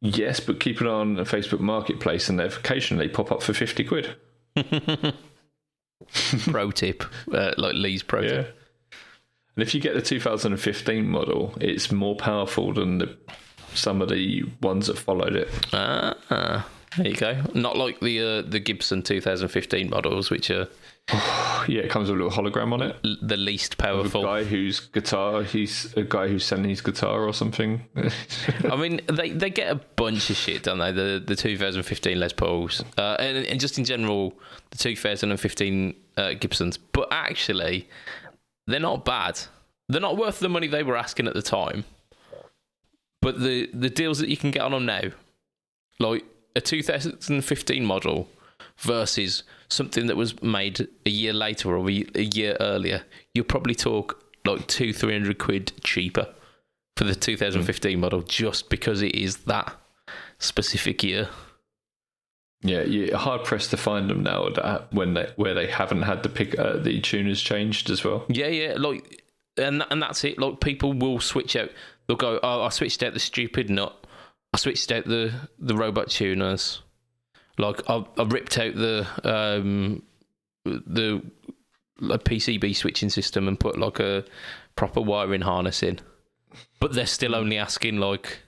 Yes, 0.00 0.40
but 0.40 0.60
keep 0.60 0.80
it 0.80 0.86
on 0.86 1.18
a 1.18 1.24
Facebook 1.24 1.60
Marketplace, 1.60 2.28
and 2.28 2.38
they 2.38 2.44
occasionally 2.46 3.08
pop 3.08 3.30
up 3.30 3.42
for 3.42 3.52
fifty 3.52 3.84
quid. 3.84 4.14
Pro 6.50 6.70
tip, 6.70 7.04
uh, 7.32 7.52
like 7.56 7.74
Lee's 7.74 8.02
pro 8.02 8.20
Yeah. 8.22 8.28
tip. 8.28 8.58
And 9.56 9.62
if 9.62 9.74
you 9.74 9.80
get 9.80 9.94
the 9.94 10.02
2015 10.02 11.08
model, 11.08 11.54
it's 11.60 11.92
more 11.92 12.16
powerful 12.16 12.72
than 12.72 12.98
the, 12.98 13.16
some 13.74 14.00
of 14.02 14.08
the 14.08 14.44
ones 14.62 14.86
that 14.86 14.98
followed 14.98 15.34
it. 15.36 15.48
Ah, 15.72 16.66
there 16.96 17.08
you 17.08 17.14
go. 17.16 17.42
Not 17.54 17.76
like 17.76 18.00
the 18.00 18.20
uh, 18.20 18.42
the 18.42 18.60
Gibson 18.60 19.02
2015 19.02 19.88
models, 19.90 20.30
which 20.30 20.50
are 20.50 20.68
Yeah, 21.68 21.80
it 21.82 21.90
comes 21.90 22.10
with 22.10 22.20
a 22.20 22.22
little 22.24 22.36
hologram 22.44 22.72
on 22.72 22.82
it. 22.82 22.96
l- 23.04 23.16
the 23.22 23.36
least 23.36 23.78
powerful. 23.78 24.22
guy 24.22 24.44
whose 24.44 24.80
guitar, 24.80 25.42
he's 25.42 25.92
a 25.96 26.02
guy 26.02 26.28
who's 26.28 26.44
selling 26.44 26.68
his 26.68 26.80
guitar 26.80 27.22
or 27.26 27.32
something. 27.32 27.82
I 28.70 28.76
mean, 28.76 29.00
they, 29.06 29.30
they 29.30 29.50
get 29.50 29.70
a 29.70 29.76
bunch 29.76 30.28
of 30.30 30.36
shit, 30.36 30.62
don't 30.64 30.78
they? 30.78 30.92
The 30.92 31.22
the 31.24 31.36
2015 31.36 32.18
Les 32.20 32.32
Pauls, 32.32 32.84
uh, 32.98 33.16
and, 33.18 33.46
and 33.46 33.60
just 33.60 33.78
in 33.78 33.84
general, 33.84 34.34
the 34.70 34.78
2015 34.78 35.94
uh, 36.16 36.32
Gibsons. 36.34 36.76
But 36.78 37.08
actually, 37.10 37.88
they're 38.66 38.80
not 38.80 39.04
bad. 39.04 39.40
They're 39.88 40.00
not 40.00 40.16
worth 40.16 40.38
the 40.38 40.48
money 40.48 40.68
they 40.68 40.82
were 40.82 40.96
asking 40.96 41.26
at 41.26 41.34
the 41.34 41.42
time. 41.42 41.84
But 43.20 43.40
the 43.40 43.70
the 43.72 43.90
deals 43.90 44.18
that 44.18 44.28
you 44.28 44.36
can 44.36 44.50
get 44.50 44.62
on 44.62 44.72
them 44.72 44.86
now, 44.86 45.02
like 45.98 46.24
a 46.56 46.60
2015 46.60 47.84
model 47.84 48.28
versus 48.78 49.42
something 49.68 50.06
that 50.06 50.16
was 50.16 50.42
made 50.42 50.88
a 51.06 51.10
year 51.10 51.32
later 51.32 51.74
or 51.74 51.88
a 51.88 51.92
year 51.92 52.56
earlier, 52.60 53.02
you'll 53.34 53.44
probably 53.44 53.74
talk 53.74 54.22
like 54.44 54.66
two, 54.66 54.92
three 54.92 55.12
hundred 55.12 55.38
quid 55.38 55.72
cheaper 55.84 56.28
for 56.96 57.04
the 57.04 57.14
2015 57.14 57.98
model 57.98 58.22
just 58.22 58.68
because 58.68 59.02
it 59.02 59.14
is 59.14 59.38
that 59.38 59.74
specific 60.38 61.02
year. 61.02 61.28
Yeah, 62.62 62.82
you're 62.82 63.16
hard 63.16 63.44
pressed 63.44 63.70
to 63.70 63.76
find 63.76 64.08
them 64.08 64.22
now 64.22 64.48
that 64.50 64.92
when 64.92 65.14
they 65.14 65.28
where 65.36 65.54
they 65.54 65.66
haven't 65.66 66.02
had 66.02 66.22
the 66.22 66.28
pick 66.28 66.56
uh, 66.58 66.78
the 66.78 67.00
tuners 67.00 67.42
changed 67.42 67.90
as 67.90 68.04
well. 68.04 68.24
Yeah, 68.28 68.46
yeah, 68.46 68.74
like, 68.76 69.24
and 69.56 69.84
and 69.90 70.00
that's 70.00 70.22
it. 70.24 70.38
Like, 70.38 70.60
people 70.60 70.92
will 70.92 71.18
switch 71.18 71.56
out. 71.56 71.70
They'll 72.06 72.16
go, 72.16 72.38
"Oh, 72.42 72.62
I 72.62 72.68
switched 72.68 73.02
out 73.02 73.14
the 73.14 73.20
stupid 73.20 73.68
nut. 73.68 74.06
I 74.54 74.58
switched 74.58 74.92
out 74.92 75.06
the 75.06 75.32
the 75.58 75.76
robot 75.76 76.10
tuners. 76.10 76.82
Like, 77.58 77.82
I, 77.90 78.04
I 78.16 78.22
ripped 78.22 78.56
out 78.58 78.74
the 78.74 79.06
um 79.24 80.02
the 80.64 81.22
a 82.00 82.18
PCB 82.18 82.76
switching 82.76 83.10
system 83.10 83.48
and 83.48 83.58
put 83.58 83.78
like 83.78 83.98
a 83.98 84.24
proper 84.76 85.00
wiring 85.00 85.42
harness 85.42 85.82
in." 85.82 85.98
But 86.78 86.92
they're 86.92 87.06
still 87.06 87.34
only 87.34 87.58
asking 87.58 87.96
like 87.98 88.41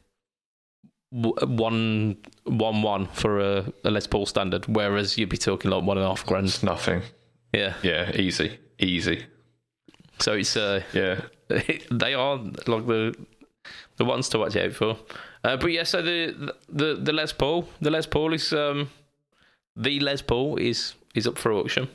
one 1.14 2.16
one 2.44 2.82
one 2.82 3.06
for 3.08 3.38
a, 3.38 3.72
a 3.84 3.90
Les 3.90 4.06
Paul 4.06 4.26
standard, 4.26 4.66
whereas 4.66 5.16
you'd 5.16 5.28
be 5.28 5.36
talking 5.36 5.70
like 5.70 5.84
one 5.84 5.96
and 5.96 6.04
a 6.04 6.08
half 6.08 6.26
grand. 6.26 6.46
It's 6.46 6.62
nothing. 6.62 7.02
Yeah. 7.52 7.74
Yeah, 7.82 8.10
easy, 8.16 8.58
easy. 8.78 9.24
So 10.18 10.32
it's 10.32 10.56
uh 10.56 10.82
Yeah, 10.92 11.20
they 11.90 12.14
are 12.14 12.36
like 12.66 12.86
the 12.86 13.14
the 13.96 14.04
ones 14.04 14.28
to 14.30 14.38
watch 14.38 14.56
out 14.56 14.72
for. 14.72 14.96
Uh, 15.44 15.56
but 15.56 15.70
yeah, 15.70 15.84
so 15.84 16.02
the 16.02 16.54
the 16.68 16.96
the 16.96 17.12
Les 17.12 17.32
Paul, 17.32 17.68
the 17.80 17.90
Les 17.90 18.06
Paul 18.06 18.32
is 18.34 18.52
um 18.52 18.90
the 19.76 20.00
Les 20.00 20.20
Paul 20.22 20.56
is 20.56 20.94
is 21.14 21.26
up 21.26 21.38
for 21.38 21.52
auction. 21.52 21.88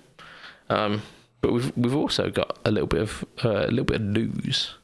Um, 0.69 1.01
but 1.41 1.51
we've 1.51 1.75
we've 1.75 1.95
also 1.95 2.29
got 2.29 2.57
a 2.63 2.71
little 2.71 2.87
bit 2.87 3.01
of 3.01 3.25
uh, 3.43 3.65
a 3.65 3.71
little 3.71 3.85
bit 3.85 3.97
of 3.97 4.07
news 4.07 4.75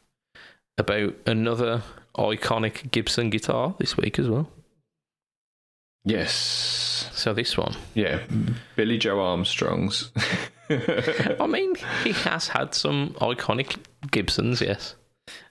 about 0.77 1.13
another 1.25 1.83
iconic 2.17 2.91
Gibson 2.91 3.29
guitar 3.29 3.75
this 3.79 3.97
week 3.97 4.19
as 4.19 4.27
well. 4.29 4.49
yes, 6.03 7.09
So 7.13 7.33
this 7.33 7.57
one, 7.57 7.75
yeah. 7.93 8.19
Billie 8.75 8.97
Joe 8.97 9.19
Armstrong's. 9.19 10.11
I 10.69 11.47
mean, 11.47 11.75
he 12.03 12.11
has 12.11 12.47
had 12.47 12.73
some 12.73 13.11
iconic 13.19 13.77
Gibsons, 14.11 14.61
yes. 14.61 14.95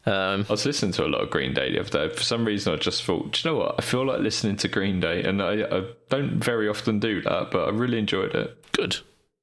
Um, 0.06 0.46
I 0.48 0.52
was 0.52 0.66
listening 0.66 0.92
to 0.92 1.04
a 1.04 1.08
lot 1.08 1.22
of 1.22 1.30
Green 1.30 1.54
Day 1.54 1.72
the 1.72 1.80
other 1.80 2.08
day. 2.08 2.14
For 2.14 2.22
some 2.22 2.44
reason, 2.44 2.72
I 2.72 2.76
just 2.76 3.02
thought, 3.04 3.32
do 3.32 3.48
you 3.48 3.54
know 3.54 3.60
what? 3.60 3.74
I 3.78 3.82
feel 3.82 4.06
like 4.06 4.20
listening 4.20 4.56
to 4.58 4.68
Green 4.68 5.00
Day, 5.00 5.22
and 5.24 5.42
I, 5.42 5.62
I 5.64 5.84
don't 6.10 6.42
very 6.42 6.68
often 6.68 7.00
do 7.00 7.20
that, 7.22 7.50
but 7.50 7.66
I 7.66 7.70
really 7.70 7.98
enjoyed 7.98 8.34
it. 8.34 8.72
good, 8.72 8.98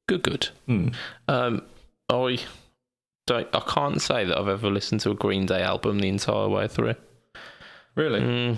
good, 0.08 0.24
good. 0.24 0.50
Hmm. 0.68 0.90
Um, 1.28 1.64
I 2.10 2.40
don't. 3.28 3.48
I 3.54 3.60
can't 3.60 4.02
say 4.02 4.24
that 4.26 4.38
I've 4.38 4.48
ever 4.48 4.70
listened 4.70 5.02
to 5.02 5.12
a 5.12 5.16
Green 5.16 5.46
Day 5.46 5.62
album 5.64 6.00
the 6.00 6.10
entire 6.10 6.48
way 6.48 6.68
through. 6.68 6.96
Really, 7.96 8.22
Mm, 8.22 8.58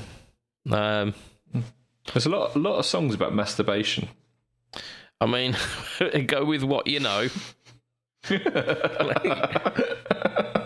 um, 0.72 1.14
there's 2.14 2.26
a 2.26 2.30
lot, 2.30 2.56
a 2.56 2.60
lot 2.60 2.78
of 2.78 2.86
songs 2.86 3.16
about 3.16 3.34
masturbation. 3.34 4.08
I 5.20 5.26
mean, 5.26 5.56
go 6.28 6.46
with 6.46 6.64
what 6.64 6.88
you 6.88 7.00
know. 7.00 7.28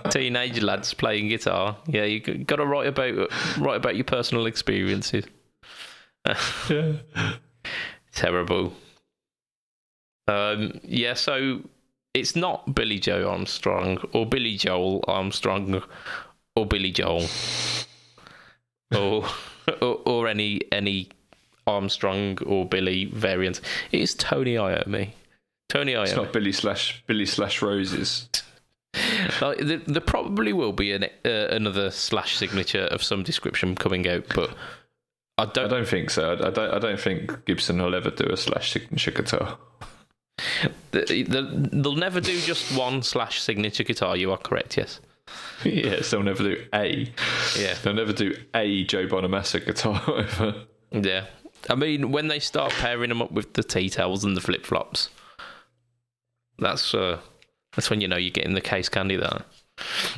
Teenage 0.10 0.62
lads 0.62 0.94
playing 0.94 1.30
guitar. 1.30 1.78
Yeah, 1.88 2.04
you 2.04 2.20
got 2.20 2.58
to 2.58 2.66
write 2.66 2.88
about 2.88 3.32
write 3.58 3.78
about 3.78 3.96
your 3.96 4.06
personal 4.06 4.46
experiences. 4.46 5.26
Yeah. 6.70 6.94
Terrible. 8.14 8.74
Um, 10.28 10.80
yeah, 10.84 11.14
so 11.14 11.62
it's 12.14 12.36
not 12.36 12.76
Billie 12.76 13.00
Joe 13.00 13.30
Armstrong 13.30 14.00
or 14.12 14.26
Billy 14.26 14.58
Joel 14.58 15.06
Armstrong 15.08 15.82
or 16.56 16.66
Billy 16.66 16.92
Joel 16.92 17.28
or, 18.96 19.26
or 19.82 20.02
or 20.06 20.28
any 20.28 20.62
any 20.72 21.10
Armstrong 21.66 22.38
or 22.46 22.66
Billy 22.66 23.06
variant. 23.06 23.62
It 23.92 24.02
is 24.02 24.16
Tony 24.16 24.56
Iommi. 24.56 25.10
Tony 25.70 25.94
Iommi. 25.94 26.04
It's 26.04 26.16
not 26.16 26.32
Billy 26.34 26.52
slash 26.54 27.04
Billy 27.08 27.26
slash 27.26 27.62
Roses. 27.62 28.30
Like, 29.42 29.60
there, 29.60 29.78
there 29.78 30.02
probably 30.02 30.54
will 30.54 30.72
be 30.72 30.92
an, 30.94 31.04
uh, 31.04 31.30
another 31.52 31.92
slash 31.92 32.36
signature 32.36 32.86
of 32.86 33.04
some 33.04 33.22
description 33.22 33.76
coming 33.76 34.08
out, 34.08 34.24
but 34.34 34.50
I 35.38 35.44
I 35.44 35.46
don't. 35.46 35.70
don't 35.70 35.88
think 35.88 36.10
so. 36.10 36.32
I 36.34 36.48
I 36.48 36.50
don't. 36.50 36.74
I 36.74 36.80
don't 36.80 37.00
think 37.00 37.46
Gibson 37.46 37.80
will 37.80 37.94
ever 37.94 38.10
do 38.10 38.26
a 38.32 38.38
slash 38.38 38.72
signature 38.72 39.12
guitar. 39.12 39.58
the- 40.92 41.02
the- 41.06 41.70
they'll 41.72 41.96
never 41.96 42.20
do 42.22 42.40
just 42.42 42.76
one 42.76 43.04
slash 43.04 43.40
signature 43.42 43.84
guitar. 43.84 44.18
You 44.18 44.32
are 44.32 44.38
correct. 44.38 44.78
Yes. 44.78 45.00
yes, 45.64 46.12
they'll 46.12 46.24
never 46.24 46.44
do 46.44 46.66
a. 46.74 47.12
Yeah. 47.58 47.76
They'll 47.84 47.94
never 47.94 48.14
do 48.14 48.36
a 48.54 48.84
Joe 48.86 49.08
Bonamassa 49.08 49.66
guitar 49.66 50.02
ever. 50.20 50.66
Yeah. 50.92 51.26
I 51.70 51.76
mean, 51.76 52.12
when 52.12 52.28
they 52.28 52.40
start 52.40 52.72
pairing 52.74 53.10
them 53.10 53.22
up 53.22 53.32
with 53.32 53.54
the 53.54 53.64
tea 53.64 53.90
towels 53.90 54.24
and 54.24 54.38
the 54.38 54.42
flip 54.42 54.66
flops, 54.66 55.10
that's 56.60 56.94
uh, 56.94 57.20
that's 57.76 57.90
when 57.90 58.02
you 58.02 58.08
know 58.08 58.18
you're 58.18 58.32
getting 58.32 58.54
the 58.54 58.62
case 58.62 58.90
candy 58.90 59.18
there. 59.18 59.44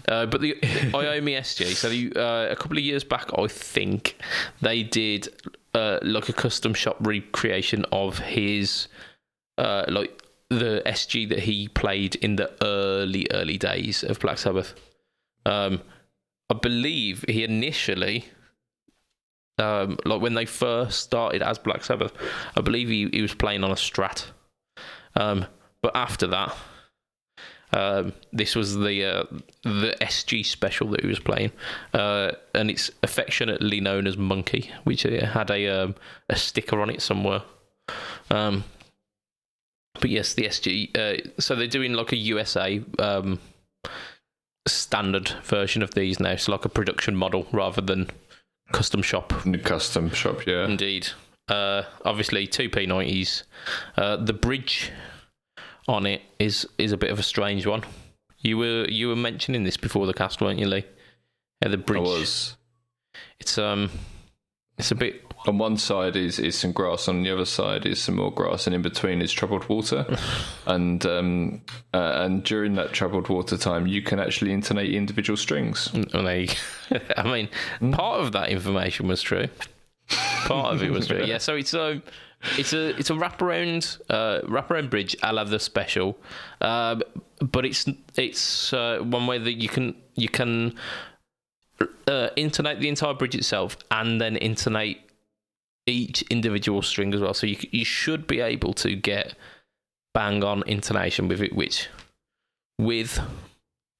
Uh, 0.07 0.26
but 0.26 0.41
the 0.41 0.53
Iommi 0.62 1.38
SG, 1.38 1.74
so 1.76 1.89
the, 1.89 2.14
uh, 2.16 2.51
a 2.51 2.55
couple 2.55 2.78
of 2.78 2.84
years 2.84 3.03
back, 3.03 3.30
I 3.38 3.47
think 3.47 4.16
they 4.62 4.84
did 4.84 5.28
uh, 5.74 5.99
like 6.01 6.30
a 6.30 6.34
custom 6.34 6.74
shop 6.74 6.95
recreation 6.99 7.86
of 7.91 8.20
his 8.20 8.88
uh, 9.57 9.86
like 9.88 10.24
the 10.49 10.82
SG 10.86 11.30
that 11.30 11.39
he 11.39 11.68
played 11.68 12.16
in 12.16 12.38
the 12.38 12.51
early 12.64 13.28
early 13.32 13.57
days 13.57 14.03
of 14.03 14.20
Black 14.20 14.38
Sabbath. 14.38 14.74
Um, 15.46 15.82
I 16.50 16.56
believe 16.56 17.26
he 17.28 17.44
initially 17.44 18.26
um, 19.60 19.98
like 20.06 20.22
when 20.22 20.34
they 20.34 20.46
first 20.46 21.02
started 21.02 21.42
as 21.42 21.58
Black 21.60 21.84
Sabbath, 21.84 22.14
I 22.56 22.62
believe 22.62 22.88
he, 22.88 23.10
he 23.12 23.22
was 23.22 23.34
playing 23.34 23.64
on 23.64 23.72
a 23.72 23.76
Strat. 23.76 24.26
Um, 25.16 25.46
but 25.82 25.96
after 25.96 26.28
that, 26.28 26.56
um, 27.72 28.14
this 28.34 28.56
was 28.56 28.76
the 28.76 29.06
uh, 29.06 29.24
the 29.64 29.96
SG 30.02 30.46
special 30.46 30.88
that 30.90 31.02
he 31.02 31.08
was 31.08 31.20
playing, 31.20 31.52
uh, 31.94 32.32
and 32.56 32.72
it's 32.72 32.90
affectionately 33.04 33.80
known 33.80 34.08
as 34.08 34.18
Monkey, 34.18 34.72
which 34.86 35.06
uh, 35.06 35.26
had 35.28 35.52
a 35.52 35.68
um, 35.68 35.96
a 36.30 36.36
sticker 36.36 36.82
on 36.82 36.90
it 36.90 37.02
somewhere. 37.02 37.44
Um, 38.32 38.64
but 39.94 40.10
yes, 40.10 40.34
the 40.34 40.44
SG. 40.44 40.98
Uh, 40.98 41.30
so 41.40 41.56
they're 41.56 41.68
doing 41.68 41.94
like 41.94 42.12
a 42.12 42.18
USA 42.18 42.82
um, 42.98 43.40
standard 44.70 45.30
version 45.43 45.82
of 45.82 45.93
these 45.93 46.20
now. 46.20 46.36
So 46.36 46.51
like 46.51 46.65
a 46.65 46.70
production 46.70 47.15
model 47.15 47.47
rather 47.51 47.82
than 47.82 48.09
custom 48.72 49.01
shop. 49.01 49.34
Custom 49.63 50.09
shop, 50.11 50.45
yeah. 50.45 50.65
Indeed. 50.65 51.09
Uh, 51.47 51.84
obviously, 52.05 52.45
two 52.47 52.70
P90s. 52.70 53.43
Uh, 53.97 54.17
the 54.17 54.34
bridge 54.34 54.91
on 55.88 56.05
it 56.05 56.22
is 56.38 56.67
is 56.78 56.91
a 56.91 56.97
bit 56.97 57.09
of 57.09 57.20
a 57.20 57.24
strange 57.24 57.65
one. 57.65 57.84
You 58.38 58.57
were 58.57 58.86
you 58.88 59.07
were 59.09 59.15
mentioning 59.15 59.63
this 59.63 59.78
before 59.78 60.05
the 60.05 60.13
cast, 60.13 60.41
weren't 60.41 60.59
you, 60.59 60.67
Lee? 60.67 60.86
Yeah, 61.61 61.70
the 61.70 61.78
I 61.78 61.82
bridge. 61.82 62.01
was. 62.01 62.57
It's 63.39 63.57
um, 63.57 63.89
it's 64.80 64.91
a 64.91 64.95
bit. 64.95 65.25
On 65.47 65.57
one 65.57 65.77
side 65.77 66.15
is, 66.17 66.38
is 66.38 66.57
some 66.57 66.73
grass, 66.73 67.07
on 67.07 67.23
the 67.23 67.32
other 67.32 67.45
side 67.45 67.86
is 67.86 68.01
some 68.01 68.15
more 68.15 68.32
grass, 68.32 68.67
and 68.67 68.75
in 68.75 68.82
between 68.82 69.21
is 69.21 69.32
troubled 69.32 69.67
water. 69.69 70.05
and 70.65 71.05
um, 71.05 71.61
uh, 71.93 72.23
and 72.23 72.43
during 72.43 72.73
that 72.75 72.91
troubled 72.91 73.30
water 73.30 73.57
time, 73.57 73.88
you 73.88 74.01
can 74.01 74.19
actually 74.19 74.51
intonate 74.51 74.93
individual 74.93 75.38
strings. 75.38 75.89
Well, 76.13 76.23
there 76.23 76.41
you- 76.41 76.49
I 77.17 77.23
mean, 77.23 77.49
part 77.93 78.19
of 78.21 78.32
that 78.34 78.49
information 78.49 79.07
was 79.07 79.21
true. 79.21 79.47
Part 80.45 80.73
of 80.73 80.82
it 80.84 80.91
was 80.91 81.07
true. 81.07 81.23
Yeah. 81.23 81.38
So 81.38 81.55
it's 81.55 81.73
a 81.73 82.01
it's 82.57 82.73
a 82.73 82.89
it's 82.97 83.09
a 83.09 83.13
wraparound 83.13 84.01
uh, 84.09 84.41
wraparound 84.47 84.89
bridge. 84.89 85.15
I 85.23 85.32
love 85.32 85.49
the 85.49 85.59
special, 85.59 86.17
um, 86.61 87.01
but 87.39 87.65
it's 87.65 87.86
it's 88.15 88.73
uh, 88.73 88.99
one 89.01 89.27
way 89.27 89.38
that 89.38 89.53
you 89.53 89.69
can 89.69 89.95
you 90.15 90.30
can 90.30 90.75
uh, 92.07 92.30
intonate 92.36 92.80
the 92.80 92.89
entire 92.89 93.13
bridge 93.13 93.36
itself 93.36 93.77
and 93.91 94.19
then 94.19 94.36
intonate 94.38 95.01
each 95.86 96.21
individual 96.23 96.82
string 96.82 97.13
as 97.13 97.21
well. 97.21 97.34
So 97.34 97.47
you 97.47 97.57
you 97.71 97.86
should 97.86 98.27
be 98.27 98.39
able 98.41 98.73
to 98.75 98.95
get 98.95 99.36
bang 100.13 100.43
on 100.43 100.63
intonation 100.65 101.27
with 101.27 101.41
it, 101.41 101.55
which 101.55 101.88
with 102.77 103.19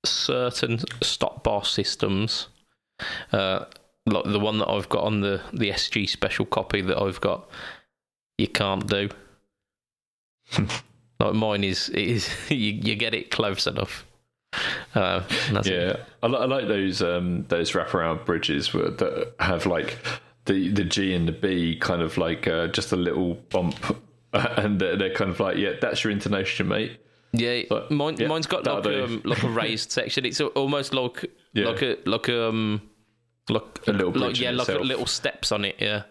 certain 0.06 0.80
stop 1.02 1.44
bar 1.44 1.64
systems, 1.64 2.48
uh, 3.32 3.66
like 4.06 4.26
the 4.26 4.40
one 4.40 4.60
that 4.60 4.70
I've 4.70 4.90
got 4.90 5.04
on 5.04 5.22
the 5.22 5.42
the 5.54 5.70
SG 5.72 6.08
special 6.10 6.46
copy 6.46 6.82
that 6.82 6.98
I've 6.98 7.22
got, 7.22 7.50
you 8.38 8.48
can't 8.48 8.88
do. 8.88 9.10
like 11.20 11.34
mine 11.34 11.64
is 11.64 11.90
is 11.90 12.30
you, 12.50 12.72
you 12.74 12.96
get 12.96 13.14
it 13.14 13.32
close 13.32 13.68
enough. 13.68 14.06
Uh, 14.96 15.22
it. 15.30 15.66
Yeah, 15.68 15.96
I, 16.24 16.28
I 16.28 16.46
like 16.46 16.68
those 16.68 17.02
um, 17.02 17.46
those 17.50 17.72
wraparound 17.74 18.26
bridges 18.26 18.72
that 18.72 19.34
have 19.40 19.66
like 19.66 19.98
the 20.46 20.70
the 20.70 20.84
G 20.84 21.14
and 21.14 21.28
the 21.28 21.32
B 21.32 21.78
kind 21.80 22.02
of 22.02 22.18
like 22.18 22.48
uh, 22.48 22.68
just 22.68 22.92
a 22.92 22.96
little 22.96 23.36
bump, 23.50 23.76
and 24.34 24.80
they're, 24.80 24.96
they're 24.98 25.14
kind 25.14 25.30
of 25.30 25.40
like, 25.40 25.58
yeah, 25.58 25.74
that's 25.80 26.04
your 26.04 26.12
intonation, 26.12 26.68
mate. 26.68 27.00
Yeah, 27.32 27.62
But, 27.70 27.92
mine, 27.92 28.16
yeah, 28.18 28.28
mine's 28.28 28.48
got 28.48 28.66
like 28.66 28.88
um, 28.88 29.22
like 29.24 29.44
a 29.44 29.50
raised 29.50 29.92
section. 29.98 30.26
It's 30.26 30.42
almost 30.42 30.94
like 30.96 31.26
Yeah. 31.54 31.68
like 31.68 31.82
a 31.84 31.98
like 32.06 32.28
um 32.30 32.82
like 33.50 33.88
A 33.88 33.92
little 33.94 34.12
like, 34.12 34.40
yeah 34.40 34.50
in 34.50 34.58
like 34.58 34.68
little 34.68 35.06
steps 35.06 35.52
on 35.52 35.64
it. 35.66 35.76
Yeah, 35.80 36.04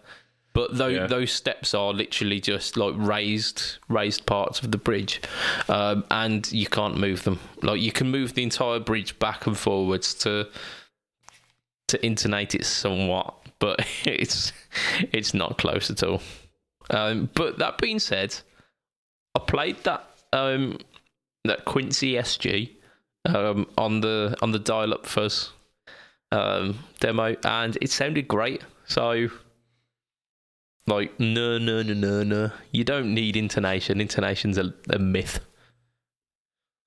but 0.59 0.77
those 0.77 0.93
Yeah. 0.97 1.07
those 1.07 1.31
steps 1.31 1.73
are 1.73 1.93
literally 1.93 2.41
just 2.41 2.75
like 2.75 2.93
raised 2.97 3.77
raised 3.87 4.25
parts 4.25 4.61
of 4.61 4.71
the 4.71 4.77
bridge, 4.77 5.21
um, 5.69 6.03
and 6.11 6.51
you 6.51 6.67
can't 6.67 6.97
move 6.97 7.23
them. 7.23 7.39
Like 7.61 7.79
you 7.79 7.93
can 7.93 8.11
move 8.11 8.33
the 8.33 8.43
entire 8.43 8.79
bridge 8.79 9.17
back 9.19 9.47
and 9.47 9.57
forwards 9.57 10.13
to 10.15 10.49
to 11.87 12.05
intonate 12.05 12.55
it 12.55 12.65
somewhat, 12.65 13.35
but 13.59 13.79
it's 14.05 14.51
it's 15.13 15.33
not 15.33 15.57
close 15.57 15.89
at 15.89 16.03
all. 16.03 16.21
Um, 16.89 17.29
but 17.35 17.59
that 17.59 17.77
being 17.77 17.99
said, 17.99 18.35
I 19.35 19.39
played 19.39 19.77
that 19.85 20.03
um, 20.33 20.77
that 21.45 21.63
Quincy 21.63 22.15
SG 22.15 22.71
um, 23.33 23.65
on 23.77 24.01
the 24.01 24.35
on 24.41 24.51
the 24.51 24.59
dial 24.59 24.93
up 24.93 25.05
fuzz 25.05 25.53
um, 26.33 26.79
demo, 26.99 27.37
and 27.45 27.77
it 27.81 27.91
sounded 27.91 28.27
great. 28.27 28.61
So, 28.87 29.29
like, 30.89 31.19
no, 31.19 31.57
no, 31.57 31.81
no, 31.81 31.93
no, 31.93 32.23
no, 32.23 32.51
you 32.71 32.83
don't 32.83 33.13
need 33.13 33.37
intonation. 33.37 34.01
Intonation's 34.01 34.57
a, 34.57 34.73
a 34.89 34.99
myth. 34.99 35.39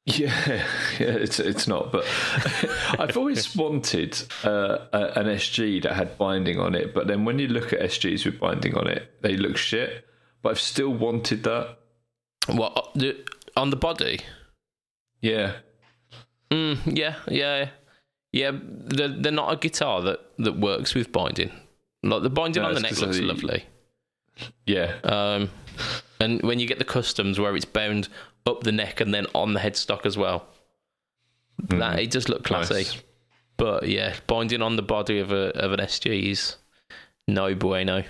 Yeah, 0.05 0.66
yeah, 0.98 1.14
it's 1.14 1.38
it's 1.38 1.68
not. 1.68 1.92
But 1.92 2.05
I've 2.98 3.16
always 3.16 3.55
wanted 3.55 4.20
uh, 4.42 4.78
a, 4.92 5.20
an 5.20 5.26
SG 5.26 5.80
that 5.84 5.92
had 5.92 6.18
binding 6.18 6.59
on 6.59 6.74
it. 6.74 6.92
But 6.92 7.07
then 7.07 7.24
when 7.24 7.38
you 7.38 7.46
look 7.46 7.72
at 7.72 7.78
SGs 7.78 8.24
with 8.24 8.40
binding 8.40 8.76
on 8.76 8.88
it, 8.88 9.22
they 9.22 9.36
look 9.36 9.57
shit. 9.57 10.05
But 10.42 10.48
I've 10.50 10.61
still 10.61 10.90
wanted 10.92 11.44
that. 11.44 11.78
What 12.48 12.90
the, 12.96 13.24
on 13.57 13.70
the 13.70 13.76
body? 13.76 14.22
Yeah, 15.20 15.53
Mm, 16.53 16.98
yeah, 16.98 17.16
yeah, 17.28 17.70
yeah. 18.30 18.50
They're, 18.53 19.09
they're 19.09 19.32
not 19.32 19.53
a 19.53 19.57
guitar 19.57 20.03
that, 20.03 20.20
that 20.38 20.59
works 20.59 20.94
with 20.94 21.11
binding. 21.11 21.50
Like 22.03 22.22
the 22.22 22.30
binding 22.30 22.62
No, 22.62 22.68
on 22.68 22.74
the 22.74 22.80
neck 22.80 22.98
looks 22.98 23.20
lovely. 23.20 23.64
Yeah, 24.66 24.94
Um, 25.04 25.50
and 26.20 26.40
when 26.42 26.60
you 26.60 26.66
get 26.66 26.78
the 26.78 26.84
customs 26.84 27.38
where 27.38 27.54
it's 27.56 27.64
bound 27.64 28.08
up 28.46 28.62
the 28.62 28.72
neck 28.72 29.00
and 29.00 29.12
then 29.12 29.26
on 29.34 29.54
the 29.54 29.60
headstock 29.60 30.06
as 30.06 30.16
well, 30.16 30.46
that 31.68 31.98
it 31.98 32.10
does 32.10 32.28
look 32.28 32.44
classy. 32.44 32.74
Nice. 32.74 33.02
But 33.56 33.88
yeah, 33.88 34.14
binding 34.26 34.62
on 34.62 34.76
the 34.76 34.82
body 34.82 35.18
of 35.18 35.30
a 35.32 35.50
of 35.58 35.72
an 35.72 35.80
SG 35.80 36.30
is 36.30 36.56
no 37.28 37.54
bueno. 37.54 38.04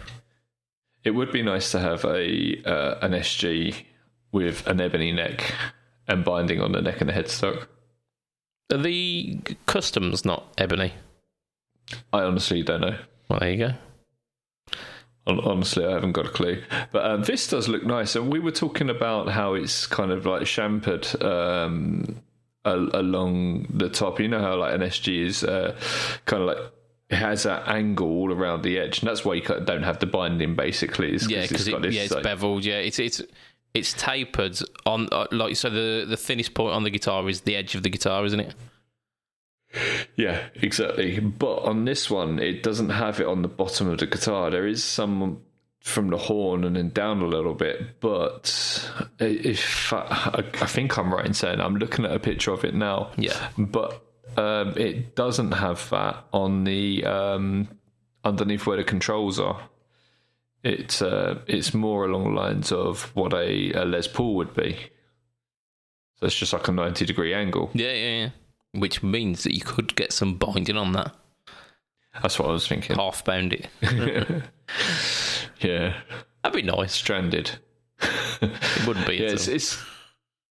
It 1.05 1.11
would 1.11 1.33
be 1.33 1.43
nice 1.43 1.71
to 1.73 1.81
have 1.81 2.05
a 2.05 2.63
uh, 2.65 2.99
an 3.03 3.13
SG 3.13 3.85
with 4.31 4.67
an 4.67 4.81
ebony 4.81 5.13
neck 5.13 5.55
and 6.09 6.25
binding 6.25 6.61
on 6.61 6.73
the 6.73 6.81
neck 6.81 7.01
and 7.01 7.11
the 7.11 7.15
headstock. 7.15 7.67
Are 8.73 8.79
the 8.79 9.41
customs 9.67 10.25
not 10.25 10.53
ebony? 10.57 10.95
I 12.13 12.23
honestly 12.23 12.63
don't 12.63 12.81
know. 12.81 12.97
Well, 13.29 13.41
there 13.41 13.51
you 13.51 13.59
go. 13.59 13.75
Hon- 15.27 15.41
Honestly, 15.41 15.85
I 15.85 15.91
haven't 15.93 16.13
got 16.13 16.27
a 16.27 16.31
clue. 16.31 16.63
But 16.91 17.05
um, 17.05 17.23
this 17.23 17.47
does 17.49 17.69
look 17.69 17.85
nice, 17.85 18.17
and 18.17 18.33
we 18.33 18.39
were 18.41 18.51
talking 18.51 18.91
about 18.91 19.29
how 19.29 19.55
it's 19.55 19.87
kind 19.87 20.11
of 20.11 20.27
like 20.27 20.43
chamfered 20.43 21.23
um, 21.25 22.21
a- 22.65 22.75
along 22.77 23.69
the 23.73 23.89
top. 23.89 24.21
You 24.21 24.29
know 24.29 24.41
how 24.41 24.57
like 24.57 24.75
an 24.75 24.81
SG 24.81 25.25
is 25.27 25.45
uh, 25.45 25.77
kind 26.27 26.43
of 26.43 26.49
like 26.49 26.59
it 27.11 27.17
has 27.17 27.43
that 27.43 27.69
angle 27.69 28.09
all 28.09 28.33
around 28.33 28.63
the 28.63 28.79
edge, 28.79 29.01
and 29.01 29.09
that's 29.09 29.25
why 29.25 29.35
you 29.35 29.43
don't 29.43 29.83
have 29.83 29.99
the 29.99 30.07
binding. 30.07 30.55
Basically, 30.57 31.15
is 31.15 31.31
Yeah, 31.31 31.43
because 31.43 31.69
it's 31.69 31.77
it, 31.87 31.93
yeah, 31.93 32.03
it's 32.03 32.15
beveled. 32.17 32.65
Yeah, 32.65 32.79
it's 32.79 32.99
it's 32.99 33.23
it's 33.75 33.93
tapered 33.93 34.59
on 34.87 35.09
uh, 35.13 35.27
like 35.31 35.57
so. 35.57 35.71
The 35.71 36.05
the 36.09 36.17
thinnest 36.17 36.55
point 36.55 36.75
on 36.75 36.83
the 36.83 36.91
guitar 36.91 37.29
is 37.29 37.43
the 37.43 37.55
edge 37.57 37.75
of 37.75 37.83
the 37.83 37.91
guitar, 37.91 38.25
isn't 38.25 38.41
it? 38.41 38.55
Yeah, 40.17 40.49
exactly. 40.55 41.19
But 41.21 41.61
on 41.61 41.85
this 41.85 42.11
one, 42.11 42.39
it 42.39 42.63
doesn't 42.63 42.91
have 42.91 43.21
it 43.21 43.27
on 43.27 43.43
the 43.43 43.49
bottom 43.49 43.89
of 43.89 43.99
the 43.99 44.07
guitar. 44.07 44.51
There 44.51 44.67
is 44.67 44.85
some 44.85 45.43
from 45.81 46.11
the 46.11 46.17
horn 46.17 46.65
and 46.65 46.77
then 46.77 46.91
down 46.91 47.21
a 47.23 47.27
little 47.27 47.55
bit. 47.55 48.01
But 48.01 48.91
if 49.19 49.93
I, 49.93 50.45
I 50.61 50.67
think 50.67 50.97
I'm 50.97 51.13
right 51.13 51.27
in 51.27 51.35
saying 51.35 51.61
I'm 51.61 51.77
looking 51.77 52.05
at 52.05 52.13
a 52.13 52.21
picture 52.21 52.53
of 52.53 52.65
it 52.65 52.75
now. 52.75 53.11
Yeah. 53.17 53.49
But 53.59 54.03
um, 54.37 54.77
it 54.77 55.17
doesn't 55.17 55.53
have 55.53 55.89
that 55.91 56.25
on 56.33 56.65
the 56.65 57.05
um, 57.05 57.69
underneath 58.25 58.67
where 58.67 58.77
the 58.77 58.85
controls 58.85 59.39
are. 59.39 59.69
It's 60.63 61.03
uh, 61.03 61.41
it's 61.49 61.75
more 61.75 62.05
along 62.05 62.25
the 62.35 62.41
lines 62.41 62.71
of 62.71 63.15
what 63.17 63.35
a, 63.35 63.73
a 63.73 63.85
Les 63.85 64.07
Paul 64.07 64.37
would 64.37 64.55
be. 64.55 64.77
So 66.21 66.27
it's 66.27 66.37
just 66.37 66.53
like 66.53 66.69
a 66.69 66.73
ninety 66.73 67.05
degree 67.05 67.35
angle. 67.35 67.71
Yeah, 67.75 67.93
yeah, 67.93 68.19
yeah. 68.19 68.29
Which 68.73 69.03
means 69.03 69.43
that 69.45 69.55
you 69.55 69.61
could 69.61 69.95
get 69.97 70.13
some 70.13 70.35
binding 70.37 70.77
on 70.77 70.93
that. 70.93 71.15
That's 72.23 72.39
what 72.39 72.49
I 72.49 72.53
was 72.53 72.67
thinking. 72.67 72.97
Half 72.97 73.25
bound 73.25 73.53
it. 73.53 73.69
Yeah, 75.61 75.95
That'd 76.43 76.57
be 76.61 76.69
nice. 76.69 76.93
stranded. 76.93 77.53
It 78.01 78.87
wouldn't 78.87 79.07
be. 79.07 79.17
Yeah, 79.23 79.29
it's, 79.31 79.47
it's 79.47 79.81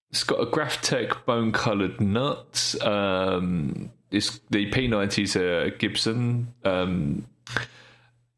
it's 0.09 0.23
got 0.23 0.39
a 0.41 0.45
Graph 0.45 0.81
Tech 0.81 1.25
bone 1.25 1.51
coloured 1.51 1.99
nuts. 1.99 2.79
Um, 2.81 3.91
it's 4.09 4.39
the 4.49 4.69
P90s 4.71 5.35
are 5.35 5.69
Gibson. 5.71 6.53
Um, 6.63 7.25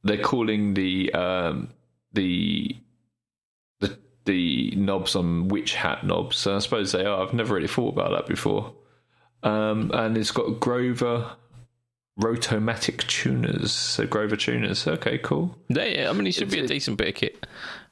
they're 0.03 0.17
calling 0.21 0.73
the 0.73 1.13
um, 1.13 1.69
the 2.13 2.75
the 3.79 3.97
the 4.25 4.71
knobs 4.75 5.15
on 5.15 5.47
witch 5.49 5.75
hat 5.75 6.05
knobs. 6.05 6.38
So 6.38 6.55
I 6.55 6.59
suppose 6.59 6.91
they 6.91 7.05
are. 7.05 7.21
I've 7.21 7.34
never 7.34 7.53
really 7.53 7.67
thought 7.67 7.93
about 7.93 8.11
that 8.11 8.25
before. 8.27 8.73
Um, 9.44 9.91
and 9.94 10.18
it's 10.18 10.32
got 10.32 10.60
Grover 10.60 11.32
Rotomatic 12.20 13.06
tuners. 13.08 13.72
So 13.72 14.06
Grover 14.08 14.36
tuners. 14.36 14.88
Okay, 14.88 15.18
cool. 15.18 15.58
yeah, 15.70 15.86
yeah. 15.86 16.10
I 16.10 16.14
mean, 16.14 16.28
it 16.28 16.34
should 16.34 16.50
be 16.50 16.60
a 16.60 16.68
decent 16.68 16.98
bit 16.98 17.10
of 17.10 17.16
kit. 17.16 17.46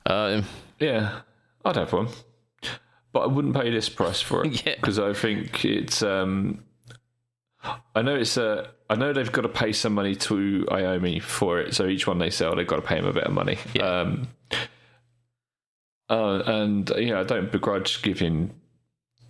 Um, 0.06 0.46
Yeah, 0.80 1.22
I'd 1.66 1.76
have 1.76 1.94
one, 1.94 2.08
but 3.12 3.20
I 3.22 3.26
wouldn't 3.28 3.56
pay 3.56 3.70
this 3.70 3.90
price 3.90 4.22
for 4.22 4.46
it 4.46 4.66
Yeah. 4.66 4.76
because 4.76 4.98
I 5.00 5.14
think 5.14 5.66
it's. 5.66 6.02
Um, 6.02 6.64
I 7.96 8.02
know 8.02 8.16
it's 8.16 8.38
a. 8.38 8.72
I 8.90 8.96
know 8.96 9.14
they've 9.14 9.32
got 9.32 9.42
to 9.42 9.50
pay 9.50 9.72
some 9.74 9.94
money 9.94 10.16
to 10.16 10.66
Iommi 10.70 11.22
for 11.22 11.60
it, 11.60 11.74
so 11.76 11.86
each 11.88 12.08
one 12.08 12.18
they 12.18 12.30
sell, 12.30 12.56
they've 12.56 12.66
got 12.68 12.78
to 12.78 12.82
pay 12.82 12.96
them 12.96 13.06
a 13.08 13.14
bit 13.14 13.24
of 13.24 13.34
money. 13.34 13.58
Yeah. 13.74 13.84
Um, 14.02 14.28
Uh, 16.10 16.44
and 16.46 16.92
yeah, 16.98 17.22
I 17.22 17.24
don't 17.24 17.50
begrudge 17.52 18.02
giving 18.02 18.54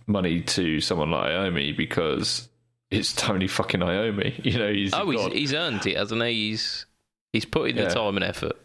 money 0.06 0.40
to 0.42 0.80
someone 0.80 1.10
like 1.10 1.30
Iommi 1.30 1.76
because 1.76 2.48
it's 2.90 3.12
Tony 3.12 3.46
fucking 3.46 3.80
Iommi. 3.80 4.44
You 4.44 4.58
know, 4.58 4.72
he's 4.72 4.92
Oh, 4.94 5.08
he's, 5.10 5.32
he's 5.32 5.54
earned 5.54 5.86
it, 5.86 5.96
hasn't 5.96 6.22
he? 6.22 6.50
He's 6.50 6.86
he's 7.32 7.44
put 7.44 7.70
in 7.70 7.76
Yeah. 7.76 7.88
the 7.88 7.94
time 7.94 8.16
and 8.16 8.24
effort. 8.24 8.56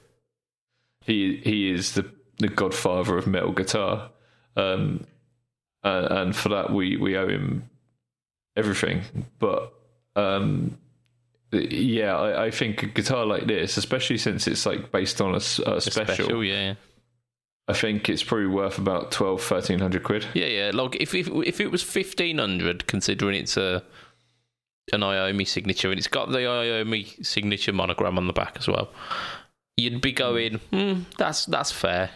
he 1.05 1.37
he 1.43 1.71
is 1.71 1.93
the 1.93 2.09
the 2.39 2.47
godfather 2.47 3.17
of 3.17 3.25
metal 3.27 3.51
guitar, 3.51 4.11
um, 4.55 5.05
and, 5.83 6.05
and 6.05 6.35
for 6.35 6.49
that 6.49 6.71
we 6.71 6.97
we 6.97 7.17
owe 7.17 7.27
him 7.27 7.69
everything. 8.55 9.01
But 9.39 9.73
um, 10.15 10.77
yeah, 11.51 12.15
I, 12.17 12.45
I 12.45 12.51
think 12.51 12.83
a 12.83 12.87
guitar 12.87 13.25
like 13.25 13.47
this, 13.47 13.77
especially 13.77 14.17
since 14.17 14.47
it's 14.47 14.65
like 14.65 14.91
based 14.91 15.21
on 15.21 15.33
a 15.33 15.39
special, 15.39 15.81
special, 15.81 16.43
yeah. 16.43 16.75
I 17.67 17.73
think 17.73 18.07
it's 18.07 18.23
probably 18.23 18.47
worth 18.47 18.77
about 18.77 19.11
12, 19.11 19.39
1300 19.39 20.03
quid. 20.03 20.25
Yeah, 20.33 20.45
yeah. 20.45 20.71
Like 20.73 20.95
if 21.01 21.13
if, 21.13 21.27
if 21.27 21.59
it 21.59 21.69
was 21.69 21.83
fifteen 21.83 22.37
hundred, 22.37 22.87
considering 22.87 23.35
it's 23.35 23.57
a 23.57 23.83
an 24.93 25.01
Iommi 25.01 25.45
signature 25.45 25.89
and 25.89 25.97
it's 25.97 26.07
got 26.07 26.29
the 26.29 26.39
Iommi 26.39 27.25
signature 27.25 27.73
monogram 27.73 28.17
on 28.17 28.27
the 28.27 28.33
back 28.33 28.55
as 28.57 28.67
well, 28.69 28.89
you'd 29.75 30.01
be 30.01 30.13
going, 30.13 30.59
hmm, 30.71 31.01
that's 31.17 31.45
that's 31.45 31.71
fair. 31.71 32.09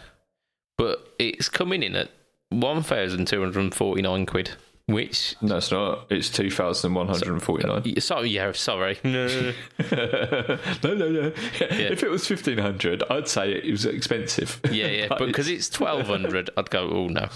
But 0.78 1.14
it's 1.18 1.50
coming 1.50 1.82
in 1.82 1.96
at 1.96 2.10
one 2.48 2.82
thousand 2.82 3.26
two 3.26 3.40
hundred 3.40 3.60
and 3.60 3.74
forty 3.74 4.00
nine 4.00 4.24
quid, 4.24 4.52
which. 4.86 5.36
No, 5.40 5.56
it's 5.56 5.70
not. 5.70 6.06
It's 6.10 6.28
two 6.28 6.50
thousand 6.50 6.94
one 6.94 7.08
hundred 7.08 7.28
and 7.28 7.42
forty 7.42 7.66
nine. 7.66 7.82
Uh, 7.96 8.00
sorry, 8.00 8.28
yeah, 8.28 8.52
sorry. 8.52 8.98
No, 9.04 10.94
no, 10.94 10.94
no, 10.94 11.08
no. 11.08 11.32
If 11.60 12.02
it 12.02 12.10
was 12.10 12.26
fifteen 12.26 12.58
hundred, 12.58 13.02
I'd 13.10 13.28
say 13.28 13.52
it 13.52 13.70
was 13.70 13.86
expensive. 13.86 14.60
yeah, 14.70 14.88
yeah, 14.88 15.06
but 15.10 15.26
because 15.26 15.48
it's 15.48 15.68
twelve 15.68 16.06
hundred, 16.06 16.50
I'd 16.56 16.70
go. 16.70 16.88
Oh 16.90 17.08
no, 17.08 17.28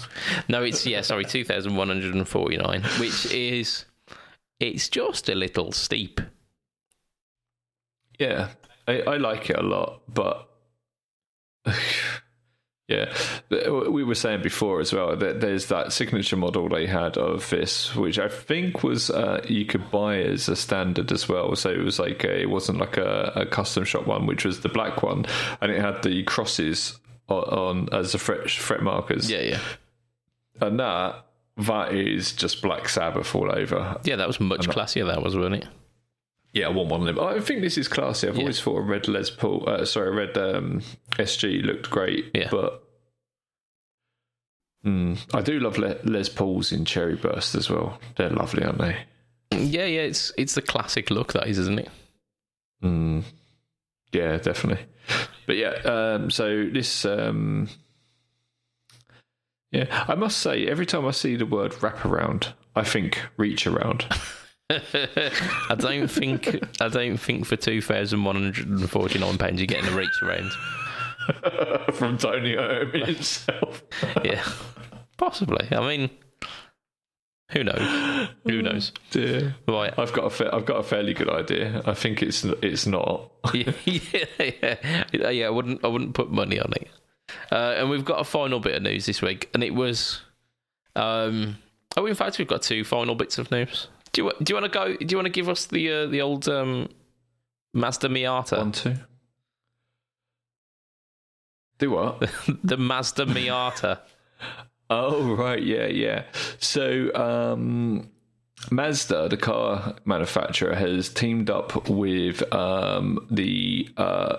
no, 0.47 0.63
it's 0.63 0.85
yeah, 0.85 1.01
sorry, 1.01 1.25
two 1.25 1.43
thousand 1.43 1.75
one 1.75 1.87
hundred 1.87 2.15
and 2.15 2.27
forty 2.27 2.57
nine, 2.57 2.83
which 2.99 3.31
is 3.31 3.85
it's 4.59 4.89
just 4.89 5.29
a 5.29 5.35
little 5.35 5.71
steep. 5.71 6.19
Yeah, 8.19 8.49
I, 8.87 9.01
I 9.01 9.17
like 9.17 9.49
it 9.49 9.57
a 9.57 9.61
lot, 9.63 10.01
but 10.11 10.49
yeah, 12.87 13.13
we 13.89 14.03
were 14.05 14.15
saying 14.15 14.41
before 14.41 14.79
as 14.79 14.93
well 14.93 15.15
that 15.17 15.41
there's 15.41 15.65
that 15.67 15.91
signature 15.91 16.37
model 16.37 16.69
they 16.69 16.87
had 16.87 17.17
of 17.17 17.49
this, 17.49 17.93
which 17.95 18.17
I 18.17 18.29
think 18.29 18.81
was 18.81 19.09
uh, 19.09 19.43
you 19.47 19.65
could 19.65 19.91
buy 19.91 20.19
as 20.19 20.47
a 20.47 20.55
standard 20.55 21.11
as 21.11 21.27
well. 21.27 21.53
So 21.57 21.69
it 21.69 21.79
was 21.83 21.99
like 21.99 22.23
a, 22.23 22.41
it 22.41 22.49
wasn't 22.49 22.77
like 22.79 22.95
a, 22.95 23.33
a 23.35 23.45
custom 23.45 23.83
shop 23.83 24.07
one, 24.07 24.25
which 24.25 24.45
was 24.45 24.61
the 24.61 24.69
black 24.69 25.03
one, 25.03 25.25
and 25.59 25.69
it 25.71 25.81
had 25.81 26.01
the 26.01 26.23
crosses 26.23 26.97
on, 27.27 27.43
on 27.43 27.89
as 27.91 28.13
the 28.13 28.19
fret 28.19 28.49
fret 28.49 28.81
markers. 28.81 29.29
Yeah, 29.29 29.41
yeah, 29.41 29.59
and 30.61 30.79
that 30.79 31.25
that 31.57 31.93
is 31.93 32.31
just 32.31 32.61
Black 32.61 32.87
Sabbath 32.87 33.33
all 33.35 33.51
over. 33.51 33.99
yeah. 34.03 34.15
That 34.15 34.27
was 34.27 34.39
much 34.39 34.69
classier. 34.69 35.07
That 35.07 35.21
was, 35.23 35.35
wasn't 35.35 35.55
it? 35.55 35.67
Yeah, 36.57 36.65
I 36.65 36.69
want 36.69 36.89
one 36.89 37.01
of 37.01 37.05
them. 37.05 37.23
I 37.23 37.39
think 37.39 37.61
this 37.61 37.77
is 37.77 37.87
classy. 37.87 38.27
I've 38.27 38.39
always 38.39 38.59
thought 38.59 38.79
a 38.79 38.81
red 38.81 39.07
Les 39.07 39.29
Paul, 39.29 39.63
uh, 39.69 39.85
sorry, 39.85 40.07
a 40.07 40.11
red 40.11 40.35
um, 40.39 40.81
SG 41.11 41.63
looked 41.63 41.91
great. 41.91 42.31
Yeah. 42.33 42.47
But 42.49 42.83
mm, 44.83 45.19
I 45.35 45.41
do 45.41 45.59
love 45.59 45.77
Le- 45.77 45.99
Les 46.03 46.29
Pauls 46.29 46.71
in 46.71 46.83
Cherry 46.83 47.15
Burst 47.15 47.53
as 47.53 47.69
well. 47.69 47.99
They're 48.15 48.31
lovely, 48.31 48.63
aren't 48.63 48.79
they? 48.79 48.97
Yeah, 49.51 49.85
yeah. 49.85 50.01
It's 50.01 50.33
it's 50.35 50.55
the 50.55 50.63
classic 50.63 51.11
look 51.11 51.33
that 51.33 51.47
is, 51.47 51.59
isn't 51.59 51.77
it? 51.77 51.89
Mm, 52.83 53.23
yeah, 54.11 54.37
definitely. 54.37 54.83
But 55.45 55.57
yeah, 55.57 55.73
um, 55.85 56.31
so 56.31 56.67
this. 56.73 57.05
Um, 57.05 57.69
yeah, 59.71 60.05
I 60.07 60.15
must 60.15 60.39
say, 60.39 60.65
every 60.65 60.87
time 60.87 61.05
I 61.05 61.11
see 61.11 61.35
the 61.35 61.45
word 61.45 61.73
wraparound, 61.73 62.53
I 62.75 62.83
think 62.83 63.21
reach 63.37 63.67
around. 63.67 64.07
I 64.69 65.75
don't 65.77 66.09
think 66.09 66.59
I 66.81 66.89
don't 66.89 67.17
think 67.17 67.45
for 67.45 67.55
two 67.55 67.81
thousand 67.81 68.23
one 68.23 68.35
hundred 68.35 68.67
and 68.67 68.89
forty 68.89 69.17
nine 69.17 69.37
pounds 69.37 69.59
you're 69.61 69.67
getting 69.67 69.91
a 69.91 69.95
reach 69.95 70.21
around. 70.21 70.51
From 71.93 72.17
Tony 72.17 72.55
Iommi 72.55 73.05
himself. 73.05 73.83
Yeah, 74.23 74.43
possibly. 75.17 75.67
I 75.71 75.79
mean, 75.87 76.09
who 77.51 77.63
knows? 77.63 78.27
Who 78.45 78.61
knows? 78.61 78.91
Dear. 79.11 79.55
Right. 79.67 79.93
I've 79.97 80.11
got 80.13 80.25
a 80.25 80.29
fa- 80.29 80.53
I've 80.53 80.65
got 80.65 80.77
a 80.77 80.83
fairly 80.83 81.13
good 81.13 81.29
idea. 81.29 81.81
I 81.85 81.93
think 81.93 82.21
it's 82.21 82.43
it's 82.61 82.85
not. 82.85 83.31
yeah, 83.53 83.71
yeah, 83.85 84.75
yeah, 85.13 85.29
yeah. 85.29 85.47
I 85.47 85.49
wouldn't, 85.49 85.83
I 85.83 85.87
wouldn't 85.87 86.13
put 86.13 86.29
money 86.31 86.59
on 86.59 86.73
it. 86.73 86.89
Uh, 87.51 87.75
and 87.77 87.89
we've 87.89 88.05
got 88.05 88.19
a 88.19 88.23
final 88.25 88.59
bit 88.59 88.75
of 88.75 88.83
news 88.83 89.05
this 89.05 89.21
week, 89.21 89.49
and 89.53 89.63
it 89.63 89.75
was, 89.75 90.21
um, 90.95 91.57
oh, 91.97 92.05
in 92.05 92.15
fact, 92.15 92.37
we've 92.37 92.47
got 92.47 92.61
two 92.61 92.83
final 92.85 93.15
bits 93.15 93.37
of 93.37 93.51
news. 93.51 93.87
Do 94.17 94.23
you, 94.23 94.31
do 94.41 94.51
you 94.51 94.59
want 94.59 94.73
to 94.73 94.79
go? 94.79 94.97
Do 94.97 95.05
you 95.13 95.17
want 95.17 95.27
to 95.27 95.31
give 95.31 95.47
us 95.47 95.67
the 95.67 95.91
uh, 95.91 96.07
the 96.07 96.21
old 96.21 96.49
um, 96.49 96.89
Mazda 97.75 98.09
Miata? 98.09 98.57
One 98.57 98.71
two. 98.71 98.95
Do 101.77 101.91
what? 101.91 102.27
the 102.63 102.77
Mazda 102.77 103.27
Miata. 103.27 103.99
oh 104.89 105.35
right, 105.35 105.61
yeah, 105.61 105.85
yeah. 105.85 106.23
So 106.57 107.13
um, 107.13 108.09
Mazda, 108.71 109.29
the 109.29 109.37
car 109.37 109.93
manufacturer, 110.05 110.73
has 110.73 111.09
teamed 111.09 111.51
up 111.51 111.87
with 111.87 112.41
um, 112.51 113.19
the 113.29 113.87
uh, 113.97 114.37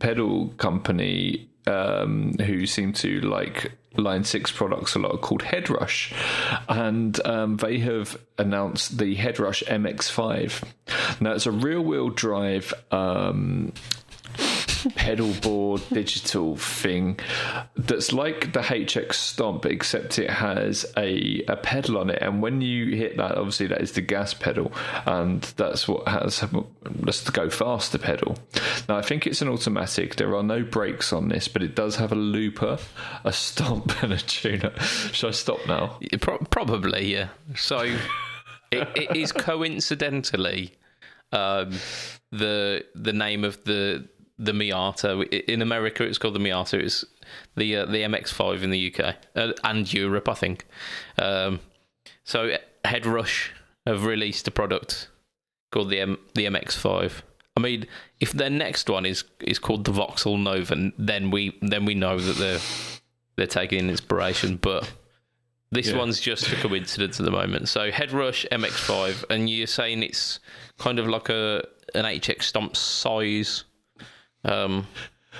pedal 0.00 0.48
company 0.58 1.48
um, 1.66 2.34
who 2.44 2.66
seem 2.66 2.92
to 2.92 3.22
like 3.22 3.72
Line 3.98 4.24
Six 4.24 4.50
products 4.50 4.94
a 4.94 4.98
lot, 4.98 5.20
called 5.20 5.42
Headrush, 5.42 6.12
and 6.68 7.20
um, 7.26 7.56
they 7.56 7.78
have 7.78 8.18
announced 8.38 8.98
the 8.98 9.16
Headrush 9.16 9.64
MX5. 9.64 11.20
Now 11.20 11.32
it's 11.32 11.46
a 11.46 11.52
rear-wheel 11.52 12.10
drive. 12.10 12.72
Um, 12.90 13.72
pedal 14.94 15.32
board 15.40 15.82
digital 15.90 16.56
thing 16.56 17.18
that's 17.76 18.12
like 18.12 18.52
the 18.52 18.60
HX 18.60 19.14
Stomp, 19.14 19.66
except 19.66 20.18
it 20.18 20.30
has 20.30 20.86
a, 20.96 21.42
a 21.48 21.56
pedal 21.56 21.98
on 21.98 22.10
it. 22.10 22.20
And 22.22 22.42
when 22.42 22.60
you 22.60 22.96
hit 22.96 23.16
that, 23.16 23.36
obviously 23.36 23.66
that 23.68 23.80
is 23.80 23.92
the 23.92 24.00
gas 24.00 24.34
pedal, 24.34 24.72
and 25.06 25.42
that's 25.56 25.88
what 25.88 26.06
has 26.08 26.44
just 27.04 27.26
the 27.26 27.32
go 27.32 27.50
faster 27.50 27.98
pedal. 27.98 28.36
Now 28.88 28.96
I 28.96 29.02
think 29.02 29.26
it's 29.26 29.42
an 29.42 29.48
automatic. 29.48 30.16
There 30.16 30.34
are 30.36 30.42
no 30.42 30.62
brakes 30.62 31.12
on 31.12 31.28
this, 31.28 31.48
but 31.48 31.62
it 31.62 31.74
does 31.74 31.96
have 31.96 32.12
a 32.12 32.16
looper, 32.16 32.78
a 33.24 33.32
stomp, 33.32 34.02
and 34.02 34.12
a 34.12 34.18
tuner. 34.18 34.72
Should 34.80 35.28
I 35.28 35.32
stop 35.32 35.58
now? 35.66 35.98
Pro- 36.20 36.38
probably, 36.38 37.12
yeah. 37.12 37.28
So 37.56 37.80
it, 38.70 38.88
it 38.94 39.16
is 39.16 39.32
coincidentally 39.32 40.72
um, 41.32 41.72
the 42.30 42.84
the 42.94 43.12
name 43.12 43.44
of 43.44 43.62
the 43.64 44.08
the 44.38 44.52
Miata 44.52 45.26
in 45.48 45.62
America. 45.62 46.04
It's 46.04 46.18
called 46.18 46.34
the 46.34 46.38
Miata. 46.40 46.74
It's 46.82 47.04
the 47.56 47.76
uh, 47.76 47.86
the 47.86 47.98
MX-5 48.02 48.62
in 48.62 48.70
the 48.70 48.94
UK 48.94 49.16
uh, 49.36 49.52
and 49.64 49.92
Europe, 49.92 50.28
I 50.28 50.34
think. 50.34 50.66
Um, 51.18 51.60
so 52.24 52.56
Head 52.84 53.06
Rush 53.06 53.52
have 53.86 54.04
released 54.04 54.46
a 54.46 54.50
product 54.50 55.08
called 55.72 55.90
the 55.90 56.00
M- 56.00 56.18
the 56.34 56.46
MX-5. 56.46 57.22
I 57.56 57.60
mean, 57.60 57.86
if 58.20 58.32
their 58.32 58.50
next 58.50 58.88
one 58.88 59.04
is 59.04 59.24
is 59.40 59.58
called 59.58 59.84
the 59.84 59.92
Vauxhall 59.92 60.38
Nova, 60.38 60.92
then 60.96 61.30
we 61.30 61.58
then 61.60 61.84
we 61.84 61.94
know 61.94 62.18
that 62.18 62.36
they're 62.36 62.60
they're 63.36 63.46
taking 63.46 63.88
inspiration. 63.88 64.56
But 64.56 64.92
this 65.70 65.88
Yeah. 65.88 65.98
one's 65.98 66.20
just 66.20 66.50
a 66.52 66.56
coincidence 66.56 67.18
at 67.20 67.24
the 67.26 67.32
moment. 67.32 67.68
So 67.68 67.90
Head 67.90 68.12
Rush 68.12 68.46
MX5, 68.52 69.24
and 69.30 69.50
you're 69.50 69.66
saying 69.66 70.02
it's 70.02 70.38
kind 70.78 70.98
of 70.98 71.08
like 71.08 71.28
a 71.28 71.64
an 71.94 72.04
HX 72.04 72.42
Stomp 72.44 72.76
size 72.76 73.64
um, 74.44 74.86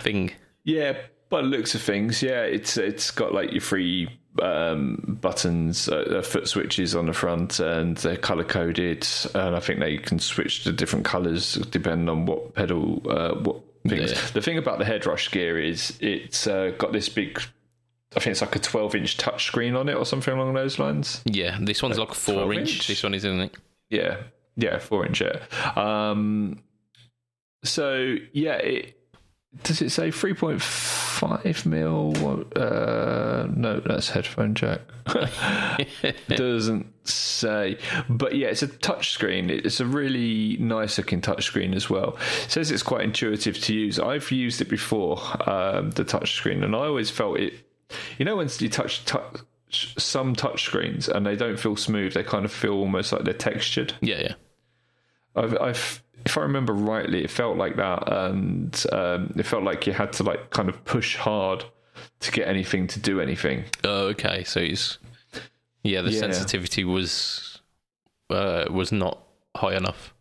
thing. 0.02 0.32
Yeah, 0.64 0.96
by 1.28 1.42
the 1.42 1.48
looks 1.48 1.74
of 1.74 1.82
things, 1.82 2.22
yeah, 2.22 2.42
it's 2.42 2.76
it's 2.76 3.10
got 3.10 3.32
like 3.32 3.52
your 3.52 3.60
three 3.60 4.08
um, 4.42 5.18
buttons, 5.20 5.88
uh, 5.88 6.22
foot 6.24 6.48
switches 6.48 6.94
on 6.94 7.06
the 7.06 7.12
front, 7.12 7.60
and 7.60 7.96
they're 7.98 8.16
color 8.16 8.44
coded. 8.44 9.06
And 9.34 9.56
I 9.56 9.60
think 9.60 9.80
they 9.80 9.98
can 9.98 10.18
switch 10.18 10.64
to 10.64 10.72
different 10.72 11.04
colors 11.04 11.54
depending 11.54 12.08
on 12.08 12.26
what 12.26 12.54
pedal, 12.54 13.02
uh, 13.08 13.34
what 13.34 13.60
things. 13.86 14.12
Yeah. 14.12 14.20
The 14.34 14.42
thing 14.42 14.58
about 14.58 14.78
the 14.78 14.84
headrush 14.84 15.30
gear 15.30 15.58
is 15.58 15.96
it's 16.00 16.46
uh, 16.46 16.72
got 16.78 16.92
this 16.92 17.08
big. 17.08 17.40
I 18.16 18.20
think 18.20 18.32
it's 18.32 18.40
like 18.40 18.56
a 18.56 18.58
12 18.58 18.94
inch 18.94 19.18
touchscreen 19.18 19.78
on 19.78 19.88
it 19.88 19.94
or 19.94 20.06
something 20.06 20.32
along 20.32 20.54
those 20.54 20.78
lines. 20.78 21.22
Yeah, 21.26 21.58
this 21.60 21.82
one's 21.82 21.98
like 21.98 22.14
four 22.14 22.46
12 22.46 22.52
inch. 22.52 22.60
inch? 22.60 22.86
This 22.86 23.02
one 23.02 23.14
is, 23.14 23.24
isn't 23.24 23.40
it? 23.40 23.56
Yeah, 23.90 24.16
yeah, 24.56 24.78
four 24.78 25.04
inch. 25.04 25.20
Yeah. 25.20 25.40
Um, 25.76 26.62
so 27.62 28.16
yeah, 28.32 28.56
it 28.56 28.94
does 29.62 29.80
it 29.80 29.90
say 29.90 30.10
three 30.10 30.34
point 30.34 30.60
five 30.62 31.64
mil? 31.66 32.12
Uh, 32.54 33.46
no, 33.54 33.80
that's 33.80 34.10
headphone 34.10 34.54
jack. 34.54 34.80
Doesn't 36.28 36.92
say, 37.08 37.78
but 38.08 38.36
yeah, 38.36 38.48
it's 38.48 38.62
a 38.62 38.68
touch 38.68 39.10
screen. 39.10 39.48
It's 39.48 39.80
a 39.80 39.86
really 39.86 40.58
nice 40.58 40.98
looking 40.98 41.20
touch 41.20 41.44
screen 41.44 41.72
as 41.72 41.88
well. 41.88 42.18
It 42.44 42.50
says 42.50 42.70
it's 42.70 42.82
quite 42.82 43.02
intuitive 43.02 43.58
to 43.62 43.74
use. 43.74 43.98
I've 43.98 44.30
used 44.30 44.60
it 44.60 44.68
before, 44.68 45.18
um, 45.48 45.90
the 45.92 46.04
touch 46.04 46.34
screen, 46.34 46.62
and 46.62 46.76
I 46.76 46.80
always 46.80 47.10
felt 47.10 47.38
it 47.38 47.54
you 48.18 48.24
know 48.24 48.36
when 48.36 48.48
you 48.58 48.68
touch 48.68 49.04
touch 49.04 49.40
some 49.70 50.34
touch 50.34 50.64
screens 50.64 51.08
and 51.08 51.26
they 51.26 51.36
don't 51.36 51.58
feel 51.58 51.76
smooth, 51.76 52.14
they 52.14 52.22
kind 52.22 52.44
of 52.44 52.52
feel 52.52 52.72
almost 52.72 53.12
like 53.12 53.24
they're 53.24 53.34
textured. 53.34 53.92
Yeah, 54.00 54.20
yeah. 54.20 54.34
I've, 55.36 55.60
I've 55.60 56.02
if 56.24 56.36
I 56.38 56.42
remember 56.42 56.72
rightly, 56.72 57.24
it 57.24 57.30
felt 57.30 57.56
like 57.56 57.76
that, 57.76 58.04
and 58.12 58.84
um, 58.92 59.32
it 59.36 59.44
felt 59.46 59.62
like 59.64 59.86
you 59.86 59.92
had 59.92 60.12
to 60.14 60.22
like 60.22 60.50
kind 60.50 60.68
of 60.68 60.84
push 60.84 61.16
hard 61.16 61.64
to 62.20 62.32
get 62.32 62.46
anything 62.48 62.86
to 62.88 63.00
do 63.00 63.20
anything. 63.20 63.64
Oh, 63.84 64.06
okay. 64.08 64.44
So 64.44 64.60
it's 64.60 64.98
yeah, 65.82 66.02
the 66.02 66.10
Yeah. 66.10 66.20
sensitivity 66.20 66.84
was 66.84 67.60
uh, 68.30 68.66
was 68.70 68.92
not 68.92 69.22
high 69.56 69.74
enough. 69.76 70.14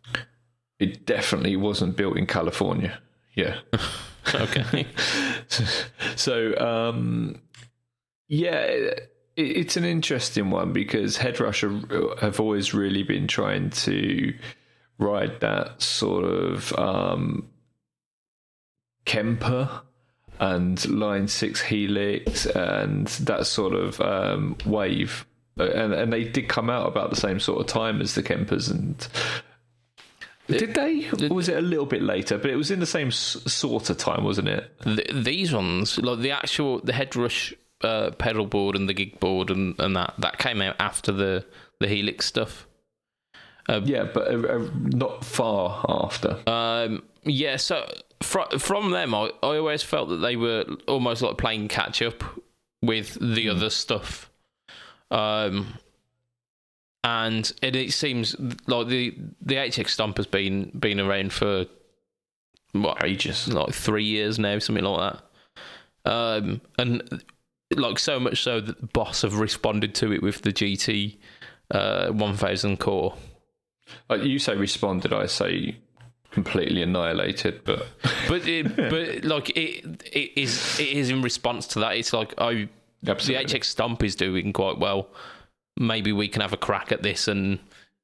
It 0.78 1.06
definitely 1.06 1.56
wasn't 1.56 1.96
built 1.96 2.16
in 2.16 2.26
California. 2.26 2.98
Yeah. 3.34 3.58
Okay. 4.34 4.86
so 6.16 6.54
um, 6.58 7.40
yeah, 8.28 8.60
it, 8.60 9.12
it's 9.36 9.76
an 9.78 9.84
interesting 9.84 10.50
one 10.50 10.72
because 10.74 11.16
Headrush 11.16 11.62
are- 11.62 12.20
have 12.20 12.38
always 12.40 12.74
really 12.74 13.02
been 13.02 13.26
trying 13.26 13.70
to 13.70 14.34
ride 14.98 15.40
that 15.40 15.80
sort 15.80 16.24
of 16.24 16.72
um, 16.78 17.48
Kemper 19.04 19.82
and 20.40 20.88
Line 20.88 21.28
Six 21.28 21.60
Helix 21.60 22.46
and 22.46 23.06
that 23.06 23.46
sort 23.46 23.74
of 23.74 24.00
um, 24.00 24.56
wave. 24.64 25.26
And, 25.56 25.92
and 25.92 26.12
they 26.12 26.24
did 26.24 26.48
come 26.48 26.70
out 26.70 26.86
about 26.86 27.10
the 27.10 27.16
same 27.16 27.40
sort 27.40 27.60
of 27.60 27.66
time 27.66 28.00
as 28.00 28.14
the 28.14 28.22
Kempers 28.22 28.70
and 28.70 29.06
did 30.46 30.74
they? 30.74 31.06
Or 31.10 31.34
was 31.34 31.48
it 31.48 31.58
a 31.58 31.60
little 31.60 31.84
bit 31.84 32.02
later? 32.02 32.38
But 32.38 32.50
it 32.50 32.56
was 32.56 32.70
in 32.70 32.80
the 32.80 32.86
same 32.86 33.08
s- 33.08 33.36
sort 33.46 33.90
of 33.90 33.98
time, 33.98 34.24
wasn't 34.24 34.48
it? 34.48 34.72
Th 34.82 35.06
these 35.12 35.52
ones, 35.52 35.98
like 35.98 36.20
the 36.20 36.30
actual 36.30 36.80
the 36.80 36.92
headrush 36.92 37.52
uh, 37.82 38.12
pedal 38.12 38.46
board 38.46 38.74
and 38.74 38.88
the 38.88 38.94
gig 38.94 39.20
board 39.20 39.50
and, 39.50 39.78
and 39.78 39.96
that 39.96 40.14
that 40.18 40.38
came 40.38 40.62
out 40.62 40.76
after 40.78 41.12
the 41.12 41.44
the 41.80 41.88
Helix 41.88 42.26
stuff. 42.26 42.67
Yeah, 43.84 44.04
but 44.04 44.28
uh, 44.28 44.48
uh, 44.48 44.68
not 44.74 45.24
far 45.24 45.84
after. 45.88 46.38
Um, 46.46 47.02
yeah, 47.24 47.56
so 47.56 47.90
fr- 48.22 48.58
from 48.58 48.90
them, 48.90 49.14
I, 49.14 49.30
I 49.42 49.56
always 49.58 49.82
felt 49.82 50.08
that 50.08 50.16
they 50.16 50.36
were 50.36 50.64
almost 50.86 51.22
like 51.22 51.36
playing 51.38 51.68
catch 51.68 52.00
up 52.02 52.24
with 52.82 53.18
the 53.20 53.48
other 53.48 53.70
stuff. 53.70 54.30
Um, 55.10 55.74
and 57.04 57.50
it, 57.62 57.76
it 57.76 57.92
seems 57.92 58.36
like 58.66 58.88
the 58.88 59.16
the 59.40 59.54
HX 59.54 59.88
Stomp 59.88 60.16
has 60.16 60.26
been 60.26 60.70
been 60.78 61.00
around 61.00 61.32
for 61.32 61.66
what 62.72 63.02
Ages. 63.04 63.48
like 63.48 63.72
three 63.74 64.04
years 64.04 64.38
now, 64.38 64.58
something 64.58 64.84
like 64.84 65.14
that. 66.04 66.10
Um, 66.10 66.60
and 66.78 67.22
like 67.74 67.98
so 67.98 68.18
much 68.18 68.42
so 68.42 68.60
that 68.60 68.80
the 68.80 68.86
Boss 68.86 69.22
have 69.22 69.38
responded 69.38 69.94
to 69.96 70.12
it 70.12 70.22
with 70.22 70.42
the 70.42 70.52
GT 70.52 71.16
uh, 71.70 72.08
1000 72.08 72.78
core. 72.78 73.14
Like 74.08 74.22
you 74.22 74.38
say, 74.38 74.56
responded. 74.56 75.12
I 75.12 75.26
say 75.26 75.76
completely 76.30 76.82
annihilated. 76.82 77.64
But 77.64 77.86
But 78.28 78.46
it, 78.46 78.76
but 78.76 79.24
like 79.24 79.50
it 79.50 80.02
it 80.12 80.32
is 80.40 80.78
it 80.78 80.88
is 80.88 81.10
in 81.10 81.22
response 81.22 81.66
to 81.68 81.80
that. 81.80 81.96
It's 81.96 82.12
like 82.12 82.34
oh 82.38 82.66
Absolutely. 83.06 83.44
the 83.44 83.58
HX 83.58 83.64
Stomp 83.64 84.02
is 84.02 84.16
doing 84.16 84.52
quite 84.52 84.78
well. 84.78 85.08
Maybe 85.76 86.12
we 86.12 86.28
can 86.28 86.42
have 86.42 86.52
a 86.52 86.56
crack 86.56 86.90
at 86.92 87.02
this 87.02 87.28
and 87.28 87.58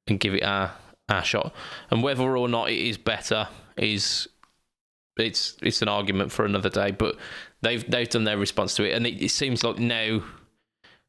and 0.07 0.19
give 0.19 0.33
it 0.33 0.43
our 0.43 0.71
our 1.09 1.23
shot. 1.23 1.53
And 1.91 2.01
whether 2.03 2.37
or 2.37 2.47
not 2.47 2.69
it 2.69 2.79
is 2.79 2.97
better 2.97 3.47
is 3.77 4.27
it's 5.17 5.57
it's 5.61 5.81
an 5.81 5.87
argument 5.87 6.31
for 6.31 6.45
another 6.45 6.69
day. 6.69 6.91
But 6.91 7.17
they've 7.61 7.89
they've 7.89 8.09
done 8.09 8.23
their 8.23 8.37
response 8.37 8.75
to 8.75 8.83
it, 8.83 8.93
and 8.93 9.05
it, 9.05 9.21
it 9.21 9.29
seems 9.29 9.63
like 9.63 9.77
now 9.77 10.23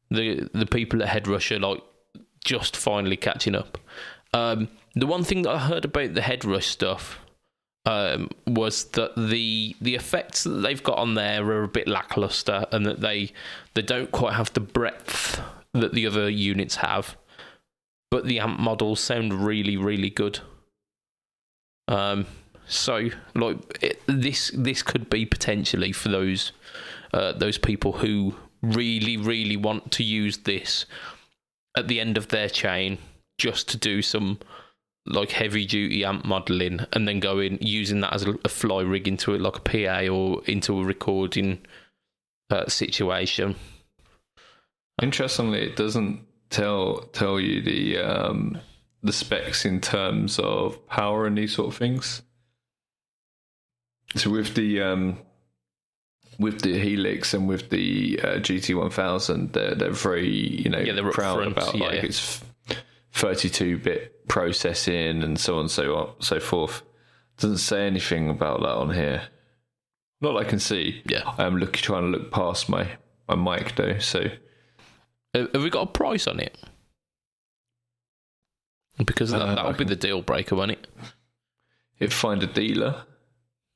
the 0.09 0.49
the 0.53 0.65
people 0.65 1.01
at 1.03 1.09
Headrush 1.09 1.55
are 1.55 1.59
like 1.59 1.81
just 2.43 2.75
finally 2.75 3.17
catching 3.17 3.55
up. 3.55 3.77
Um, 4.33 4.69
the 4.95 5.07
one 5.07 5.23
thing 5.23 5.43
that 5.43 5.51
I 5.51 5.59
heard 5.59 5.85
about 5.85 6.13
the 6.13 6.21
Headrush 6.21 6.63
stuff 6.63 7.19
um, 7.85 8.29
was 8.45 8.83
that 8.91 9.15
the 9.15 9.75
the 9.79 9.95
effects 9.95 10.43
that 10.43 10.49
they've 10.49 10.83
got 10.83 10.97
on 10.97 11.13
there 11.13 11.45
are 11.45 11.63
a 11.63 11.69
bit 11.69 11.87
lackluster, 11.87 12.65
and 12.71 12.85
that 12.85 12.99
they 12.99 13.31
they 13.75 13.81
don't 13.81 14.11
quite 14.11 14.33
have 14.33 14.51
the 14.53 14.59
breadth 14.59 15.41
that 15.73 15.93
the 15.93 16.05
other 16.05 16.29
units 16.29 16.77
have. 16.77 17.15
But 18.11 18.25
the 18.25 18.39
amp 18.39 18.59
models 18.59 18.99
sound 18.99 19.33
really 19.45 19.77
really 19.77 20.09
good. 20.09 20.39
Um, 21.87 22.25
so 22.67 23.09
like 23.33 23.81
it, 23.81 24.01
this 24.07 24.51
this 24.53 24.83
could 24.83 25.09
be 25.09 25.25
potentially 25.25 25.93
for 25.93 26.09
those 26.09 26.51
uh, 27.13 27.31
those 27.31 27.57
people 27.57 27.93
who 27.93 28.35
really 28.61 29.15
really 29.15 29.55
want 29.55 29.91
to 29.93 30.03
use 30.03 30.39
this 30.39 30.85
at 31.77 31.87
the 31.87 32.01
end 32.01 32.17
of 32.17 32.27
their 32.29 32.49
chain 32.49 32.97
just 33.37 33.69
to 33.69 33.77
do 33.77 34.01
some 34.01 34.39
like 35.05 35.31
heavy 35.31 35.65
duty 35.65 36.03
amp 36.03 36.25
modeling 36.25 36.81
and 36.93 37.07
then 37.07 37.19
go 37.19 37.39
in 37.39 37.57
using 37.61 38.01
that 38.01 38.13
as 38.13 38.25
a, 38.25 38.49
fly 38.49 38.81
rig 38.81 39.07
into 39.07 39.33
it 39.33 39.41
like 39.41 39.57
a 39.57 39.61
PA 39.61 40.13
or 40.13 40.41
into 40.45 40.79
a 40.79 40.83
recording 40.83 41.59
uh, 42.49 42.67
situation. 42.67 43.55
Interestingly, 45.01 45.61
it 45.61 45.75
doesn't 45.75 46.25
tell 46.49 46.97
tell 47.13 47.39
you 47.39 47.61
the 47.61 47.99
um, 47.99 48.59
the 49.03 49.13
specs 49.13 49.65
in 49.65 49.79
terms 49.79 50.39
of 50.39 50.85
power 50.87 51.25
and 51.25 51.37
these 51.37 51.53
sort 51.53 51.69
of 51.69 51.77
things. 51.77 52.21
So 54.15 54.29
with 54.29 54.55
the 54.55 54.81
um, 54.81 55.19
with 56.39 56.61
the 56.61 56.77
Helix 56.79 57.33
and 57.33 57.47
with 57.47 57.69
the 57.69 58.19
uh, 58.23 58.27
GT 58.37 58.75
one 58.75 58.89
thousand, 58.89 59.53
they're 59.53 59.75
they're 59.75 59.91
very 59.91 60.29
you 60.29 60.69
know 60.69 60.79
Yeah, 60.79 60.93
they're 60.93 61.11
proud 61.11 61.39
upfront, 61.39 61.51
about 61.51 61.75
yeah, 61.75 61.87
like 61.87 62.03
it's 62.03 62.43
thirty 63.17 63.49
two 63.49 63.77
bit 63.77 64.27
processing 64.27 65.23
and 65.23 65.39
so 65.39 65.55
on 65.55 65.61
and 65.61 65.71
so 65.71 65.95
on 65.95 66.13
so 66.21 66.39
forth. 66.39 66.83
Doesn't 67.37 67.57
say 67.57 67.85
anything 67.85 68.29
about 68.29 68.61
that 68.61 68.69
on 68.75 68.93
here. 68.93 69.27
Not 70.21 70.33
that 70.33 70.39
I 70.39 70.43
can 70.49 70.59
see. 70.59 71.01
Yeah. 71.05 71.23
I'm 71.37 71.57
looking 71.57 71.81
trying 71.81 72.11
to 72.11 72.17
look 72.17 72.31
past 72.31 72.69
my 72.69 72.87
my 73.27 73.35
mic 73.35 73.75
though. 73.75 73.99
So 73.99 74.29
have 75.33 75.53
we 75.53 75.69
got 75.69 75.87
a 75.89 75.91
price 75.91 76.25
on 76.27 76.39
it? 76.39 76.57
Because 79.05 79.29
that, 79.31 79.41
Uh, 79.41 79.55
that'll 79.55 79.71
I 79.71 79.73
be 79.77 79.83
the 79.83 79.95
deal 79.95 80.21
breaker, 80.23 80.55
won't 80.55 80.71
it? 80.71 80.87
it 81.99 82.11
find 82.11 82.41
a 82.41 82.47
dealer. 82.47 83.03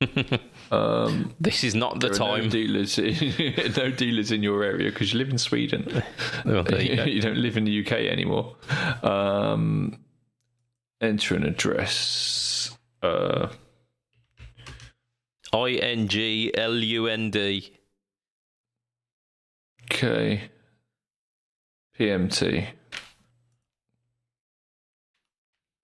um, 0.72 1.34
This 1.38 1.64
is 1.64 1.74
not 1.74 2.00
the 2.00 2.08
are 2.08 2.10
no 2.10 2.16
time. 2.16 2.48
dealers, 2.48 2.98
no 3.76 3.90
dealers 3.90 4.32
in 4.32 4.42
your 4.42 4.64
area 4.64 4.90
because 4.90 5.12
you 5.12 5.18
live 5.18 5.30
in 5.30 5.38
Sweden. 5.38 6.02
Well, 6.44 6.64
you 6.80 7.02
you 7.04 7.20
don't 7.20 7.36
live 7.36 7.56
in 7.56 7.64
the 7.64 7.84
UK 7.84 7.92
anymore. 7.92 8.56
Um, 9.02 9.98
enter 11.00 11.34
an 11.34 11.44
address. 11.44 12.76
Uh, 13.02 13.48
I 15.52 15.72
N 15.72 16.08
G 16.08 16.50
L 16.54 16.76
U 16.76 17.06
N 17.06 17.30
D. 17.30 17.72
okay. 19.92 20.48
PMT. 21.98 22.68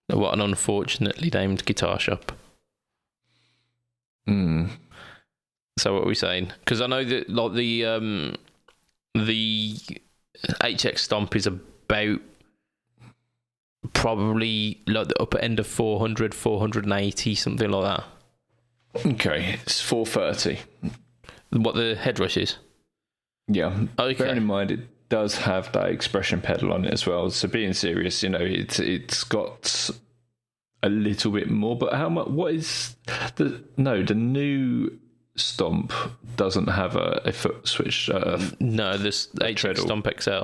What 0.07 0.33
an 0.33 0.41
unfortunately 0.41 1.29
named 1.31 1.65
guitar 1.65 1.99
shop. 1.99 2.31
Hmm. 4.27 4.67
So 5.77 5.93
what 5.93 6.03
are 6.03 6.07
we 6.07 6.15
saying? 6.15 6.51
Because 6.59 6.81
I 6.81 6.87
know 6.87 7.03
that 7.03 7.29
like 7.29 7.53
the 7.53 7.85
um 7.85 8.35
the 9.15 9.75
HX 10.43 10.99
Stomp 10.99 11.35
is 11.35 11.47
about 11.47 12.19
probably 13.93 14.81
like 14.87 15.07
the 15.07 15.21
upper 15.21 15.39
end 15.39 15.59
of 15.59 15.67
400, 15.67 16.33
480, 16.35 17.35
something 17.35 17.69
like 17.69 17.83
that. 17.83 18.03
Okay, 19.05 19.59
it's 19.61 19.79
four 19.79 20.05
thirty. 20.05 20.59
What 21.51 21.75
the 21.75 21.95
headrush 21.99 22.37
is. 22.37 22.57
Yeah. 23.47 23.85
Okay. 23.97 24.13
Bearing 24.15 24.37
in 24.37 24.45
mind 24.45 24.71
it 24.71 24.81
does 25.09 25.37
have 25.37 25.71
that 25.73 25.89
expression 25.89 26.41
pedal 26.41 26.71
on 26.71 26.85
it 26.85 26.93
as 26.93 27.05
well. 27.05 27.29
So 27.29 27.47
being 27.47 27.73
serious, 27.73 28.23
you 28.23 28.29
know, 28.29 28.39
it's 28.41 28.79
it's 28.79 29.23
got 29.23 29.91
a 30.83 30.89
little 30.89 31.31
bit 31.31 31.49
more. 31.49 31.77
But 31.77 31.93
how 31.93 32.09
much? 32.09 32.27
What 32.27 32.53
is 32.53 32.95
the 33.35 33.63
no? 33.77 34.03
The 34.03 34.15
new 34.15 34.97
Stomp 35.35 35.93
doesn't 36.35 36.67
have 36.67 36.95
a, 36.95 37.21
a 37.25 37.31
foot 37.31 37.67
switch. 37.67 38.09
Uh, 38.09 38.39
No, 38.59 38.97
this 38.97 39.27
HX. 39.27 39.79
Stomp 39.79 40.07
XL. 40.19 40.43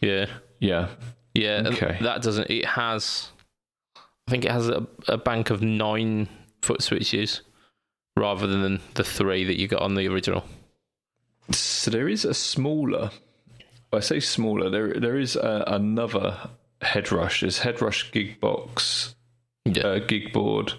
Yeah. 0.00 0.26
yeah. 0.60 0.88
Yeah, 1.34 1.64
Okay. 1.66 1.98
that 2.00 2.22
doesn't. 2.22 2.48
It 2.50 2.64
has, 2.64 3.28
I 3.96 4.30
think 4.30 4.44
it 4.46 4.50
has 4.50 4.68
a, 4.70 4.86
a 5.06 5.18
bank 5.18 5.50
of 5.50 5.60
nine 5.60 6.28
foot 6.62 6.82
switches 6.82 7.42
rather 8.16 8.46
than 8.46 8.80
the 8.94 9.04
three 9.04 9.44
that 9.44 9.58
you 9.60 9.68
got 9.68 9.82
on 9.82 9.96
the 9.96 10.08
original. 10.08 10.44
So 11.50 11.90
there 11.90 12.08
is 12.08 12.24
a 12.24 12.32
smaller. 12.32 13.10
I 13.92 14.00
say 14.00 14.18
smaller. 14.20 14.70
There 14.70 14.94
there 14.94 15.18
is 15.18 15.36
a, 15.36 15.64
another 15.66 16.38
head 16.80 17.12
rush. 17.12 17.42
There's 17.42 17.58
head 17.58 17.82
rush 17.82 18.10
gig 18.12 18.40
box 18.40 19.14
Yeah, 19.74 19.82
uh, 19.86 19.98
gig 19.98 20.32
board 20.32 20.74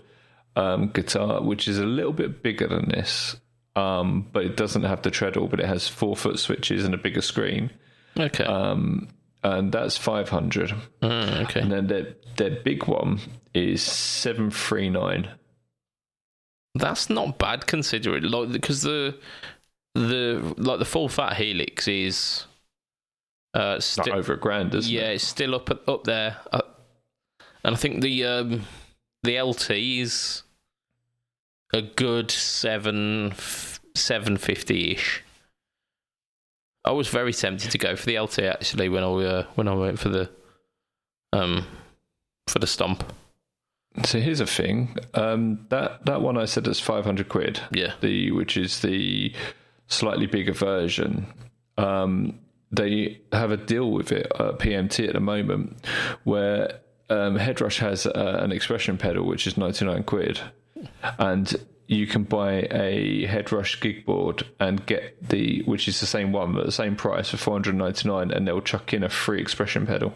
um, 0.55 0.89
guitar, 0.89 1.41
which 1.41 1.67
is 1.67 1.77
a 1.79 1.85
little 1.85 2.13
bit 2.13 2.41
bigger 2.43 2.67
than 2.67 2.89
this. 2.89 3.35
um, 3.75 4.27
but 4.33 4.43
it 4.43 4.55
doesn't 4.57 4.83
have 4.83 5.01
the 5.03 5.11
treadle, 5.11 5.47
but 5.47 5.59
it 5.59 5.67
has 5.67 5.87
four 5.87 6.15
foot 6.15 6.39
switches 6.39 6.83
and 6.85 6.93
a 6.95 6.97
bigger 6.97 7.21
screen, 7.21 7.69
Okay. 8.17 8.43
um, 8.43 9.07
and 9.43 9.71
that's 9.71 9.97
five 9.97 10.29
hundred. 10.29 10.73
Ah, 11.03 11.41
okay. 11.43 11.59
And 11.61 11.71
then 11.71 11.87
their 11.87 12.15
their 12.37 12.51
big 12.63 12.85
one 12.87 13.19
is 13.53 13.81
seven 13.83 14.49
three 14.49 14.89
nine. 14.89 15.29
That's 16.75 17.09
not 17.09 17.37
bad 17.39 17.65
considering, 17.67 18.23
like, 18.23 18.51
because 18.51 18.81
the 18.83 19.17
the 19.95 20.53
like 20.57 20.79
the 20.79 20.85
full 20.85 21.09
fat 21.09 21.35
helix 21.37 21.87
is 21.87 22.45
uh 23.53 23.59
Not 23.75 23.83
sti- 23.83 24.11
over 24.11 24.33
a 24.33 24.37
grand, 24.39 24.73
isn't 24.75 24.91
yeah, 24.91 25.01
it? 25.01 25.03
Yeah, 25.03 25.09
it's 25.11 25.23
still 25.27 25.55
up 25.55 25.69
up 25.87 26.03
there, 26.03 26.37
uh, 26.51 26.61
and 27.67 27.75
I 27.75 27.77
think 27.77 28.01
the 28.01 28.23
um 28.23 28.61
the 29.23 29.39
LT 29.41 29.71
is 29.71 30.43
a 31.73 31.81
good 31.81 32.31
seven 32.31 33.33
seven 33.93 34.37
fifty 34.37 34.93
ish. 34.93 35.21
I 36.85 36.91
was 36.91 37.09
very 37.09 37.33
tempted 37.33 37.69
to 37.71 37.77
go 37.77 37.97
for 37.97 38.05
the 38.05 38.17
LT 38.17 38.39
actually 38.39 38.87
when 38.87 39.03
I 39.03 39.07
uh, 39.07 39.45
when 39.55 39.67
I 39.67 39.73
went 39.73 39.99
for 39.99 40.07
the 40.07 40.29
um 41.33 41.67
for 42.47 42.59
the 42.59 42.67
stomp. 42.67 43.03
So 44.05 44.21
here's 44.21 44.39
a 44.39 44.47
thing. 44.47 44.95
Um, 45.13 45.65
that 45.67 46.05
that 46.05 46.21
one 46.21 46.37
I 46.37 46.45
said 46.45 46.67
is 46.67 46.79
five 46.79 47.03
hundred 47.03 47.27
quid. 47.27 47.59
Yeah. 47.71 47.95
The 47.99 48.31
which 48.31 48.55
is 48.55 48.79
the 48.79 49.33
slightly 49.87 50.25
bigger 50.25 50.53
version. 50.53 51.27
Um, 51.77 52.39
they 52.71 53.19
have 53.33 53.51
a 53.51 53.57
deal 53.57 53.91
with 53.91 54.13
it 54.13 54.27
at 54.39 54.59
PMT 54.59 55.05
at 55.07 55.13
the 55.13 55.19
moment, 55.19 55.85
where 56.23 56.79
um, 57.09 57.37
Headrush 57.37 57.79
has 57.79 58.05
uh, 58.05 58.39
an 58.41 58.51
expression 58.51 58.97
pedal 58.97 59.25
which 59.25 59.47
is 59.47 59.57
ninety 59.57 59.85
nine 59.85 60.03
quid, 60.03 60.39
and 61.19 61.53
you 61.87 62.05
can 62.05 62.23
buy 62.23 62.67
a 62.71 63.25
Headrush 63.27 63.79
gig 63.79 64.05
board 64.05 64.45
and 64.59 64.85
get 64.85 65.29
the 65.29 65.63
which 65.63 65.87
is 65.87 65.99
the 66.01 66.05
same 66.05 66.31
one 66.33 66.53
but 66.53 66.65
the 66.65 66.71
same 66.71 66.95
price 66.95 67.29
for 67.29 67.37
four 67.37 67.53
hundred 67.53 67.75
ninety 67.75 68.07
nine, 68.09 68.31
and 68.31 68.47
they'll 68.47 68.61
chuck 68.61 68.93
in 68.93 69.03
a 69.03 69.09
free 69.09 69.39
expression 69.41 69.85
pedal. 69.87 70.13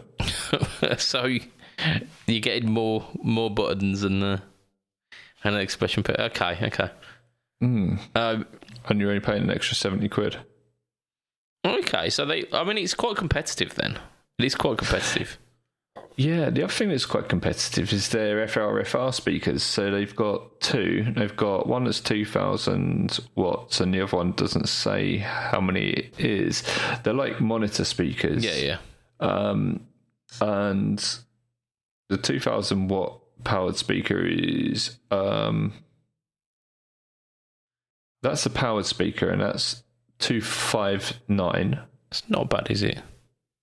so 0.98 1.24
you're 2.26 2.40
getting 2.40 2.70
more 2.70 3.06
more 3.22 3.50
buttons 3.50 4.02
and 4.02 4.22
uh, 4.22 4.36
and 5.44 5.54
an 5.54 5.60
expression. 5.60 6.02
pedal. 6.02 6.26
okay, 6.26 6.58
okay. 6.66 6.90
Mm. 7.62 7.98
Um, 8.14 8.46
And 8.88 9.00
you're 9.00 9.10
only 9.10 9.20
paying 9.20 9.42
an 9.44 9.50
extra 9.50 9.76
seventy 9.76 10.08
quid. 10.08 10.36
okay, 11.64 12.10
so 12.10 12.26
they. 12.26 12.44
I 12.52 12.64
mean, 12.64 12.76
it's 12.78 12.94
quite 12.94 13.16
competitive 13.16 13.74
then. 13.76 13.98
It 14.38 14.44
is 14.44 14.54
quite 14.54 14.78
competitive. 14.78 15.38
Yeah, 16.16 16.50
the 16.50 16.64
other 16.64 16.72
thing 16.72 16.90
that's 16.90 17.06
quite 17.06 17.28
competitive 17.28 17.92
is 17.92 18.08
their 18.10 18.46
FRFR 18.46 19.14
speakers. 19.14 19.62
So 19.62 19.90
they've 19.90 20.14
got 20.14 20.60
two. 20.60 21.12
They've 21.16 21.36
got 21.36 21.66
one 21.66 21.84
that's 21.84 22.00
2000 22.00 23.18
watts, 23.34 23.80
and 23.80 23.94
the 23.94 24.02
other 24.02 24.16
one 24.16 24.32
doesn't 24.32 24.68
say 24.68 25.18
how 25.18 25.60
many 25.60 25.90
it 25.90 26.20
is. 26.20 26.62
They're 27.02 27.14
like 27.14 27.40
monitor 27.40 27.84
speakers. 27.84 28.44
Yeah, 28.44 28.56
yeah. 28.56 28.78
Um, 29.20 29.86
and 30.40 31.18
the 32.08 32.18
2000 32.18 32.88
watt 32.88 33.20
powered 33.44 33.76
speaker 33.76 34.24
is. 34.24 34.98
Um, 35.10 35.72
that's 38.22 38.46
a 38.46 38.50
powered 38.50 38.86
speaker, 38.86 39.30
and 39.30 39.40
that's 39.40 39.82
259. 40.20 41.80
It's 42.10 42.28
not 42.28 42.50
bad, 42.50 42.70
is 42.70 42.82
it? 42.82 43.00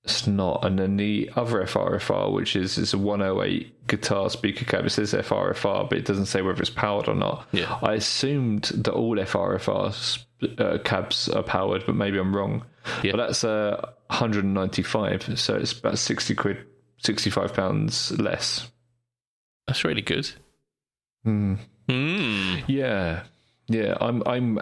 It's 0.04 0.26
not. 0.26 0.64
And 0.64 0.80
then 0.80 0.98
the 0.98 1.30
other 1.36 1.64
FRFR, 1.64 2.32
which 2.32 2.56
is 2.56 2.78
is 2.78 2.94
a 2.94 2.98
108 2.98 3.88
guitar 3.88 4.30
speaker 4.30 4.66
cab, 4.66 4.86
it 4.86 4.92
says 4.92 5.14
FRFR, 5.14 5.90
but 5.90 5.98
it 5.98 6.06
doesn't 6.06 6.28
say 6.28 6.42
whether 6.42 6.62
it's 6.62 6.70
powered 6.70 7.08
or 7.08 7.16
not. 7.16 7.48
Yeah. 7.52 7.80
I 7.82 7.96
assumed 7.96 8.64
that 8.76 8.94
all 8.94 9.18
FRFR 9.18 10.24
uh, 10.58 10.78
cabs 10.84 11.28
are 11.30 11.44
powered, 11.44 11.86
but 11.86 11.96
maybe 11.96 12.18
I'm 12.18 12.36
wrong. 12.36 12.66
Yeah. 13.04 13.12
But 13.12 13.28
that's 13.28 13.44
uh, 13.44 13.92
195, 14.08 15.38
so 15.38 15.56
it's 15.56 15.74
about 15.74 15.98
60 16.00 16.36
quid, 16.36 16.66
65 17.00 17.54
pounds 17.54 18.12
less. 18.20 18.70
That's 19.68 19.84
really 19.84 20.02
good. 20.02 20.30
Hmm. 21.24 21.56
Hmm. 21.88 22.56
Yeah, 22.68 23.24
yeah. 23.68 23.98
I'm. 24.00 24.24
I'm. 24.26 24.60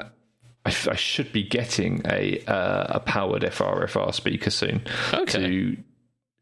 I, 0.67 0.95
should 0.95 1.31
be 1.31 1.43
getting 1.43 2.01
a 2.05 2.39
uh, 2.45 2.85
a 2.95 2.99
powered 2.99 3.43
FRFR 3.43 4.13
speaker 4.13 4.49
soon 4.49 4.81
Okay. 5.13 5.47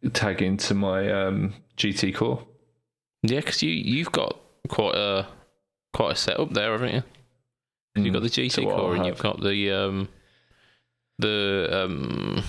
to 0.04 0.10
tag 0.12 0.42
into 0.42 0.74
my 0.74 1.10
um, 1.12 1.54
GT 1.78 2.14
Core. 2.16 2.46
Yeah, 3.24 3.40
because 3.40 3.62
you 3.64 3.72
you've 3.72 4.12
got 4.12 4.38
quite 4.68 4.96
a 4.96 5.28
quite 5.94 6.12
a 6.14 6.16
setup 6.16 6.54
there, 6.54 6.72
haven't 6.74 6.94
you? 6.94 7.04
'Cause 7.96 8.04
You've 8.06 8.14
got 8.14 8.24
the 8.24 8.30
GT 8.30 8.48
Mm. 8.48 8.52
So 8.52 8.62
core 8.76 8.96
and 8.96 9.06
you've 9.06 9.20
got 9.20 9.42
the 9.42 9.72
um 9.72 10.10
the 11.18 11.70
um 11.72 12.44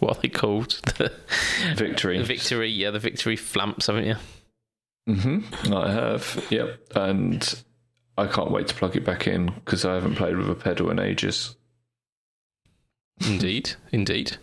what 0.00 0.18
are 0.18 0.20
they 0.22 0.28
called? 0.28 0.80
The 0.98 1.12
Victory. 1.76 2.18
the 2.18 2.24
victory, 2.24 2.70
yeah, 2.70 2.90
the 2.90 2.98
victory 2.98 3.36
flamps, 3.36 3.86
haven't 3.86 4.06
you? 4.06 4.16
Mm-hmm. 5.08 5.72
I 5.72 5.92
have. 5.92 6.46
Yep. 6.50 6.80
And 6.96 7.62
I 8.18 8.26
can't 8.26 8.50
wait 8.50 8.68
to 8.68 8.74
plug 8.74 8.96
it 8.96 9.04
back 9.04 9.26
in 9.26 9.46
because 9.46 9.84
I 9.84 9.94
haven't 9.94 10.16
played 10.16 10.36
with 10.36 10.50
a 10.50 10.54
pedal 10.54 10.90
in 10.90 10.98
ages. 10.98 11.56
Indeed, 13.26 13.72
indeed. 13.90 14.36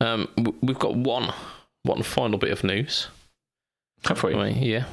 Um, 0.00 0.28
we've 0.62 0.78
got 0.78 0.94
one 0.94 1.32
one 1.82 2.02
final 2.02 2.38
bit 2.38 2.50
of 2.50 2.64
news. 2.64 3.08
Have 4.04 4.22
we? 4.22 4.34
Yeah. 4.34 4.84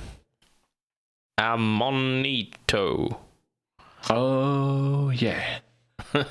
Amonito. 1.39 3.17
Oh 4.09 5.09
yeah. 5.09 5.59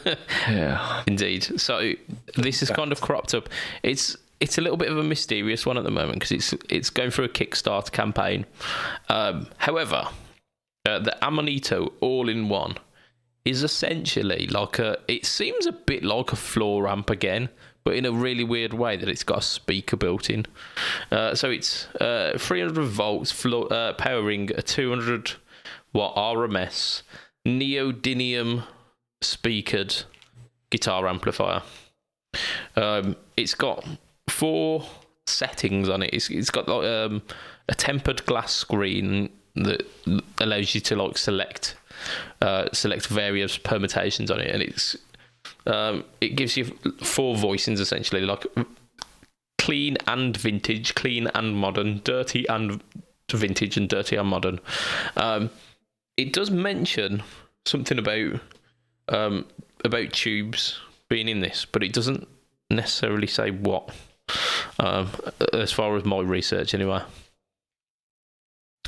Yeah. 0.48 1.02
Indeed. 1.06 1.60
So 1.60 1.92
this 2.36 2.60
has 2.60 2.70
kind 2.70 2.92
of 2.92 3.00
cropped 3.00 3.34
up. 3.34 3.48
It's 3.82 4.16
it's 4.40 4.58
a 4.58 4.60
little 4.60 4.76
bit 4.76 4.90
of 4.90 4.98
a 4.98 5.02
mysterious 5.02 5.66
one 5.66 5.76
at 5.76 5.84
the 5.84 5.90
moment 5.90 6.14
because 6.14 6.32
it's 6.32 6.54
it's 6.70 6.90
going 6.90 7.10
through 7.10 7.26
a 7.26 7.28
Kickstarter 7.28 7.92
campaign. 7.92 8.46
Um, 9.08 9.48
however, 9.58 10.08
uh, 10.86 10.98
the 11.00 11.16
Amonito 11.20 11.92
All 12.00 12.28
in 12.28 12.48
One 12.48 12.76
is 13.44 13.62
essentially 13.62 14.46
like 14.46 14.78
a. 14.78 14.98
It 15.08 15.26
seems 15.26 15.66
a 15.66 15.72
bit 15.72 16.04
like 16.04 16.32
a 16.32 16.36
floor 16.36 16.84
ramp 16.84 17.10
again, 17.10 17.48
but 17.84 17.94
in 17.94 18.04
a 18.04 18.12
really 18.12 18.44
weird 18.44 18.72
way 18.74 18.96
that 18.96 19.08
it's 19.08 19.24
got 19.24 19.38
a 19.38 19.42
speaker 19.42 19.96
built 19.96 20.30
in. 20.30 20.46
Uh, 21.10 21.34
so 21.34 21.50
it's 21.50 21.86
uh, 22.00 22.36
300 22.38 22.82
volts, 22.84 23.30
floor, 23.30 23.72
uh, 23.72 23.92
powering 23.94 24.50
a 24.56 24.62
200 24.62 25.34
watt 25.92 26.14
RMS 26.16 27.02
neodymium 27.46 28.64
speakered 29.22 30.04
guitar 30.70 31.06
amplifier. 31.08 31.62
Um, 32.74 33.16
it's 33.36 33.54
got 33.54 33.86
four 34.28 34.84
settings 35.26 35.88
on 35.88 36.02
it. 36.02 36.10
It's, 36.12 36.28
it's 36.28 36.50
got 36.50 36.68
um, 36.68 37.22
a 37.68 37.74
tempered 37.74 38.26
glass 38.26 38.52
screen 38.52 39.30
that 39.56 39.86
allows 40.38 40.74
you 40.74 40.80
to 40.82 40.96
like 40.96 41.18
select 41.18 41.76
uh, 42.42 42.68
select 42.72 43.06
various 43.06 43.58
permutations 43.58 44.30
on 44.30 44.40
it, 44.40 44.52
and 44.52 44.62
it's 44.62 44.96
um, 45.66 46.04
it 46.20 46.36
gives 46.36 46.56
you 46.56 46.64
four 47.02 47.34
voicings 47.34 47.80
essentially, 47.80 48.22
like 48.22 48.46
clean 49.58 49.96
and 50.06 50.36
vintage, 50.36 50.94
clean 50.94 51.28
and 51.34 51.56
modern, 51.56 52.00
dirty 52.04 52.46
and 52.48 52.82
vintage, 53.32 53.76
and 53.76 53.88
dirty 53.88 54.16
and 54.16 54.28
modern. 54.28 54.60
Um, 55.16 55.50
it 56.16 56.32
does 56.32 56.50
mention 56.50 57.22
something 57.64 57.98
about 57.98 58.40
um, 59.08 59.46
about 59.84 60.12
tubes 60.12 60.78
being 61.08 61.28
in 61.28 61.40
this, 61.40 61.64
but 61.64 61.82
it 61.82 61.92
doesn't 61.92 62.28
necessarily 62.70 63.26
say 63.26 63.50
what. 63.50 63.90
Um, 64.78 65.10
as 65.52 65.72
far 65.72 65.96
as 65.96 66.04
my 66.04 66.20
research, 66.20 66.74
anyway. 66.74 67.02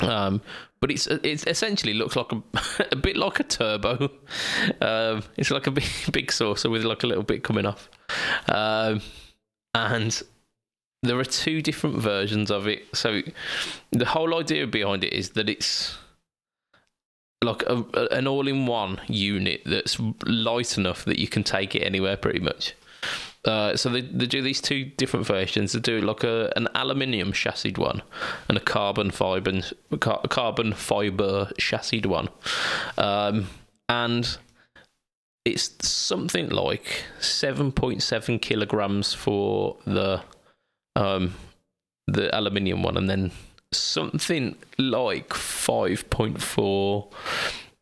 Um, 0.00 0.40
but 0.80 0.90
it's 0.90 1.06
it 1.06 1.46
essentially 1.46 1.94
looks 1.94 2.16
like 2.16 2.32
a, 2.32 2.42
a 2.92 2.96
bit 2.96 3.16
like 3.16 3.40
a 3.40 3.44
turbo. 3.44 4.10
Um, 4.80 5.22
it's 5.36 5.50
like 5.50 5.66
a 5.66 5.70
big 5.70 5.86
big 6.12 6.32
saucer 6.32 6.70
with 6.70 6.84
like 6.84 7.02
a 7.02 7.06
little 7.06 7.24
bit 7.24 7.42
coming 7.42 7.66
off, 7.66 7.88
um, 8.48 9.00
and 9.74 10.22
there 11.02 11.18
are 11.18 11.24
two 11.24 11.62
different 11.62 11.96
versions 11.96 12.50
of 12.50 12.66
it. 12.66 12.84
So 12.94 13.22
the 13.92 14.06
whole 14.06 14.38
idea 14.38 14.66
behind 14.66 15.04
it 15.04 15.12
is 15.12 15.30
that 15.30 15.48
it's 15.48 15.96
like 17.42 17.62
a, 17.62 17.84
an 18.10 18.26
all-in-one 18.26 19.00
unit 19.06 19.62
that's 19.64 19.96
light 20.26 20.76
enough 20.76 21.04
that 21.04 21.20
you 21.20 21.28
can 21.28 21.44
take 21.44 21.76
it 21.76 21.82
anywhere 21.82 22.16
pretty 22.16 22.40
much. 22.40 22.74
Uh, 23.44 23.76
so 23.76 23.88
they, 23.88 24.00
they 24.00 24.26
do 24.26 24.42
these 24.42 24.60
two 24.60 24.84
different 24.84 25.24
versions. 25.24 25.72
They 25.72 25.80
do 25.80 26.00
like 26.00 26.24
a 26.24 26.52
an 26.56 26.68
aluminium 26.74 27.32
chassis 27.32 27.74
one 27.76 28.02
and 28.48 28.58
a 28.58 28.60
carbon 28.60 29.10
fiber 29.10 29.60
car, 30.00 30.20
carbon 30.28 30.72
fiber 30.72 31.50
chassis 31.56 32.00
one, 32.00 32.28
um, 32.98 33.46
and 33.88 34.36
it's 35.44 35.86
something 35.86 36.48
like 36.50 37.04
seven 37.20 37.70
point 37.72 38.02
seven 38.02 38.38
kilograms 38.38 39.14
for 39.14 39.76
the 39.86 40.20
um, 40.96 41.34
the 42.08 42.34
aluminium 42.36 42.82
one, 42.82 42.96
and 42.96 43.08
then 43.08 43.30
something 43.72 44.56
like 44.78 45.32
five 45.32 46.10
point 46.10 46.42
four 46.42 47.08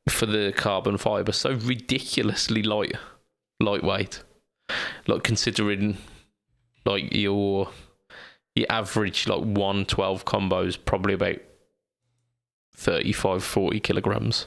for 0.09 0.27
the 0.27 0.53
carbon 0.55 0.99
fiber 0.99 1.33
so 1.33 1.55
ridiculously 1.55 2.63
light, 2.63 2.95
lightweight. 3.59 4.23
Like 5.07 5.23
considering 5.23 5.99
like 6.85 7.15
your 7.15 7.69
your 8.55 8.67
average 8.71 9.29
like 9.29 9.41
112 9.41 10.25
combos 10.25 10.79
probably 10.83 11.15
about 11.15 11.37
35 12.75 13.45
40 13.45 13.81
kilograms. 13.81 14.47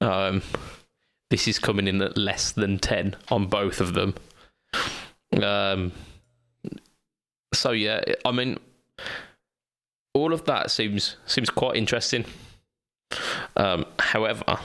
Um 0.00 0.42
this 1.30 1.48
is 1.48 1.58
coming 1.58 1.88
in 1.88 2.02
at 2.02 2.18
less 2.18 2.52
than 2.52 2.78
10 2.78 3.16
on 3.30 3.46
both 3.46 3.80
of 3.80 3.94
them. 3.94 4.14
Um 5.42 5.92
so 7.54 7.70
yeah 7.70 8.02
i 8.24 8.32
mean 8.32 8.58
all 10.14 10.32
of 10.32 10.44
that 10.46 10.70
seems 10.70 11.16
seems 11.26 11.50
quite 11.50 11.76
interesting. 11.76 12.24
Um 13.56 13.86
however 13.98 14.58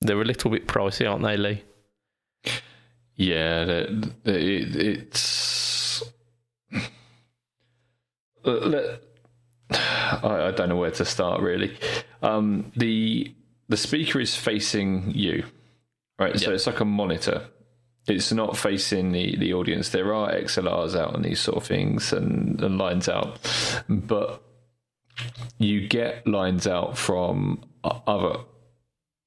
they're 0.00 0.20
a 0.20 0.24
little 0.24 0.50
bit 0.50 0.66
pricey 0.66 1.10
aren't 1.10 1.22
they 1.22 1.36
lee 1.36 1.62
Yeah, 3.16 3.64
the, 3.64 4.12
the, 4.24 4.38
it, 4.38 4.76
it's. 4.76 6.02
I, 9.70 10.48
I 10.48 10.50
don't 10.50 10.68
know 10.68 10.76
where 10.76 10.90
to 10.90 11.04
start 11.04 11.40
really. 11.40 11.76
Um, 12.22 12.72
the 12.76 13.34
the 13.68 13.76
speaker 13.76 14.20
is 14.20 14.36
facing 14.36 15.12
you, 15.14 15.44
right? 16.18 16.38
So 16.38 16.52
it's 16.52 16.66
like 16.66 16.80
a 16.80 16.84
monitor. 16.84 17.48
It's 18.06 18.32
not 18.32 18.58
facing 18.58 19.12
the, 19.12 19.34
the 19.38 19.54
audience. 19.54 19.88
There 19.88 20.12
are 20.12 20.30
XLRs 20.30 20.94
out 20.94 21.14
and 21.14 21.24
these 21.24 21.40
sort 21.40 21.56
of 21.56 21.64
things 21.64 22.12
and, 22.12 22.60
and 22.60 22.76
lines 22.76 23.08
out, 23.08 23.38
but 23.88 24.42
you 25.56 25.88
get 25.88 26.26
lines 26.26 26.66
out 26.66 26.98
from 26.98 27.64
other 27.82 28.40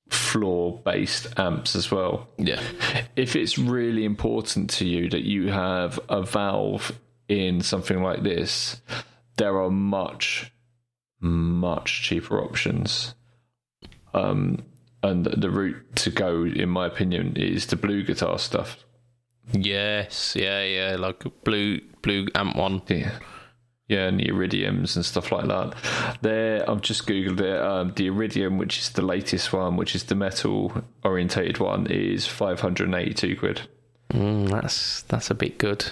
floor 0.10 0.80
based 0.86 1.28
amps 1.38 1.76
as 1.76 1.92
well 1.92 2.28
yeah 2.38 2.62
if 3.16 3.36
it's 3.36 3.58
really 3.58 4.06
important 4.06 4.70
to 4.70 4.86
you 4.86 5.10
that 5.10 5.24
you 5.24 5.52
have 5.52 6.00
a 6.10 6.22
valve 6.22 6.98
in 7.28 7.62
something 7.62 8.02
like 8.02 8.24
this, 8.24 8.82
there 9.38 9.62
are 9.62 9.70
much, 9.70 10.52
much 11.20 12.04
cheaper 12.04 12.42
options. 12.42 13.16
Um, 14.14 14.64
and 15.04 15.26
the 15.26 15.50
route 15.50 15.96
to 15.98 16.10
go, 16.10 16.44
in 16.44 16.70
my 16.70 16.88
opinion, 16.88 17.36
is 17.36 17.66
the 17.68 17.76
BluGuitar 17.76 18.40
stuff. 18.40 18.84
yes 19.54 20.36
yeah 20.36 20.62
yeah 20.64 20.96
like 20.98 21.24
blue 21.46 21.80
blue 22.02 22.28
amp 22.36 22.56
one 22.58 22.82
Yeah. 22.90 23.20
Yeah, 23.88 24.08
and 24.08 24.20
the 24.20 24.26
iridiums 24.26 24.96
and 24.98 25.06
stuff 25.06 25.32
like 25.32 25.48
that. 25.48 26.18
There, 26.22 26.70
I've 26.70 26.82
just 26.82 27.08
googled 27.08 27.40
it. 27.40 27.62
Um, 27.62 27.94
the 27.96 28.08
iridium, 28.08 28.58
which 28.58 28.80
is 28.80 28.90
the 28.90 29.02
latest 29.02 29.54
one, 29.54 29.78
which 29.78 29.96
is 29.96 30.04
the 30.04 30.16
metal 30.16 30.84
orientated 31.04 31.60
one, 31.60 31.88
is 31.88 32.28
five 32.28 32.60
hundred 32.60 32.88
and 32.88 32.96
eighty-two 32.96 33.38
quid. 33.38 33.62
mm, 34.12 34.50
that's 34.50 35.04
that's 35.04 35.30
a 35.32 35.36
bit 35.36 35.58
good 35.58 35.86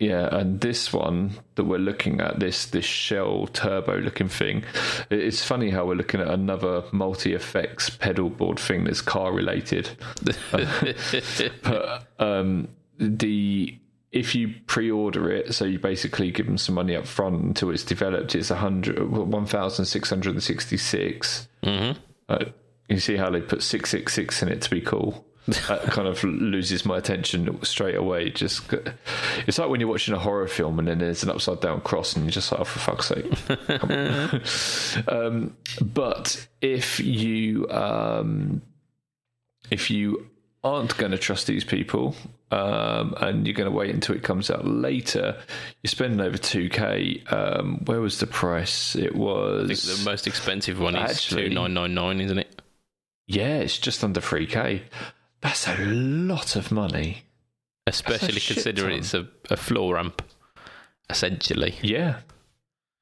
Yeah, 0.00 0.28
and 0.32 0.60
this 0.60 0.92
one 0.92 1.32
that 1.56 1.64
we're 1.64 1.78
looking 1.78 2.20
at, 2.20 2.38
this 2.38 2.66
this 2.66 2.84
shell 2.84 3.48
turbo 3.52 3.98
looking 3.98 4.28
thing, 4.28 4.62
it's 5.10 5.44
funny 5.44 5.70
how 5.70 5.86
we're 5.86 5.94
looking 5.96 6.20
at 6.20 6.28
another 6.28 6.84
multi 6.92 7.32
effects 7.34 7.90
pedal 7.90 8.30
board 8.30 8.58
thing 8.60 8.84
that's 8.84 9.00
car 9.00 9.32
related. 9.32 9.90
But 11.62 12.06
um, 12.18 12.68
the 12.98 13.76
if 14.10 14.34
you 14.34 14.54
pre-order 14.66 15.30
it, 15.30 15.54
so 15.54 15.64
you 15.64 15.78
basically 15.78 16.30
give 16.30 16.46
them 16.46 16.58
some 16.58 16.74
money 16.74 16.96
up 16.96 17.06
front 17.06 17.42
until 17.42 17.70
it's 17.70 17.84
developed, 17.84 18.34
it's 18.34 18.50
a 18.50 18.56
hundred 18.56 19.10
one 19.10 19.46
thousand 19.46 19.84
six 19.84 20.08
hundred 20.08 20.34
and 20.34 20.42
sixty-six. 20.42 21.48
mm-hmm. 21.62 21.98
Uh, 22.28 22.44
you 22.88 22.98
see 23.00 23.16
how 23.16 23.30
they 23.30 23.40
put 23.40 23.62
six 23.62 23.90
six 23.90 24.14
six 24.14 24.42
in 24.42 24.48
it 24.48 24.62
to 24.62 24.70
be 24.70 24.80
cool. 24.80 25.24
That 25.68 25.82
kind 25.84 26.06
of 26.06 26.22
loses 26.24 26.84
my 26.84 26.98
attention 26.98 27.62
straight 27.64 27.94
away. 27.94 28.28
Just 28.28 28.70
it's 29.46 29.58
like 29.58 29.70
when 29.70 29.80
you're 29.80 29.88
watching 29.88 30.12
a 30.12 30.18
horror 30.18 30.46
film 30.46 30.78
and 30.78 30.88
then 30.88 30.98
there's 30.98 31.22
an 31.22 31.30
upside 31.30 31.60
down 31.60 31.80
cross 31.80 32.14
and 32.14 32.26
you're 32.26 32.32
just 32.32 32.52
like, 32.52 32.60
oh, 32.60 32.64
for 32.64 32.78
fuck's 32.78 33.08
sake. 33.08 33.24
Um, 35.08 35.56
but 35.80 36.46
if 36.60 37.00
you 37.00 37.66
um, 37.70 38.60
if 39.70 39.90
you 39.90 40.26
aren't 40.64 40.96
going 40.96 41.12
to 41.12 41.18
trust 41.18 41.46
these 41.46 41.64
people 41.64 42.14
um, 42.50 43.14
and 43.20 43.46
you're 43.46 43.54
going 43.54 43.70
to 43.70 43.76
wait 43.76 43.94
until 43.94 44.14
it 44.14 44.22
comes 44.22 44.50
out 44.50 44.66
later, 44.66 45.36
you're 45.82 45.88
spending 45.88 46.20
over 46.20 46.38
two 46.38 46.68
k. 46.68 47.22
Um, 47.30 47.82
where 47.84 48.00
was 48.00 48.18
the 48.20 48.26
price? 48.26 48.96
It 48.96 49.14
was 49.14 49.70
I 49.70 49.74
think 49.74 49.98
the 49.98 50.04
most 50.04 50.26
expensive 50.26 50.80
one 50.80 50.96
is 50.96 51.10
Actually- 51.10 51.48
two 51.48 51.54
nine 51.54 51.74
nine 51.74 51.94
nine, 51.94 52.20
isn't 52.20 52.38
it? 52.38 52.62
Yeah, 53.26 53.58
it's 53.58 53.78
just 53.78 54.02
under 54.02 54.20
3k. 54.20 54.80
That's 55.42 55.68
a 55.68 55.76
lot 55.84 56.56
of 56.56 56.72
money. 56.72 57.24
Especially 57.86 58.40
considering 58.40 58.98
it's 59.00 59.12
a, 59.14 59.28
a 59.50 59.56
floor 59.56 59.94
ramp, 59.94 60.22
essentially. 61.10 61.74
Yeah. 61.82 62.20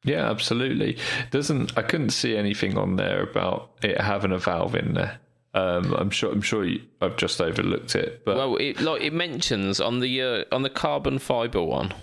Yeah, 0.05 0.31
absolutely. 0.31 0.99
Doesn't 1.31 1.77
I 1.79 1.83
couldn't 1.83 2.11
see 2.11 2.37
anything 2.37 2.77
on 2.77 2.97
there 2.97 3.23
about 3.23 3.71
it 3.83 4.01
having 4.01 4.33
a 4.33 4.39
valve 4.39 4.75
in 4.75 4.95
there. 4.95 5.19
Um, 5.57 5.95
I'm 5.95 6.11
sure. 6.11 6.31
I'm 6.31 6.43
sure 6.43 6.65
you, 6.65 6.83
I've 7.01 7.17
just 7.17 7.41
overlooked 7.41 7.95
it, 7.97 8.23
but 8.25 8.37
Well, 8.37 8.57
it 8.57 8.81
like 8.81 9.01
it 9.03 9.13
mentions 9.13 9.81
on 9.81 10.01
the 10.01 10.23
uh, 10.23 10.45
on 10.53 10.63
the 10.63 10.71
carbon 10.71 11.19
fiber 11.19 11.63
one 11.63 11.95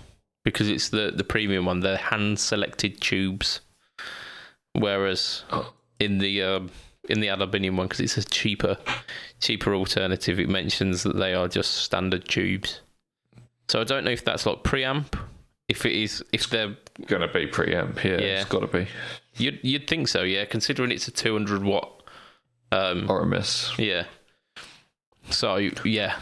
because 0.44 0.68
it's 0.68 0.88
the 0.88 1.12
the 1.14 1.24
premium 1.24 1.64
one. 1.66 1.80
They're 1.80 1.96
hand 1.96 2.38
selected 2.40 3.00
tubes, 3.00 3.60
whereas 4.72 5.44
Oh. 5.52 5.72
in 6.00 6.18
the 6.18 6.42
um, 6.42 6.70
in 7.08 7.20
the 7.20 7.28
aluminium 7.28 7.76
one, 7.76 7.86
because 7.86 8.00
it's 8.00 8.16
a 8.16 8.24
cheaper 8.24 8.76
cheaper 9.40 9.74
alternative, 9.74 10.38
it 10.40 10.48
mentions 10.48 11.02
that 11.02 11.16
they 11.16 11.34
are 11.34 11.48
just 11.48 11.74
standard 11.74 12.26
tubes. 12.28 12.80
So 13.68 13.80
I 13.80 13.84
don't 13.84 14.04
know 14.04 14.10
if 14.10 14.24
that's 14.24 14.46
like 14.46 14.62
preamp. 14.62 15.18
If 15.68 15.86
it 15.86 15.92
is, 15.92 16.22
if 16.32 16.50
they're 16.50 16.76
gonna 17.06 17.28
be 17.32 17.46
preamp. 17.46 18.02
Yeah, 18.04 18.12
Yeah. 18.12 18.40
it's 18.40 18.44
got 18.50 18.60
to 18.60 18.66
be 18.66 18.86
you'd 19.36 19.60
you'd 19.62 19.86
think 19.86 20.08
so, 20.08 20.22
yeah. 20.22 20.44
Considering 20.44 20.90
it's 20.90 21.08
a 21.08 21.10
two 21.10 21.32
hundred 21.32 21.62
watt. 21.62 22.02
Um, 22.74 23.08
RMS. 23.08 23.78
Yeah. 23.78 24.04
So 25.30 25.56
yeah, 25.84 26.16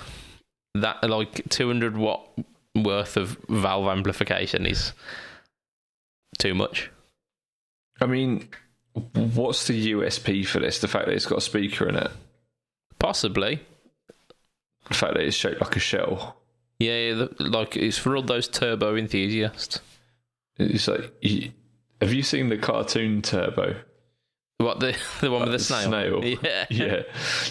that 0.75 1.03
like 1.09 1.49
200 1.49 1.97
watt 1.97 2.27
worth 2.75 3.17
of 3.17 3.39
valve 3.49 3.89
amplification 3.89 4.67
is 4.67 4.93
too 6.39 6.55
much. 6.55 6.91
I 8.01 8.07
mean, 8.07 8.49
what's 9.15 9.67
the 9.67 9.93
USP 9.93 10.47
for 10.47 10.61
this? 10.61 10.81
The 10.81 10.89
fact 10.89 11.07
that 11.07 11.15
it's 11.15 11.27
got 11.27 11.39
a 11.39 11.43
speaker 11.43 11.89
in 11.89 11.97
it. 11.97 12.11
Possibly. 12.99 13.61
The 14.89 14.95
fact 14.95 15.15
that 15.15 15.23
it's 15.23 15.37
shaped 15.37 15.61
like 15.61 15.77
a 15.77 15.81
shell. 15.81 16.37
Yeah, 16.79 17.27
like 17.39 17.77
it's 17.77 17.99
for 17.99 18.17
all 18.17 18.23
those 18.23 18.49
turbo 18.49 18.97
enthusiasts. 18.97 19.81
It's 20.59 20.89
like, 20.89 21.13
have 22.01 22.13
you 22.13 22.23
seen 22.23 22.49
the 22.49 22.59
cartoon 22.59 23.23
Turbo? 23.23 23.77
What 24.63 24.81
the 24.81 24.97
the 25.21 25.31
one 25.31 25.43
with 25.43 25.53
the 25.53 25.59
snail? 25.59 25.89
snail. 25.89 26.25
Yeah. 26.43 26.67
yeah, 26.71 27.03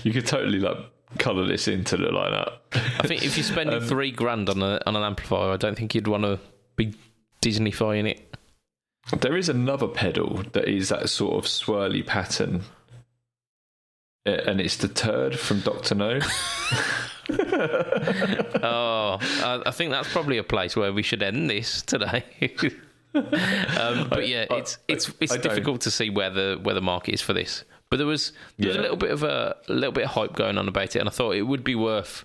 you 0.04 0.12
could 0.14 0.26
totally 0.26 0.60
like 0.60 0.78
colour 1.18 1.46
this 1.46 1.68
in 1.68 1.84
to 1.86 1.98
look 1.98 2.14
like 2.14 2.32
that. 2.32 2.62
I 3.00 3.08
think 3.08 3.24
if 3.24 3.38
you're 3.38 3.44
spending 3.44 3.78
um, 3.82 3.88
three 3.88 4.12
grand 4.12 4.50
on 4.50 4.62
a 4.62 4.80
on 4.86 4.96
an 4.96 5.04
amplifier, 5.04 5.52
I 5.52 5.58
don't 5.58 5.78
think 5.78 5.94
you'd 5.94 6.08
want 6.08 6.24
to 6.24 6.40
be 6.76 6.94
Disneyfying 7.42 8.08
it. 8.10 8.36
there 9.20 9.36
is 9.36 9.50
another 9.50 9.88
pedal 9.88 10.44
that 10.54 10.68
is 10.68 10.90
that 10.90 11.10
sort 11.10 11.36
of 11.44 11.50
swirly 11.50 12.06
pattern, 12.06 12.64
and 14.26 14.62
it's 14.62 14.78
the 14.78 14.88
turd 14.88 15.38
from 15.40 15.62
Doctor 15.62 15.96
No. 15.96 16.20
Oh, 18.64 19.18
I, 19.22 19.62
I 19.66 19.72
think 19.72 19.92
that's 19.92 20.12
probably 20.12 20.38
a 20.38 20.44
place 20.44 20.76
where 20.76 20.94
we 20.94 21.02
should 21.04 21.24
end 21.24 21.50
this 21.50 21.82
today. 21.82 22.24
um, 23.80 24.08
but 24.10 24.28
yeah, 24.28 24.46
I- 24.50 24.56
it's 24.58 24.78
it's 24.88 25.12
it's 25.20 25.32
I 25.32 25.38
don't- 25.38 25.44
difficult 25.50 25.82
to 25.82 25.92
see 25.92 26.10
where 26.10 26.30
the 26.30 26.60
where 26.62 26.76
the 26.76 26.82
market 26.82 27.14
is 27.14 27.22
for 27.22 27.34
this. 27.34 27.64
But 27.90 27.98
there 27.98 28.08
was 28.08 28.32
there 28.58 28.70
was 28.70 28.78
a 28.78 28.82
little 28.82 28.96
bit 28.98 29.12
of 29.12 29.24
a, 29.24 29.56
a 29.68 29.74
little 29.74 29.92
bit 29.92 30.06
of 30.06 30.12
hype 30.12 30.34
going 30.34 30.58
on 30.58 30.68
about 30.68 30.96
it, 30.96 31.00
and 31.00 31.10
I 31.10 31.12
thought 31.12 31.36
it 31.36 31.42
would 31.42 31.64
be 31.64 31.76
worth 31.76 32.24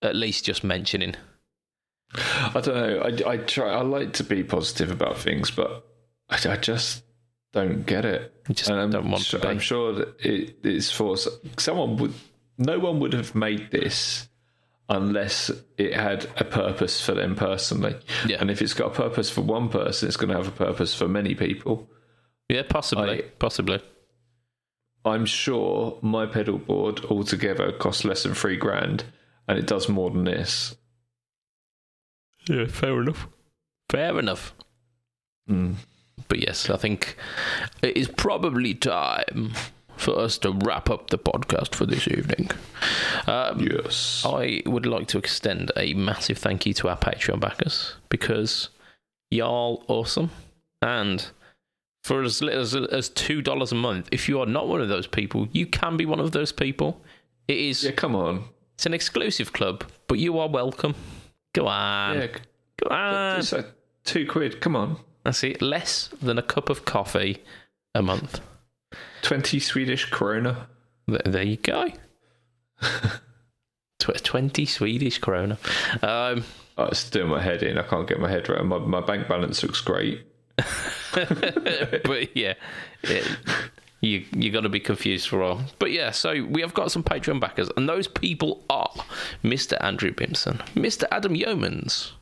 at 0.00 0.14
least 0.14 0.44
just 0.44 0.62
mentioning. 0.62 1.16
I 2.14 2.60
don't 2.62 2.66
know. 2.74 3.00
I, 3.26 3.30
I 3.32 3.36
try. 3.38 3.70
I 3.72 3.80
like 3.82 4.12
to 4.14 4.24
be 4.24 4.44
positive 4.44 4.90
about 4.90 5.18
things, 5.18 5.50
but 5.50 5.84
I, 6.28 6.36
I 6.50 6.56
just 6.56 7.02
don't 7.52 7.84
get 7.84 8.04
it. 8.04 8.32
You 8.48 8.54
just 8.54 8.70
and 8.70 8.78
I'm, 8.78 8.90
don't 8.90 9.10
want 9.10 9.24
su- 9.24 9.38
to 9.38 9.42
be. 9.42 9.48
I'm 9.48 9.58
sure 9.58 9.92
that 9.94 10.20
it 10.24 10.56
is 10.64 10.90
for 10.90 11.16
someone 11.56 11.96
would. 11.96 12.14
No 12.58 12.78
one 12.78 13.00
would 13.00 13.14
have 13.14 13.34
made 13.34 13.70
this 13.72 14.28
unless 14.88 15.50
it 15.78 15.94
had 15.94 16.26
a 16.36 16.44
purpose 16.44 17.00
for 17.04 17.12
them 17.14 17.34
personally. 17.34 17.96
Yeah. 18.26 18.38
And 18.40 18.50
if 18.50 18.60
it's 18.60 18.74
got 18.74 18.88
a 18.88 18.94
purpose 18.94 19.30
for 19.30 19.40
one 19.40 19.68
person, 19.68 20.08
it's 20.08 20.16
going 20.16 20.30
to 20.30 20.36
have 20.36 20.48
a 20.48 20.50
purpose 20.50 20.94
for 20.94 21.08
many 21.08 21.34
people. 21.34 21.88
Yeah, 22.48 22.62
possibly, 22.68 23.24
I- 23.24 23.28
possibly. 23.38 23.80
I'm 25.04 25.26
sure 25.26 25.98
my 26.02 26.26
pedal 26.26 26.58
board 26.58 27.04
altogether 27.06 27.72
costs 27.72 28.04
less 28.04 28.22
than 28.22 28.34
three 28.34 28.56
grand, 28.56 29.04
and 29.48 29.58
it 29.58 29.66
does 29.66 29.88
more 29.88 30.10
than 30.10 30.24
this. 30.24 30.76
Yeah, 32.48 32.66
fair 32.66 33.00
enough. 33.00 33.26
Fair 33.90 34.18
enough. 34.18 34.54
Mm. 35.48 35.74
But 36.28 36.38
yes, 36.38 36.70
I 36.70 36.76
think 36.76 37.16
it 37.82 37.96
is 37.96 38.08
probably 38.08 38.74
time 38.74 39.52
for 39.96 40.18
us 40.18 40.38
to 40.38 40.52
wrap 40.52 40.90
up 40.90 41.10
the 41.10 41.18
podcast 41.18 41.74
for 41.74 41.86
this 41.86 42.08
evening. 42.08 42.50
Um, 43.26 43.60
Yes. 43.60 44.22
I 44.26 44.62
would 44.66 44.86
like 44.86 45.06
to 45.08 45.18
extend 45.18 45.70
a 45.76 45.94
massive 45.94 46.38
thank 46.38 46.66
you 46.66 46.74
to 46.74 46.88
our 46.88 46.96
Patreon 46.96 47.40
backers 47.40 47.94
because 48.08 48.68
y'all 49.30 49.84
awesome. 49.88 50.30
And 50.80 51.24
for 52.02 52.22
as 52.22 52.42
little 52.42 52.60
as, 52.62 52.74
as 52.74 53.10
$2 53.10 53.72
a 53.72 53.74
month, 53.76 54.08
if 54.10 54.28
you 54.28 54.40
are 54.40 54.46
not 54.46 54.66
one 54.68 54.80
of 54.80 54.88
those 54.88 55.06
people, 55.06 55.46
you 55.52 55.66
can 55.66 55.96
be 55.96 56.04
one 56.06 56.18
of 56.20 56.32
those 56.32 56.50
people. 56.52 57.00
It 57.46 57.58
is 57.58 57.84
Yeah, 57.84 57.92
come 57.92 58.16
on. 58.16 58.44
it's 58.74 58.86
an 58.86 58.94
exclusive 58.94 59.52
club, 59.52 59.84
but 60.08 60.18
you 60.18 60.38
are 60.38 60.48
welcome. 60.48 60.94
Go 61.54 61.66
on. 61.68 62.16
Yeah, 62.18 62.26
Go 62.82 62.88
on. 62.94 63.38
it's 63.38 63.52
like 63.52 63.66
two 64.04 64.26
quid. 64.26 64.60
Come 64.60 64.74
on. 64.74 64.96
That's 65.24 65.44
it. 65.44 65.62
Less 65.62 66.08
than 66.20 66.38
a 66.38 66.42
cup 66.42 66.68
of 66.68 66.84
coffee 66.84 67.42
a 67.94 68.02
month. 68.02 68.40
20 69.22 69.58
Swedish 69.60 70.10
krona. 70.10 70.66
There, 71.06 71.42
you 71.42 71.56
go. 71.56 71.88
20 73.98 74.66
Swedish 74.66 75.20
krona. 75.20 75.58
Um, 76.02 76.44
Oh, 76.78 76.84
it's 76.84 77.08
doing 77.10 77.28
my 77.28 77.40
head 77.40 77.62
in. 77.62 77.78
I 77.78 77.82
can't 77.82 78.08
get 78.08 78.18
my 78.18 78.30
head 78.30 78.48
right. 78.48 78.64
My, 78.64 78.78
my 78.78 79.00
bank 79.00 79.28
balance 79.28 79.62
looks 79.62 79.80
great. 79.80 80.26
but 81.14 82.36
yeah, 82.36 82.54
it, 83.02 83.38
you 84.00 84.24
you 84.32 84.50
got 84.50 84.62
to 84.62 84.68
be 84.68 84.80
confused 84.80 85.28
for 85.28 85.42
a 85.42 85.54
while. 85.54 85.64
But 85.78 85.92
yeah, 85.92 86.10
so 86.10 86.44
we 86.44 86.60
have 86.62 86.74
got 86.74 86.90
some 86.90 87.02
Patreon 87.02 87.40
backers, 87.40 87.70
and 87.76 87.88
those 87.88 88.08
people 88.08 88.64
are 88.70 88.90
Mr. 89.44 89.76
Andrew 89.82 90.12
Bimson, 90.12 90.58
Mr. 90.74 91.04
Adam 91.10 91.34
Yeomans, 91.34 92.12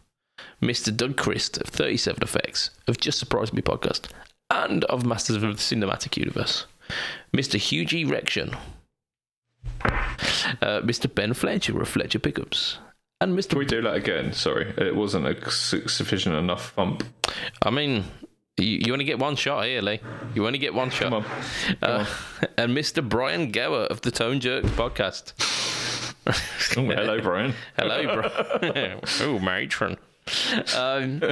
Mr. 0.61 0.97
Doug 0.97 1.17
Christ 1.17 1.59
of 1.59 1.69
37 1.69 2.23
Effects, 2.23 2.71
of 2.89 2.99
Just 2.99 3.19
Surprised 3.19 3.53
Me 3.53 3.63
podcast, 3.63 4.09
and 4.51 4.85
of 4.85 5.05
Masters 5.05 5.37
of 5.37 5.43
the 5.43 5.49
Cinematic 5.49 6.17
Universe, 6.17 6.67
Mr. 7.35 7.59
Hugh 7.59 7.85
G. 7.85 8.05
Rection, 8.05 8.57
uh, 9.85 10.81
Mr. 10.83 11.13
Ben 11.13 11.35
Fletcher 11.35 11.81
of 11.81 11.89
Fletcher 11.89 12.19
Pickups, 12.19 12.79
and 13.21 13.39
Mr. 13.39 13.51
Can 13.51 13.59
we 13.59 13.67
do 13.67 13.83
that 13.83 13.95
again? 13.95 14.33
Sorry, 14.33 14.73
it 14.77 14.97
wasn't 14.97 15.27
a 15.27 15.51
sufficient 15.51 16.35
enough 16.35 16.75
bump. 16.75 17.05
I 17.63 17.71
mean, 17.71 18.05
you, 18.57 18.81
you 18.87 18.93
only 18.93 19.05
get 19.05 19.19
one 19.19 19.37
shot 19.37 19.65
here, 19.65 19.83
Lee. 19.83 20.01
You 20.35 20.47
only 20.47 20.59
get 20.59 20.75
one 20.75 20.91
shot. 20.91 21.11
Come 21.11 21.25
on. 21.25 21.25
Uh, 21.83 22.07
and 22.59 22.77
Mr. 22.77 23.07
Brian 23.07 23.51
Gower 23.51 23.85
of 23.85 24.03
the 24.03 24.11
Tone 24.11 24.41
Jerk 24.41 24.65
podcast. 24.65 25.33
Oh, 26.77 26.83
hello, 26.83 27.21
Brian. 27.21 27.55
Hello, 27.77 28.31
Brian. 28.61 29.01
oh, 29.21 29.39
matron. 29.39 29.97
Um, 30.77 31.23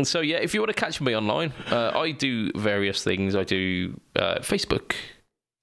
and 0.00 0.08
so, 0.14 0.20
yeah, 0.20 0.38
if 0.38 0.54
you 0.54 0.60
want 0.60 0.74
to 0.74 0.80
catch 0.80 1.00
me 1.00 1.14
online, 1.14 1.52
uh, 1.70 1.92
I 1.94 2.10
do 2.10 2.50
various 2.52 3.04
things. 3.04 3.36
I 3.36 3.44
do 3.44 3.98
uh, 4.16 4.38
Facebook, 4.40 4.94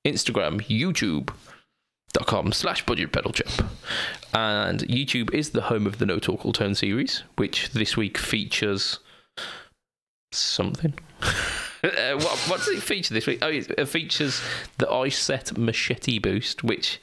Instagram, 0.05 0.61
YouTube. 0.67 1.33
Dot 2.13 2.25
com 2.25 2.53
slash 2.53 2.85
budget 2.85 3.11
pedal 3.11 3.33
chap 3.33 3.69
and 4.33 4.79
youtube 4.87 5.31
is 5.33 5.49
the 5.49 5.63
home 5.63 5.85
of 5.85 5.97
the 5.99 6.05
no 6.05 6.19
talk 6.19 6.45
all 6.45 6.53
series 6.73 7.23
which 7.35 7.69
this 7.71 7.97
week 7.97 8.17
features 8.17 8.99
something 10.31 10.97
uh, 11.83 12.13
what, 12.15 12.37
what 12.47 12.57
does 12.57 12.69
it 12.69 12.81
feature 12.81 13.13
this 13.13 13.27
week? 13.27 13.39
Oh, 13.41 13.49
it 13.49 13.71
it 13.77 13.87
features 13.87 14.41
the 14.77 14.89
ice 14.89 15.17
set 15.17 15.57
machete 15.57 16.19
boost, 16.19 16.63
which 16.63 17.01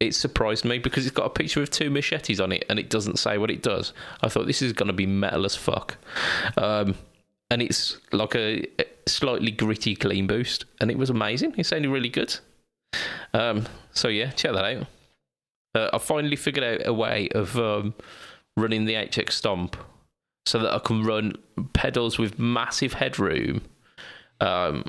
it 0.00 0.14
surprised 0.14 0.64
me 0.64 0.78
because 0.78 1.06
it's 1.06 1.14
got 1.14 1.26
a 1.26 1.30
picture 1.30 1.62
of 1.62 1.70
two 1.70 1.90
machetes 1.90 2.40
on 2.40 2.52
it 2.52 2.64
and 2.68 2.78
it 2.78 2.88
doesn't 2.88 3.18
say 3.18 3.38
what 3.38 3.50
it 3.50 3.62
does. 3.62 3.92
I 4.22 4.28
thought 4.28 4.46
this 4.46 4.62
is 4.62 4.72
going 4.72 4.86
to 4.86 4.94
be 4.94 5.06
metal 5.06 5.44
as 5.44 5.54
fuck. 5.54 5.98
Um, 6.56 6.94
and 7.50 7.60
it's 7.60 7.98
like 8.12 8.34
a 8.34 8.64
slightly 9.06 9.50
gritty 9.50 9.96
clean 9.96 10.26
boost, 10.26 10.64
and 10.80 10.90
it 10.90 10.96
was 10.96 11.10
amazing. 11.10 11.54
It 11.58 11.66
sounded 11.66 11.90
really 11.90 12.08
good. 12.08 12.38
Um, 13.34 13.66
so 13.92 14.08
yeah, 14.08 14.30
check 14.30 14.52
that 14.52 14.64
out. 14.64 14.86
Uh, 15.74 15.90
I 15.92 15.98
finally 15.98 16.36
figured 16.36 16.64
out 16.64 16.86
a 16.86 16.92
way 16.92 17.28
of 17.34 17.56
um, 17.58 17.94
running 18.56 18.84
the 18.84 18.94
HX 18.94 19.32
Stomp 19.32 19.76
so 20.46 20.58
that 20.60 20.72
I 20.72 20.78
can 20.78 21.04
run 21.04 21.34
pedals 21.72 22.18
with 22.18 22.38
massive 22.38 22.94
headroom, 22.94 23.62
um, 24.40 24.84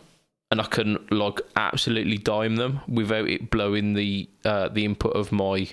and 0.51 0.61
I 0.61 0.65
can 0.65 0.97
like 1.09 1.39
absolutely 1.55 2.17
dime 2.17 2.57
them 2.57 2.81
without 2.87 3.27
it 3.29 3.49
blowing 3.49 3.93
the 3.93 4.29
uh, 4.45 4.67
the 4.69 4.85
input 4.85 5.13
of 5.15 5.31
my 5.31 5.67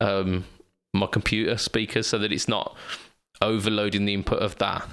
um, 0.00 0.44
my 0.92 1.06
computer 1.06 1.56
speakers, 1.56 2.06
so 2.06 2.18
that 2.18 2.32
it's 2.32 2.48
not 2.48 2.76
overloading 3.40 4.04
the 4.04 4.14
input 4.14 4.40
of 4.40 4.56
that, 4.58 4.86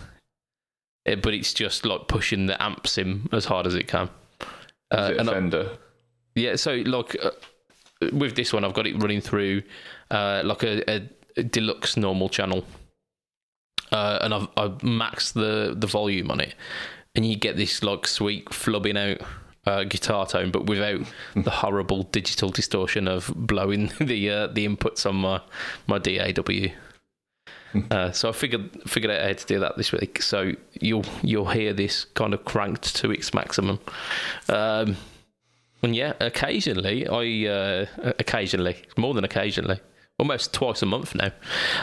Uh, 1.07 1.15
but 1.15 1.33
it's 1.33 1.53
just 1.53 1.85
like 1.85 2.07
pushing 2.07 2.45
the 2.45 2.61
amps 2.61 2.97
in 2.97 3.27
as 3.31 3.45
hard 3.45 3.67
as 3.67 3.75
it 3.75 3.87
can. 3.87 4.09
Uh, 4.91 5.01
Is 5.01 5.09
it 5.09 5.15
a 5.27 5.31
and 5.31 5.55
I- 5.55 5.69
yeah, 6.35 6.55
so 6.55 6.75
like 6.85 7.15
uh, 7.23 7.31
with 8.11 8.35
this 8.35 8.53
one, 8.53 8.63
I've 8.65 8.73
got 8.73 8.85
it 8.87 8.95
running 9.01 9.21
through 9.21 9.63
uh, 10.11 10.41
like 10.43 10.63
a, 10.63 10.87
a, 10.89 11.09
a 11.37 11.43
deluxe 11.43 11.95
normal 11.97 12.29
channel, 12.29 12.65
uh, 13.91 14.19
and 14.21 14.33
I've, 14.33 14.47
I've 14.57 14.77
maxed 14.79 15.33
the 15.33 15.73
the 15.75 15.87
volume 15.87 16.29
on 16.31 16.39
it, 16.41 16.55
and 17.15 17.25
you 17.25 17.35
get 17.35 17.57
this 17.57 17.83
like 17.83 18.07
sweet 18.07 18.45
flubbing 18.47 18.97
out 18.97 19.27
uh, 19.65 19.83
guitar 19.83 20.25
tone, 20.25 20.51
but 20.51 20.67
without 20.67 21.01
the 21.35 21.49
horrible 21.49 22.03
digital 22.03 22.49
distortion 22.49 23.07
of 23.07 23.31
blowing 23.35 23.91
the 23.99 24.29
uh, 24.29 24.47
the 24.47 24.67
inputs 24.67 25.05
on 25.05 25.15
my 25.15 25.41
my 25.87 25.97
DAW. 25.99 26.73
Uh, 27.91 28.09
so 28.11 28.29
I 28.29 28.31
figured 28.31 28.69
figured 28.87 29.11
out 29.11 29.21
how 29.21 29.33
to 29.33 29.45
do 29.45 29.59
that 29.59 29.75
this 29.77 29.91
week. 29.91 30.21
So 30.21 30.53
you'll 30.73 31.05
you'll 31.21 31.49
hear 31.49 31.73
this 31.73 32.05
kind 32.05 32.33
of 32.33 32.45
cranked 32.45 32.95
to 32.97 33.11
its 33.11 33.33
maximum. 33.33 33.79
Um, 34.47 34.95
and 35.81 35.95
yeah, 35.95 36.13
occasionally, 36.19 37.07
I 37.07 37.51
uh, 37.51 37.85
occasionally, 38.17 38.77
more 38.97 39.13
than 39.13 39.23
occasionally, 39.23 39.79
almost 40.17 40.53
twice 40.53 40.81
a 40.81 40.85
month 40.85 41.15
now, 41.15 41.31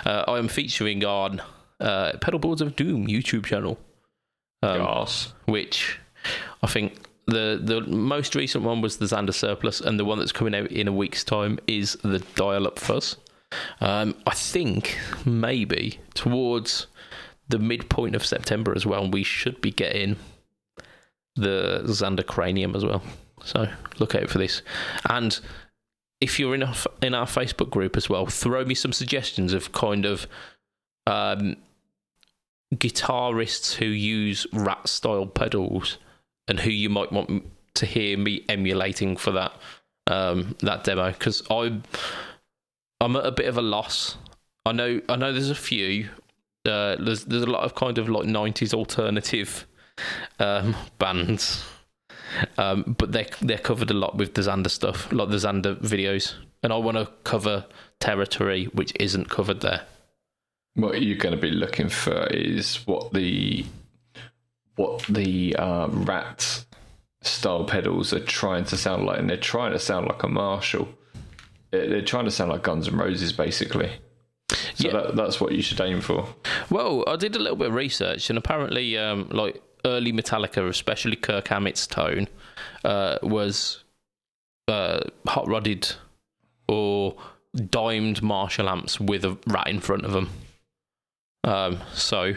uh, 0.06 0.24
I 0.26 0.38
am 0.38 0.48
featuring 0.48 1.04
on 1.04 1.42
uh, 1.78 2.12
Pedalboards 2.14 2.62
of 2.62 2.74
Doom 2.74 3.06
YouTube 3.06 3.44
channel, 3.44 3.78
um, 4.62 4.80
which 5.46 5.98
I 6.62 6.66
think 6.66 7.06
the 7.26 7.60
the 7.62 7.80
most 7.82 8.34
recent 8.34 8.64
one 8.64 8.80
was 8.80 8.96
the 8.96 9.06
Xander 9.06 9.34
Surplus, 9.34 9.80
and 9.80 9.98
the 9.98 10.04
one 10.04 10.18
that's 10.18 10.32
coming 10.32 10.54
out 10.54 10.70
in 10.70 10.88
a 10.88 10.92
week's 10.92 11.24
time 11.24 11.58
is 11.66 11.94
the 12.02 12.20
Dial 12.34 12.66
Up 12.66 12.78
Fuzz. 12.78 13.16
Um, 13.80 14.14
I 14.26 14.34
think 14.34 14.98
maybe 15.24 16.00
towards 16.14 16.86
the 17.48 17.58
midpoint 17.58 18.16
of 18.16 18.24
September 18.24 18.74
as 18.74 18.86
well, 18.86 19.10
we 19.10 19.22
should 19.22 19.60
be 19.60 19.70
getting 19.70 20.16
the 21.36 21.82
Xander 21.84 22.26
Cranium 22.26 22.74
as 22.74 22.84
well. 22.84 23.02
So 23.44 23.68
look 23.98 24.14
out 24.14 24.30
for 24.30 24.38
this. 24.38 24.62
And 25.08 25.38
if 26.20 26.38
you're 26.38 26.54
in 26.54 26.62
our, 26.62 26.74
in 27.02 27.14
our 27.14 27.26
Facebook 27.26 27.70
group 27.70 27.96
as 27.96 28.08
well, 28.08 28.26
throw 28.26 28.64
me 28.64 28.74
some 28.74 28.92
suggestions 28.92 29.52
of 29.52 29.72
kind 29.72 30.06
of 30.06 30.26
um, 31.06 31.56
guitarists 32.72 33.74
who 33.74 33.86
use 33.86 34.46
rat 34.52 34.88
style 34.88 35.26
pedals 35.26 35.98
and 36.48 36.60
who 36.60 36.70
you 36.70 36.88
might 36.88 37.12
want 37.12 37.44
to 37.74 37.86
hear 37.86 38.16
me 38.18 38.44
emulating 38.48 39.16
for 39.16 39.30
that 39.32 39.52
um, 40.06 40.56
that 40.60 40.84
demo 40.84 41.12
because 41.12 41.42
I'm 41.50 41.82
I'm 43.00 43.16
at 43.16 43.26
a 43.26 43.32
bit 43.32 43.46
of 43.46 43.58
a 43.58 43.62
loss. 43.62 44.16
I 44.64 44.72
know 44.72 45.00
I 45.08 45.16
know 45.16 45.32
there's 45.32 45.50
a 45.50 45.54
few. 45.54 46.08
Uh, 46.64 46.96
there's 46.96 47.24
there's 47.24 47.42
a 47.42 47.50
lot 47.50 47.64
of 47.64 47.74
kind 47.74 47.98
of 47.98 48.08
like 48.08 48.24
90s 48.24 48.72
alternative 48.72 49.66
um, 50.38 50.76
bands 50.98 51.64
um, 52.58 52.96
but 52.98 53.12
they're 53.12 53.26
they're 53.40 53.58
covered 53.58 53.90
a 53.90 53.94
lot 53.94 54.16
with 54.16 54.34
the 54.34 54.42
Xander 54.42 54.70
stuff, 54.70 55.12
like 55.12 55.28
the 55.28 55.36
Xander 55.36 55.76
videos, 55.80 56.34
and 56.62 56.72
I 56.72 56.76
want 56.76 56.96
to 56.96 57.08
cover 57.24 57.66
territory 58.00 58.66
which 58.66 58.92
isn't 58.98 59.28
covered 59.28 59.60
there. 59.60 59.82
What 60.74 61.02
you're 61.02 61.18
going 61.18 61.34
to 61.34 61.40
be 61.40 61.50
looking 61.50 61.88
for 61.88 62.26
is 62.28 62.76
what 62.86 63.12
the 63.12 63.64
what 64.76 65.02
the 65.02 65.54
uh, 65.56 65.88
rat 65.90 66.64
style 67.20 67.64
pedals 67.64 68.12
are 68.12 68.20
trying 68.24 68.64
to 68.64 68.76
sound 68.76 69.04
like, 69.04 69.18
and 69.18 69.28
they're 69.28 69.36
trying 69.36 69.72
to 69.72 69.78
sound 69.78 70.06
like 70.08 70.22
a 70.22 70.28
Marshall. 70.28 70.88
They're 71.70 72.02
trying 72.02 72.24
to 72.24 72.30
sound 72.30 72.50
like 72.50 72.62
Guns 72.62 72.88
N' 72.88 72.96
Roses, 72.96 73.32
basically. 73.32 73.90
So 74.74 74.88
Yeah. 74.88 74.92
that, 74.92 75.16
that's 75.16 75.40
what 75.40 75.52
you 75.52 75.62
should 75.62 75.80
aim 75.80 76.00
for. 76.00 76.26
Well, 76.70 77.04
I 77.06 77.16
did 77.16 77.36
a 77.36 77.38
little 77.38 77.56
bit 77.56 77.68
of 77.68 77.74
research, 77.74 78.30
and 78.30 78.38
apparently, 78.38 78.96
um, 78.98 79.28
like 79.30 79.62
early 79.84 80.12
Metallica, 80.12 80.66
especially 80.68 81.16
Kirk 81.16 81.48
Hammett's 81.48 81.86
tone, 81.86 82.28
uh, 82.84 83.18
was 83.22 83.84
uh, 84.68 85.00
hot 85.26 85.48
rodded 85.48 85.92
or 86.66 87.16
dimed 87.70 88.22
Marshall 88.22 88.68
amps 88.70 88.98
with 88.98 89.24
a 89.24 89.36
rat 89.46 89.68
in 89.68 89.80
front 89.80 90.04
of 90.06 90.12
them. 90.12 90.30
Um, 91.44 91.78
so 91.92 92.34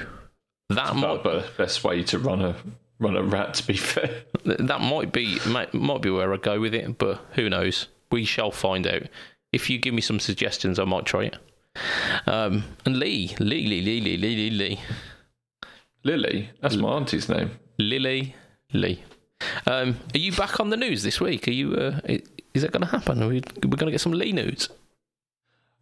that 0.70 0.96
might 0.96 1.24
be 1.24 1.30
the 1.30 1.48
best 1.58 1.84
way 1.84 2.04
to 2.04 2.20
run 2.20 2.42
a 2.42 2.56
run 3.00 3.16
a 3.16 3.24
rat. 3.24 3.54
To 3.56 3.68
be 3.68 3.78
fair, 3.78 4.24
that 4.44 4.82
might 4.82 5.12
be 5.12 5.40
might, 5.48 5.74
might 5.74 6.02
be 6.02 6.10
where 6.10 6.34
I 6.34 6.38
go 6.38 6.60
with 6.60 6.74
it, 6.74 6.98
but 6.98 7.24
who 7.34 7.50
knows? 7.50 7.88
We 8.12 8.26
shall 8.26 8.52
find 8.52 8.88
out. 8.88 9.04
If 9.52 9.70
you 9.70 9.78
give 9.78 9.94
me 9.94 10.02
some 10.02 10.20
suggestions, 10.20 10.80
I 10.80 10.86
might 10.86 11.06
try 11.06 11.26
it. 11.26 11.38
Um, 12.26 12.64
and 12.86 12.98
Lee, 12.98 13.36
Lee, 13.40 13.68
Lee, 13.68 13.82
Lee, 13.82 14.02
Lee, 14.02 14.18
Lee, 14.18 14.50
Lee, 14.50 14.80
Lily. 16.04 16.50
That's 16.62 16.76
my 16.76 16.90
auntie's 16.90 17.30
name. 17.30 17.52
Lily, 17.78 18.36
Lee. 18.74 19.04
Um, 19.66 19.98
are 20.14 20.18
you 20.18 20.32
back 20.32 20.60
on 20.60 20.70
the 20.70 20.78
news 20.78 21.04
this 21.04 21.20
week? 21.20 21.48
Are 21.48 21.52
you? 21.52 21.76
Uh, 21.76 22.00
is 22.54 22.62
that 22.62 22.72
going 22.72 22.82
to 22.82 22.88
happen? 22.88 23.22
Are 23.22 23.28
we, 23.28 23.38
are 23.38 23.68
going 23.68 23.86
to 23.86 23.92
get 23.92 24.02
some 24.02 24.14
Lee 24.14 24.32
news? 24.32 24.70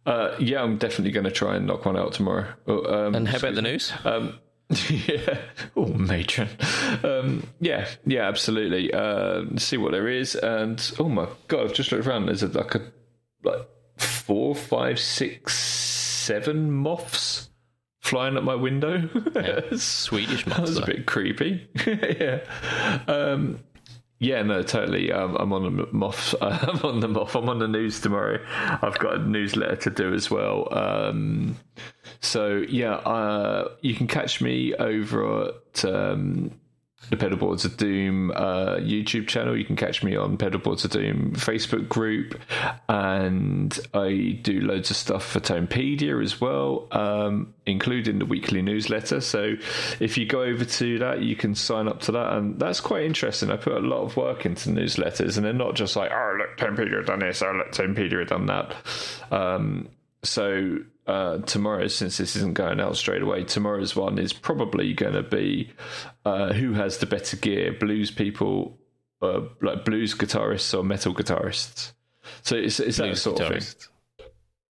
Uh, 0.06 0.34
yeah, 0.38 0.62
I'm 0.62 0.76
definitely 0.76 1.12
going 1.12 1.24
to 1.24 1.30
try 1.30 1.56
and 1.56 1.66
knock 1.66 1.86
one 1.86 1.96
out 1.96 2.12
tomorrow. 2.12 2.46
Oh, 2.66 3.06
um, 3.06 3.14
And 3.14 3.28
how 3.28 3.38
about 3.38 3.54
the 3.54 3.62
news? 3.62 3.92
Um, 4.04 4.38
yeah. 4.88 5.38
Oh, 5.76 5.86
matron. 5.86 6.48
Um, 7.02 7.46
yeah, 7.60 7.88
yeah, 8.06 8.28
absolutely. 8.28 8.92
Uh, 8.92 9.44
see 9.56 9.76
what 9.76 9.92
there 9.92 10.08
is, 10.08 10.34
and 10.34 10.92
oh 10.98 11.08
my 11.08 11.28
god, 11.48 11.66
I've 11.66 11.74
just 11.74 11.92
looked 11.92 12.06
around. 12.06 12.26
There's 12.26 12.42
a, 12.42 12.48
like 12.48 12.74
a 12.74 12.82
like 13.42 13.66
four, 13.96 14.54
five, 14.54 14.98
six, 14.98 15.54
seven 15.58 16.70
moths 16.72 17.50
flying 18.00 18.36
at 18.36 18.44
my 18.44 18.54
window. 18.54 19.08
Swedish 19.76 20.44
that 20.44 20.60
was 20.60 20.76
a 20.78 20.86
bit 20.86 21.06
creepy. 21.06 21.68
yeah. 21.86 22.40
Um, 23.06 23.60
yeah, 24.18 24.42
no, 24.42 24.62
totally. 24.62 25.12
Um, 25.12 25.36
I'm 25.36 25.52
on 25.52 25.76
the 25.76 25.88
moth. 25.92 26.34
I'm 26.42 26.80
on 26.84 27.00
the 27.00 27.08
moth. 27.08 27.34
I'm 27.34 27.48
on 27.48 27.58
the 27.58 27.68
news 27.68 28.00
tomorrow. 28.00 28.38
I've 28.82 28.98
got 28.98 29.16
a 29.16 29.18
newsletter 29.18 29.76
to 29.76 29.90
do 29.90 30.14
as 30.14 30.30
well. 30.30 30.68
Um, 30.72 31.56
so 32.20 32.64
yeah, 32.68 32.94
uh, 32.94 33.74
you 33.80 33.94
can 33.94 34.06
catch 34.06 34.40
me 34.40 34.74
over 34.74 35.48
at 35.48 35.84
um, 35.84 36.52
the 37.10 37.16
Pedalboards 37.16 37.64
of 37.64 37.76
Doom 37.76 38.30
uh, 38.30 38.76
YouTube 38.76 39.28
channel. 39.28 39.56
You 39.56 39.64
can 39.64 39.76
catch 39.76 40.02
me 40.02 40.16
on 40.16 40.36
Pedalboards 40.36 40.84
of 40.84 40.90
Doom 40.90 41.32
Facebook 41.34 41.88
group, 41.88 42.40
and 42.88 43.78
I 43.92 44.38
do 44.42 44.60
loads 44.60 44.90
of 44.90 44.96
stuff 44.96 45.24
for 45.24 45.40
Tonepedia 45.40 46.22
as 46.22 46.40
well, 46.40 46.88
um, 46.92 47.54
including 47.66 48.18
the 48.18 48.26
weekly 48.26 48.62
newsletter. 48.62 49.20
So 49.20 49.54
if 50.00 50.18
you 50.18 50.26
go 50.26 50.42
over 50.42 50.64
to 50.64 50.98
that, 50.98 51.22
you 51.22 51.36
can 51.36 51.54
sign 51.54 51.88
up 51.88 52.00
to 52.02 52.12
that, 52.12 52.32
and 52.34 52.58
that's 52.58 52.80
quite 52.80 53.04
interesting. 53.04 53.50
I 53.50 53.56
put 53.56 53.74
a 53.74 53.80
lot 53.80 54.02
of 54.02 54.16
work 54.16 54.46
into 54.46 54.70
newsletters, 54.70 55.36
and 55.36 55.44
they're 55.44 55.52
not 55.52 55.74
just 55.74 55.96
like, 55.96 56.10
oh 56.12 56.38
look, 56.38 56.56
Tonepedia 56.56 57.04
done 57.04 57.20
this, 57.20 57.42
oh 57.42 57.52
look, 57.52 57.72
Tonepedia 57.72 58.26
done 58.26 58.46
that. 58.46 58.74
Um, 59.30 59.88
so 60.22 60.78
uh, 61.06 61.38
tomorrow, 61.38 61.86
since 61.88 62.16
this 62.16 62.36
isn't 62.36 62.54
going 62.54 62.80
out 62.80 62.96
straight 62.96 63.22
away, 63.22 63.44
tomorrow's 63.44 63.94
one 63.94 64.18
is 64.18 64.32
probably 64.32 64.94
going 64.94 65.14
to 65.14 65.22
be 65.22 65.70
uh, 66.24 66.52
who 66.52 66.72
has 66.72 66.98
the 66.98 67.06
better 67.06 67.36
gear: 67.36 67.72
blues 67.72 68.10
people, 68.10 68.78
uh, 69.20 69.40
like 69.60 69.84
blues 69.84 70.14
guitarists 70.14 70.76
or 70.76 70.82
metal 70.82 71.14
guitarists. 71.14 71.92
So 72.42 72.56
it's, 72.56 72.80
it's 72.80 72.96
that 72.98 73.16
sort 73.18 73.40
of 73.40 73.48
thing. 73.48 74.28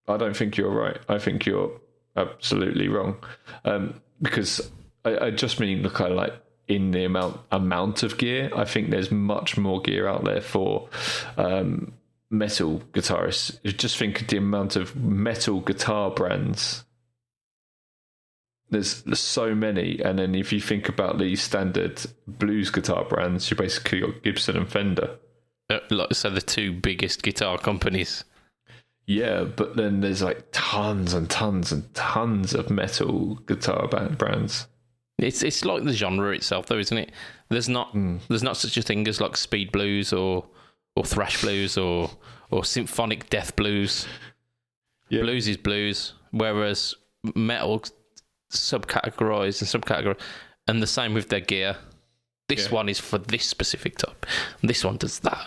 I 0.09 0.17
don't 0.17 0.37
think 0.37 0.57
you're 0.57 0.71
right. 0.71 0.99
I 1.09 1.19
think 1.19 1.47
you're 1.47 1.81
absolutely 2.17 2.89
wrong, 2.89 3.17
um, 3.65 4.01
because 4.21 4.71
I, 5.05 5.27
I 5.27 5.31
just 5.31 5.61
mean 5.61 5.83
the 5.83 5.91
kind 5.91 6.11
of 6.11 6.17
like 6.17 6.35
in 6.67 6.91
the 6.91 7.05
amount 7.05 7.41
amount 7.53 8.03
of 8.03 8.19
gear. 8.19 8.51
I 8.55 8.65
think 8.65 8.91
there's 8.91 9.11
much 9.11 9.57
more 9.57 9.81
gear 9.81 10.09
out 10.09 10.25
there 10.25 10.41
for 10.41 10.89
um, 11.37 11.95
metal 12.39 12.83
guitarists. 12.93 13.63
Just 13.77 13.97
think 13.97 14.21
of 14.23 14.27
the 14.29 14.37
amount 14.37 14.77
of 14.77 14.97
metal 14.97 15.61
guitar 15.61 16.11
brands. 16.11 16.85
There's, 18.71 19.05
so 19.19 19.55
many, 19.55 20.01
and 20.01 20.19
then 20.19 20.35
if 20.35 20.53
you 20.53 20.61
think 20.61 20.89
about 20.89 21.19
the 21.19 21.37
standard 21.37 22.01
blues 22.27 22.71
guitar 22.71 23.05
brands, 23.05 23.49
you 23.51 23.57
basically 23.57 24.01
got 24.01 24.23
Gibson 24.23 24.57
and 24.57 24.69
Fender. 24.69 25.19
Uh, 25.71 25.79
like, 25.91 26.15
so 26.15 26.29
the 26.29 26.41
two 26.41 26.73
biggest 26.73 27.23
guitar 27.23 27.57
companies. 27.59 28.25
Yeah, 29.07 29.45
but 29.45 29.77
then 29.77 30.01
there's 30.01 30.23
like 30.23 30.47
tons 30.51 31.13
and 31.15 31.29
tons 31.31 31.71
and 31.73 31.93
tons 31.95 32.55
of 32.55 32.71
metal 32.71 33.37
guitar 33.47 33.87
band 33.87 34.19
brands. 34.19 34.67
It's 35.19 35.43
it's 35.43 35.65
like 35.65 35.85
the 35.85 35.93
genre 35.93 36.35
itself, 36.35 36.67
though, 36.67 36.79
isn't 36.79 36.99
it? 36.99 37.13
There's 37.51 37.69
not 37.69 37.91
Hmm. 37.91 38.17
there's 38.29 38.43
not 38.43 38.57
such 38.57 38.77
a 38.77 38.83
thing 38.83 39.07
as 39.07 39.21
like 39.21 39.37
speed 39.37 39.71
blues 39.73 40.13
or 40.13 40.47
or 40.97 41.05
thrash 41.05 41.41
blues 41.43 41.77
or 41.79 42.11
or 42.51 42.65
symphonic 42.65 43.29
death 43.31 43.57
blues. 43.57 44.07
Yeah. 45.09 45.23
Blues 45.23 45.49
is 45.49 45.57
blues, 45.57 46.15
whereas 46.31 46.95
metal 47.35 47.83
subcategorized 48.53 49.61
and 49.61 49.85
subcategorized, 49.85 50.21
and 50.69 50.83
the 50.83 50.87
same 50.87 51.15
with 51.15 51.29
their 51.29 51.41
gear. 51.41 51.77
This 52.49 52.67
Yeah. 52.67 52.75
one 52.75 52.89
is 52.89 53.01
for 53.01 53.19
this 53.19 53.47
specific 53.47 53.97
type. 53.97 54.27
This 54.63 54.85
one 54.85 54.97
does 54.99 55.21
that. 55.21 55.47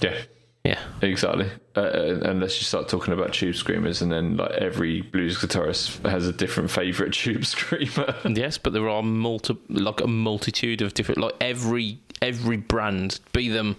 Yeah, 0.00 0.22
Yeah, 0.64 0.80
exactly. 1.00 1.48
Uh, 1.76 2.18
unless 2.22 2.58
you 2.58 2.64
start 2.64 2.88
talking 2.88 3.14
about 3.14 3.32
tube 3.32 3.54
screamers, 3.54 4.02
and 4.02 4.10
then 4.10 4.36
like 4.36 4.50
every 4.50 5.00
blues 5.00 5.38
guitarist 5.38 6.04
has 6.08 6.26
a 6.26 6.32
different 6.32 6.70
favorite 6.70 7.12
tube 7.22 7.46
screamer. 7.46 8.14
yes, 8.28 8.58
but 8.58 8.72
there 8.72 8.88
are 8.88 9.02
multi 9.02 9.56
like 9.68 10.00
a 10.00 10.08
multitude 10.08 10.82
of 10.82 10.92
different 10.94 11.20
like 11.20 11.34
every 11.40 12.00
every 12.20 12.56
brand, 12.56 13.20
be 13.32 13.48
them 13.48 13.76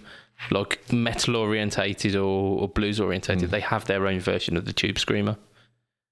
like 0.50 0.92
metal 0.92 1.36
orientated 1.36 2.16
or, 2.16 2.60
or 2.60 2.68
blues 2.68 3.00
orientated, 3.00 3.50
they 3.50 3.60
have 3.60 3.86
their 3.86 4.06
own 4.06 4.20
version 4.20 4.56
of 4.56 4.64
the 4.64 4.72
tube 4.72 4.98
screamer. 4.98 5.36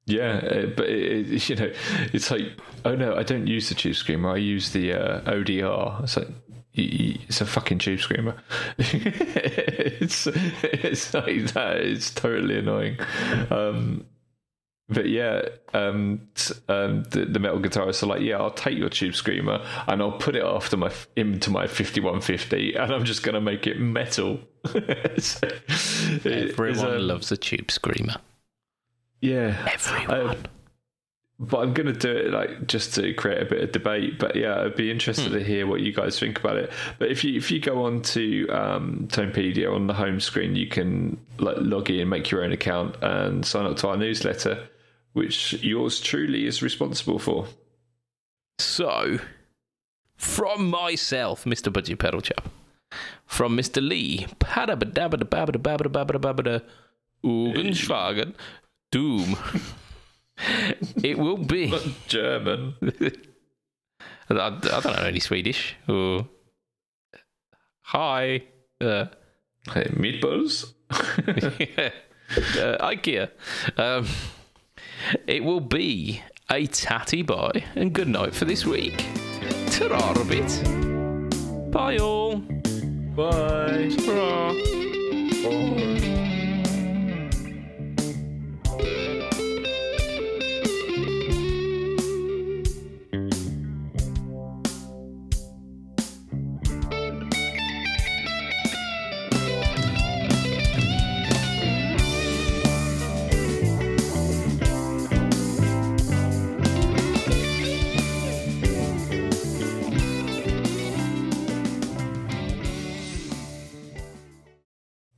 Yeah, 0.07 0.36
uh, 0.36 0.66
but 0.66 0.89
it, 0.89 1.32
it, 1.32 1.48
you 1.48 1.57
know, 1.57 1.73
it's 2.12 2.31
like, 2.31 2.53
oh 2.85 2.94
no, 2.94 3.16
I 3.16 3.24
don't 3.24 3.47
use 3.47 3.69
the 3.69 3.74
tube 3.74 3.97
screamer. 3.97 4.31
I 4.31 4.36
use 4.36 4.70
the 4.70 4.93
uh, 4.93 5.20
ODR. 5.23 6.05
It's 6.05 6.16
like, 6.16 6.28
it's 6.74 7.40
a 7.40 7.47
fucking 7.47 7.78
tube 7.78 8.01
screamer. 8.01 8.36
it's 8.78 10.27
it's 10.28 11.15
like 11.15 11.53
that. 11.55 11.78
It's 11.78 12.11
totally 12.11 12.59
annoying. 12.59 12.98
Um, 13.51 14.07
but 14.88 15.08
yeah, 15.08 15.42
um, 15.74 16.20
um, 16.68 17.02
the, 17.10 17.26
the 17.28 17.38
metal 17.40 17.58
guitarists 17.58 18.02
are 18.02 18.06
like, 18.06 18.20
yeah, 18.20 18.36
I'll 18.38 18.50
take 18.52 18.78
your 18.78 18.88
tube 18.88 19.14
screamer 19.16 19.64
and 19.88 20.00
I'll 20.00 20.12
put 20.12 20.36
it 20.36 20.44
after 20.44 20.76
my 20.76 20.92
into 21.16 21.50
my 21.50 21.66
fifty 21.66 22.00
one 22.00 22.20
fifty, 22.20 22.74
and 22.74 22.92
I'm 22.92 23.04
just 23.04 23.22
gonna 23.22 23.40
make 23.40 23.66
it 23.66 23.80
metal. 23.80 24.40
So, 25.18 25.48
Everyone 26.24 26.96
um, 26.96 27.00
loves 27.06 27.30
a 27.32 27.36
tube 27.36 27.70
screamer. 27.70 28.16
yeah. 29.20 29.68
Everyone. 29.72 30.10
Uh, 30.28 30.34
but 31.38 31.58
I'm 31.58 31.74
going 31.74 31.86
to 31.86 31.92
do 31.92 32.10
it 32.10 32.30
like 32.32 32.66
just 32.66 32.94
to 32.94 33.12
create 33.12 33.42
a 33.42 33.44
bit 33.44 33.62
of 33.62 33.72
debate. 33.72 34.18
But 34.18 34.36
yeah, 34.36 34.62
I'd 34.62 34.74
be 34.74 34.90
interested 34.90 35.32
to 35.32 35.44
hear 35.44 35.66
what 35.66 35.80
you 35.80 35.92
guys 35.92 36.18
think 36.18 36.38
about 36.38 36.56
it. 36.56 36.70
But 36.98 37.10
if 37.10 37.24
you 37.24 37.36
if 37.36 37.50
you 37.50 37.60
go 37.60 37.84
on 37.84 38.00
to 38.02 38.48
um, 38.48 39.06
Tonepedia 39.12 39.70
on 39.74 39.86
the 39.86 39.92
home 39.94 40.18
screen, 40.18 40.56
you 40.56 40.66
can 40.66 41.18
like 41.38 41.56
log 41.60 41.90
in, 41.90 42.08
make 42.08 42.30
your 42.30 42.42
own 42.42 42.52
account, 42.52 42.96
and 43.02 43.44
sign 43.44 43.66
up 43.66 43.76
to 43.78 43.88
our 43.88 43.96
newsletter, 43.98 44.66
which 45.16 45.55
yours 45.62 45.98
truly 45.98 46.44
is 46.47 46.62
responsible 46.62 47.18
for. 47.18 47.47
So, 48.59 49.18
from 50.16 50.68
myself, 50.68 51.44
Mr. 51.44 51.72
Budget 51.72 51.98
Pedal 51.98 52.20
Chap, 52.20 52.48
from 53.24 53.56
Mr. 53.56 53.80
Lee, 53.86 54.26
Ugenschwagen, 57.24 58.34
Doom. 58.90 59.36
it 61.02 61.16
will 61.18 61.38
be. 61.38 61.72
German. 62.09 62.74
I, 64.28 64.34
I 64.34 64.51
don't 64.51 64.84
know 64.84 64.93
any 65.02 65.20
Swedish. 65.20 65.76
Hi, 67.82 68.43
uh, 68.82 69.06
Hey, 69.72 69.84
meatballs. 69.97 70.74
uh, 70.90 71.90
IKEA. 72.93 73.30
Um, 73.76 74.06
it 75.27 75.44
will 75.44 75.60
be 75.60 76.23
a 76.51 76.66
tatty 76.66 77.23
bye 77.23 77.64
and 77.74 77.93
good 77.93 78.09
night 78.09 78.35
for 78.35 78.44
this 78.44 78.64
week. 78.64 79.05
Ta-ra. 79.70 80.14
Bye 81.70 81.98
all. 81.98 82.36
Bye. 83.16 83.90
Ta-ra. 84.05 84.55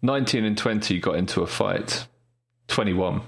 Nineteen 0.09 0.47
and 0.47 0.57
twenty 0.57 0.99
got 1.01 1.17
into 1.17 1.43
a 1.43 1.47
fight. 1.47 2.07
Twenty-one. 2.67 3.21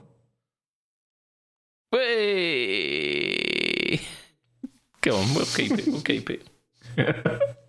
Way. 1.93 4.01
Go 5.03 5.15
on, 5.15 5.35
we'll 5.35 5.45
keep 5.45 5.73
it. 5.73 5.87
We'll 5.87 6.01
keep 6.01 6.31
it. 6.31 6.49